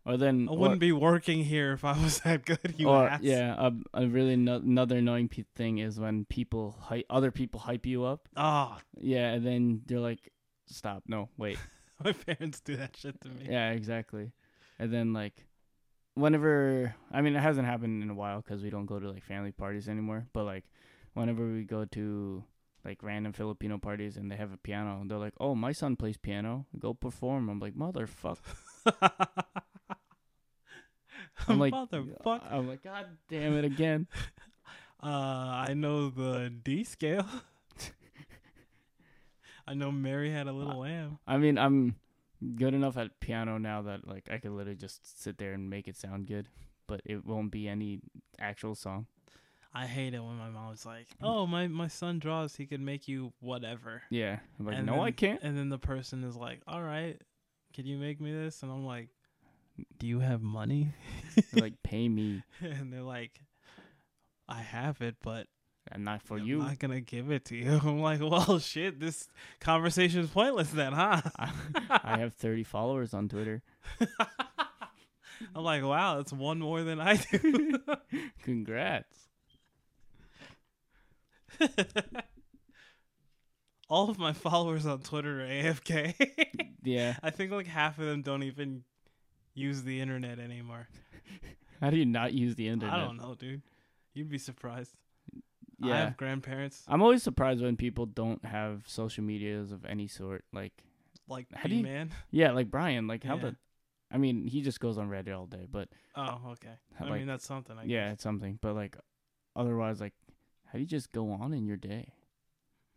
[0.06, 3.22] or then I wouldn't be working here if I was that good, you or ass.
[3.22, 3.72] yeah, a,
[4.04, 8.04] a really no- another annoying pe- thing is when people hype, other people hype you
[8.04, 8.28] up.
[8.36, 10.32] Ah, Yeah, and then they're like,
[10.68, 11.04] "Stop!
[11.08, 11.58] No, wait."
[12.04, 13.48] my parents do that shit to me.
[13.50, 14.32] Yeah, exactly.
[14.78, 15.46] And then like,
[16.16, 19.24] whenever I mean, it hasn't happened in a while because we don't go to like
[19.24, 20.28] family parties anymore.
[20.34, 20.66] But like,
[21.14, 22.44] whenever we go to
[22.86, 26.18] like random Filipino parties and they have a piano, they're like, "Oh, my son plays
[26.18, 26.66] piano.
[26.78, 28.38] Go perform." I'm like, "Motherfuck!"
[31.48, 32.52] I'm like, motherfucker.
[32.52, 34.08] I'm like, "God damn it again!"
[35.04, 37.28] Uh, I know the D scale.
[39.68, 41.20] I know Mary had a little lamb.
[41.28, 41.98] I mean, I'm
[42.56, 45.88] good enough at piano now that like I could literally just sit there and make
[45.88, 46.48] it sound good,
[46.88, 48.00] but it won't be any
[48.40, 49.08] actual song.
[49.74, 51.24] I hate it when my mom's like, mm.
[51.24, 52.56] "Oh, my my son draws.
[52.56, 55.42] He can make you whatever." Yeah, I'm like, And no, I can't.
[55.42, 57.20] And then the person is like, "All right,
[57.74, 59.10] can you make me this?" And I'm like,
[59.98, 60.94] "Do you have money?"
[61.54, 63.42] Like, pay me, and they're like,
[64.48, 65.48] "I have it, but
[65.92, 66.62] and not for you.
[66.62, 69.28] I'm not gonna give it to you." I'm like, "Well, shit, this
[69.60, 71.22] conversation is pointless then, huh?"
[71.90, 73.62] I have 30 followers on Twitter.
[75.56, 77.78] I'm like, "Wow, that's one more than I do."
[78.44, 79.18] Congrats.
[83.90, 86.16] All of my followers on Twitter are AFK.
[86.84, 88.84] Yeah, I think like half of them don't even
[89.54, 90.88] use the internet anymore.
[91.80, 92.96] How do you not use the internet?
[92.96, 93.62] I don't know, dude.
[94.14, 94.94] You'd be surprised.
[95.84, 96.06] I Yeah.
[96.06, 100.46] have grandparents I'm always surprised when people don't have social medias of any sort.
[100.54, 100.84] Like,
[101.28, 102.12] like How do you- man.
[102.32, 103.08] yeah, like Brian.
[103.08, 103.42] Like, how Yeah.
[103.52, 103.56] the?
[104.12, 106.78] I mean, he just goes on Reddit all day, but Oh, okay.
[107.00, 107.78] I like, mean, that's something.
[107.78, 108.14] I yeah, guess.
[108.16, 108.60] it's something.
[108.62, 108.96] But like,
[109.56, 110.14] otherwise, like,
[110.66, 112.14] how do you just go on in your day?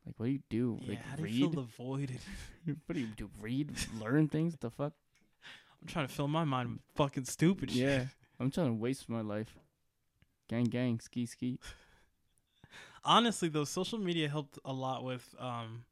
[0.04, 0.78] Like, what do you do?
[0.82, 0.88] Yeah.
[0.90, 1.52] like, how do you read?
[1.54, 2.10] fill the void?
[2.86, 3.30] what do you do?
[3.40, 4.56] Read, learn things?
[4.56, 4.92] The fuck?
[5.82, 7.80] I'm trying to fill my mind with fucking stupid shit.
[7.80, 8.06] Yeah,
[8.38, 9.56] I'm trying to waste my life.
[10.48, 11.58] Gang, gang, ski, ski.
[13.06, 15.84] Honestly though social media helped a lot with um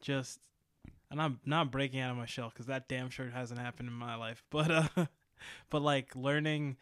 [0.00, 0.38] just
[1.10, 3.94] and i'm not breaking out of my shell because that damn sure hasn't happened in
[3.94, 5.06] my life but uh
[5.70, 6.76] but like learning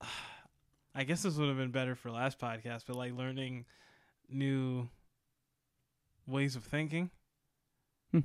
[0.94, 3.64] i guess this would have been better for last podcast but like learning
[4.28, 4.88] new
[6.26, 7.10] ways of thinking
[8.12, 8.20] Hmm.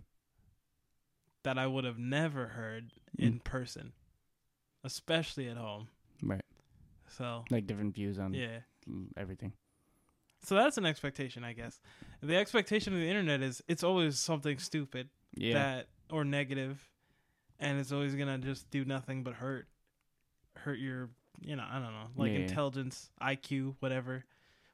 [1.43, 3.93] that i would have never heard in person
[4.83, 5.87] especially at home
[6.23, 6.41] Right.
[7.07, 8.59] so Like different views on yeah
[8.89, 9.53] mm, everything.
[10.43, 11.79] So that's an expectation, I guess.
[12.21, 15.53] The expectation of the internet is it's always something stupid Yeah.
[15.53, 16.89] that or negative,
[17.59, 19.67] and it's always gonna just do nothing but hurt,
[20.57, 21.09] hurt your,
[21.41, 22.39] you know, I don't know, like Yeah.
[22.39, 24.25] intelligence, IQ, whatever.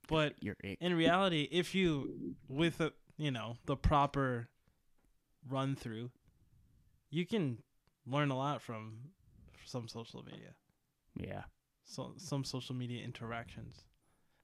[0.07, 0.35] But
[0.80, 4.49] in reality, if you with a, you know, the proper
[5.49, 6.11] run through,
[7.10, 7.61] you can
[8.06, 9.11] learn a lot from
[9.65, 10.56] some social media,
[11.15, 11.44] Yeah.
[11.84, 13.84] so some social media interactions.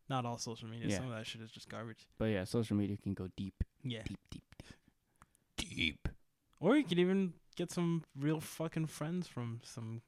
[0.09, 0.87] Not all social media.
[0.89, 0.97] Yeah.
[0.97, 2.07] Some of that shit is just garbage.
[2.17, 4.03] But yeah, social media can go deep, Yeah.
[4.05, 4.43] deep, deep,
[5.57, 5.75] deep.
[5.75, 6.07] Deep.
[6.59, 10.01] Or you could even get some real fucking friends from some.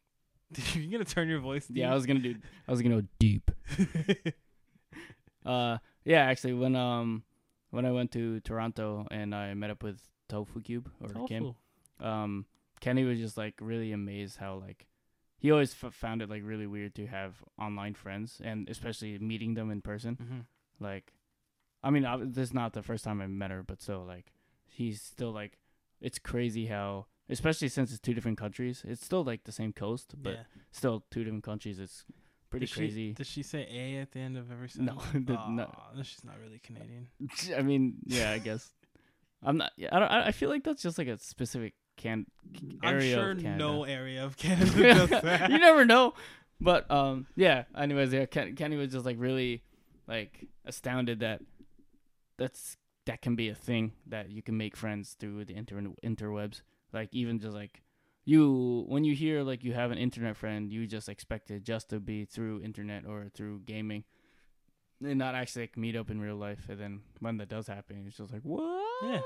[0.73, 1.67] You're gonna turn your voice.
[1.69, 2.35] Yeah, I was gonna do.
[2.67, 3.51] I was gonna go deep.
[5.45, 7.23] Uh, yeah, actually, when um,
[7.69, 11.53] when I went to Toronto and I met up with Tofu Cube or Kim,
[11.99, 12.45] um,
[12.80, 14.88] Kenny was just like really amazed how like
[15.37, 19.53] he always f- found it like really weird to have online friends and especially meeting
[19.53, 20.17] them in person.
[20.17, 20.45] Mhm.
[20.79, 21.13] Like,
[21.83, 24.31] I mean, I, this is not the first time I met her, but still, like,
[24.67, 25.59] he's still like,
[26.01, 30.15] it's crazy how, especially since it's two different countries, it's still like the same coast,
[30.21, 30.43] but yeah.
[30.71, 31.79] still two different countries.
[31.79, 32.05] It's
[32.49, 33.13] pretty Does she- crazy.
[33.13, 35.27] does she say A at the end of every No, sentence?
[35.27, 35.71] the- no.
[36.03, 37.07] She's not really Canadian.
[37.57, 38.71] I mean, yeah, I guess.
[39.43, 39.71] I'm not.
[39.77, 40.11] yeah, I don't.
[40.11, 42.26] I feel like that's just like a specific can
[42.84, 43.57] I'm sure of Canada.
[43.57, 45.49] no area of Canada does that.
[45.51, 46.13] you never know.
[46.61, 47.63] But um, yeah.
[47.77, 48.26] Anyways, yeah.
[48.26, 49.63] Ken, Kenny was just like really,
[50.07, 51.41] like astounded that
[52.38, 56.61] that's that can be a thing that you can make friends through the inter interwebs.
[56.93, 57.81] Like even just like
[58.23, 61.89] you when you hear like you have an internet friend, you just expect it just
[61.89, 64.03] to be through internet or through gaming.
[65.03, 68.05] And not actually like meet up in real life, and then when that does happen,
[68.07, 69.22] it's just like, whoa, Yeah.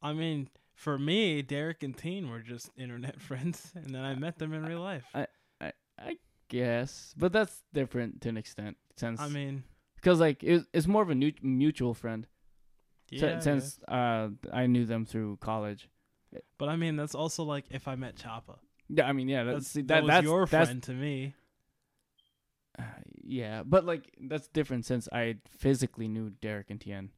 [0.00, 4.38] I mean, for me, Derek and Tien were just internet friends, and then I met
[4.38, 5.04] them in real life.
[5.14, 5.26] I
[5.98, 8.76] I guess, but that's different to an extent.
[8.96, 9.64] Since I mean,
[9.96, 12.26] because like it, it's more of a nu- mutual friend.
[13.10, 15.88] yeah, since uh, I knew them through college.
[16.58, 18.58] but I mean, that's also like if I met Choppa.
[18.88, 21.34] Yeah, I mean, yeah, that's That's, that, that, was that's your that's, friend to me.
[22.78, 22.82] uh,
[23.24, 27.10] yeah, but like that's different since I physically knew Derek and Tien.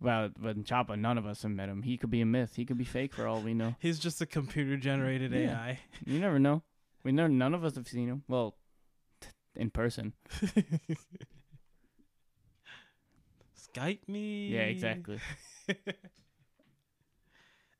[0.00, 1.82] Well, but in Choppa, none of us have met him.
[1.82, 2.52] He could be a myth.
[2.54, 3.74] He could be fake for all we know.
[3.80, 5.52] He's just a computer generated Yeah.
[5.60, 5.80] AI.
[6.06, 6.62] You never know.
[7.02, 8.22] We know none of us have seen him.
[8.28, 8.54] Well,
[9.20, 10.12] t- in person.
[13.74, 14.48] Skype me.
[14.48, 15.18] Yeah, exactly.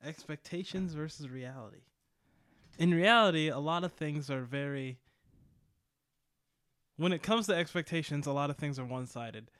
[0.03, 1.81] Expectations versus reality.
[2.77, 4.99] In reality, a lot of things are very.
[6.95, 9.51] When it comes to expectations, a lot of things are one sided.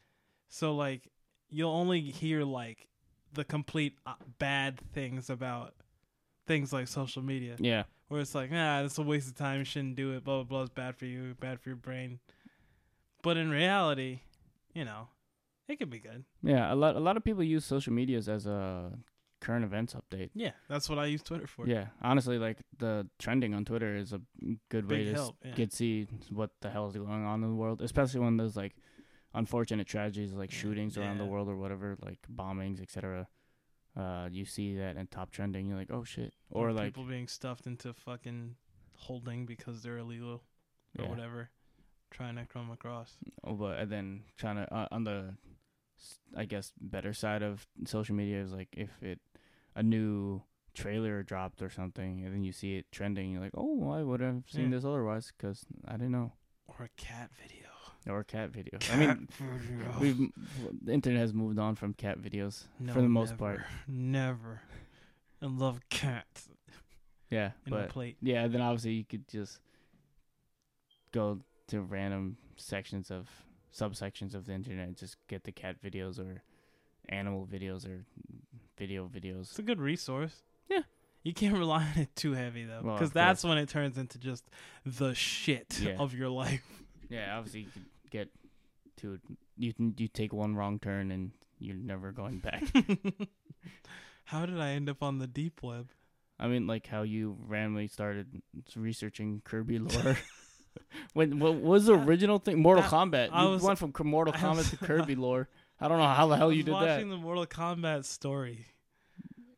[0.50, 1.10] So, like,
[1.50, 2.88] you'll only hear, like,
[3.34, 5.74] the complete uh, bad things about
[6.48, 7.56] things like social media.
[7.60, 9.60] Yeah, where it's like, ah, it's a waste of time.
[9.60, 10.24] You shouldn't do it.
[10.24, 10.62] Blah blah blah.
[10.64, 11.36] It's bad for you.
[11.40, 12.20] Bad for your brain.
[13.22, 14.22] But in reality,
[14.74, 15.10] you know,
[15.68, 16.24] it could be good.
[16.42, 16.74] yeah.
[16.74, 18.92] A lot, a lot of people use social medias as a
[19.42, 20.30] current events update.
[20.34, 21.68] Yeah, that's what I use Twitter for.
[21.68, 24.22] Yeah, honestly, like the trending on Twitter is a
[24.70, 25.52] good way to help, yeah.
[25.52, 28.76] get see what the hell is going on in the world, especially when there's like
[29.34, 33.28] unfortunate tragedies like Yeah, shootings around the world or whatever, like bombings, etc.
[33.96, 37.28] Uh, you see that in top trending, you're like, oh shit, or like people being
[37.28, 38.56] stuffed into fucking
[38.94, 40.44] holding because they're illegal
[40.98, 41.10] or yeah.
[41.10, 41.50] whatever,
[42.12, 43.18] trying to come across.
[43.44, 45.36] Oh, but and then trying to uh, on the,
[46.36, 49.20] I guess better side of social media is like if it
[49.76, 50.42] a new
[50.74, 54.22] trailer dropped or something, and then you see it trending, you're like, oh, I would
[54.22, 54.78] have seen Yeah.
[54.78, 56.34] this otherwise because I didn't know.
[56.68, 57.69] Or a cat video.
[58.08, 58.80] Or cat video.
[58.92, 60.00] I mean, video.
[60.00, 60.32] we've
[60.84, 63.62] the internet has moved on from cat videos No, for the most never, part.
[63.88, 64.62] Never.
[65.42, 66.50] I love cats.
[67.30, 69.60] Yeah, in but yeah, then obviously you could just
[71.12, 73.28] go to random sections of
[73.76, 76.42] subsections of the internet, and just get the cat videos or
[77.10, 78.06] animal videos or
[78.78, 79.42] video videos.
[79.42, 80.42] It's a good resource.
[80.70, 80.82] Yeah.
[81.24, 84.18] You can't rely on it too heavy though, because of that's when it turns into
[84.18, 84.46] just
[84.86, 85.98] the shit Yeah.
[86.00, 86.79] of your life.
[87.10, 88.30] Yeah, obviously you could get
[88.98, 89.20] to
[89.58, 92.64] you can you take one wrong turn and you're never going back.
[94.26, 95.90] How did I end up on the deep web?
[96.40, 98.42] I mean, like how you randomly started
[98.76, 100.18] researching Kirby lore.
[101.14, 102.62] when what was the original thing?
[102.62, 103.30] Mortal that- Kombat.
[103.34, 105.50] I You was- went from Mortal Kombat was- to Kirby lore.
[105.82, 106.82] I don't know how the hell you did that.
[106.96, 108.66] watching the Mortal Kombat story.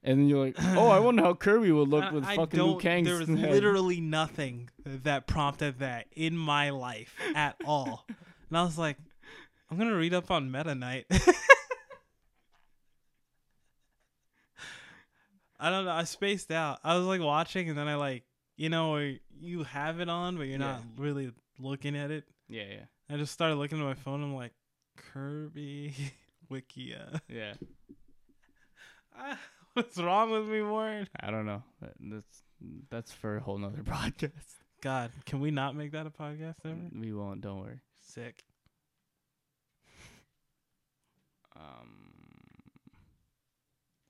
[0.03, 2.78] And then you're like, oh, I wonder how Kirby would look with I fucking Liu
[2.80, 3.52] Kang's There was head.
[3.52, 8.06] literally nothing that prompted that in my life at all.
[8.49, 8.98] and I was like,
[9.69, 11.06] I'm gonna read up on Meta Knight.
[15.60, 15.91] I don't know.
[15.91, 16.80] I spaced out.
[16.84, 18.23] I was like watching, and then I like,
[18.57, 18.98] you know,
[19.40, 20.86] you have it on, but you're not Yeah.
[21.03, 22.23] really looking at it.
[22.49, 24.23] Yeah, yeah, I just started looking at my phone.
[24.23, 24.53] I'm like,
[24.98, 25.94] Kirby
[26.52, 27.22] Wikia.
[27.30, 27.53] yeah.
[29.14, 29.38] Ah,
[29.73, 31.07] What's wrong with me, Warren?
[31.19, 31.64] I don't know.
[31.99, 32.43] That's
[32.89, 34.31] that's for a whole nother podcast.
[34.81, 36.76] God, can we not make that a podcast ever?
[36.93, 37.41] We won't.
[37.41, 37.80] Don't worry.
[38.02, 38.43] Sick.
[41.53, 42.14] Um,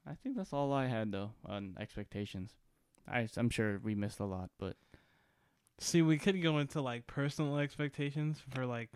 [0.08, 2.52] I think that's all I had though on expectations.
[3.06, 4.78] I I'm sure we missed a lot, but
[5.84, 8.90] See, we could go into like personal expectations for like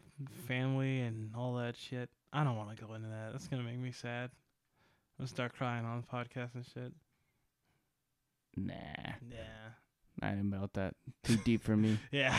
[0.47, 2.11] family and all that shit.
[2.31, 3.31] I don't want to go into that.
[3.31, 4.29] That's gonna make me sad.
[5.17, 6.91] I'm gonna start crying on the podcast and shit.
[8.57, 8.73] nah.
[10.21, 10.93] I ain't about that.
[11.23, 11.99] Too deep for me.
[12.11, 12.37] Yeah.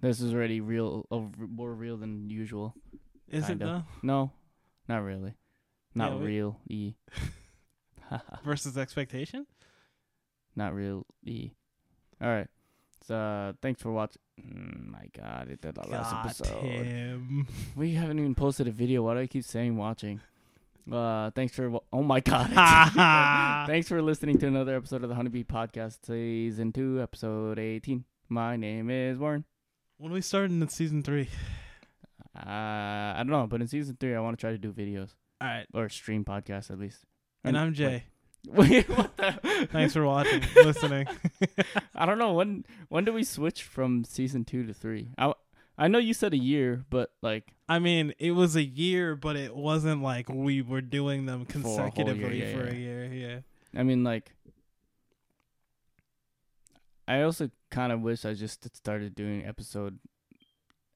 [0.00, 1.06] This is already real,
[1.38, 2.74] more real than usual.
[3.28, 3.64] Is Kinda.
[3.64, 3.82] it though?
[4.02, 4.32] No,
[4.88, 5.34] not really.
[5.94, 6.60] Not Yeah, real.
[6.68, 6.94] E.
[8.44, 9.46] Versus expectation?
[10.56, 11.06] not real.
[11.24, 11.52] E.
[12.20, 12.48] All right.
[13.06, 14.20] So uh, thanks for watching.
[14.40, 16.60] Mm, my God, it did the last episode.
[16.60, 17.46] Tim.
[17.76, 19.02] We haven't even posted a video.
[19.04, 20.20] Why do I keep saying watching?
[20.90, 21.80] Uh, thanks for.
[21.92, 22.50] Oh my God.
[23.66, 28.04] thanks for listening to another episode of the Honeybee Podcast, season two, episode eighteen.
[28.28, 29.44] My name is Warren.
[29.98, 31.28] when are we starting in season three.
[32.34, 35.10] Uh, I don't know, but in season three, I want to try to do videos
[35.40, 35.66] All right.
[35.74, 37.04] or stream podcasts at least.
[37.44, 38.04] And I'm Jay.
[38.48, 39.68] Wait, what the?
[39.70, 41.06] Thanks for watching, listening.
[41.94, 42.64] I don't know when.
[42.88, 45.10] When do we switch from season two to three?
[45.16, 45.32] I
[45.78, 49.36] I know you said a year, but like I mean, it was a year, but
[49.36, 52.72] it wasn't like we were doing them consecutively For a year, yeah, for yeah.
[52.72, 53.04] a year.
[53.12, 53.80] Yeah.
[53.80, 54.34] I mean, like,
[57.08, 59.98] I also kind of wish I just started doing episode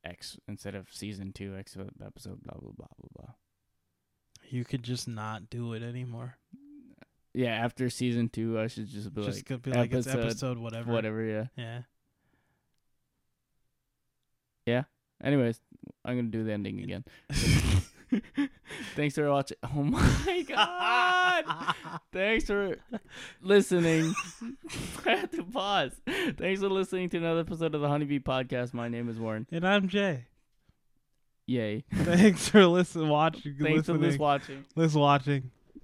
[0.05, 3.35] X instead of season two episode episode blah blah blah blah blah.
[4.49, 6.37] You could just not do it anymore.
[7.35, 10.59] Yeah, after season two, I should just be just like be like it's episode episode
[10.59, 10.93] whatever.
[10.93, 11.23] whatever.
[11.25, 11.47] Yeah.
[11.57, 11.81] Yeah.
[15.23, 15.61] Anyways,
[16.05, 17.05] I'm gonna do the ending again.
[18.95, 19.57] Thanks for watching.
[19.65, 21.75] Oh my god!
[22.13, 22.77] Thanks for
[23.41, 24.15] listening.
[25.07, 25.93] I had to pause.
[26.37, 28.75] Thanks for listening to another episode of the Honeybee Podcast.
[28.75, 29.47] My name is Warren.
[29.51, 30.27] and I'm Jay.
[31.47, 31.85] Yay!
[31.95, 34.65] Thanks for listening, watching, Thanks for listening, this watching.
[34.75, 35.51] listening, watching.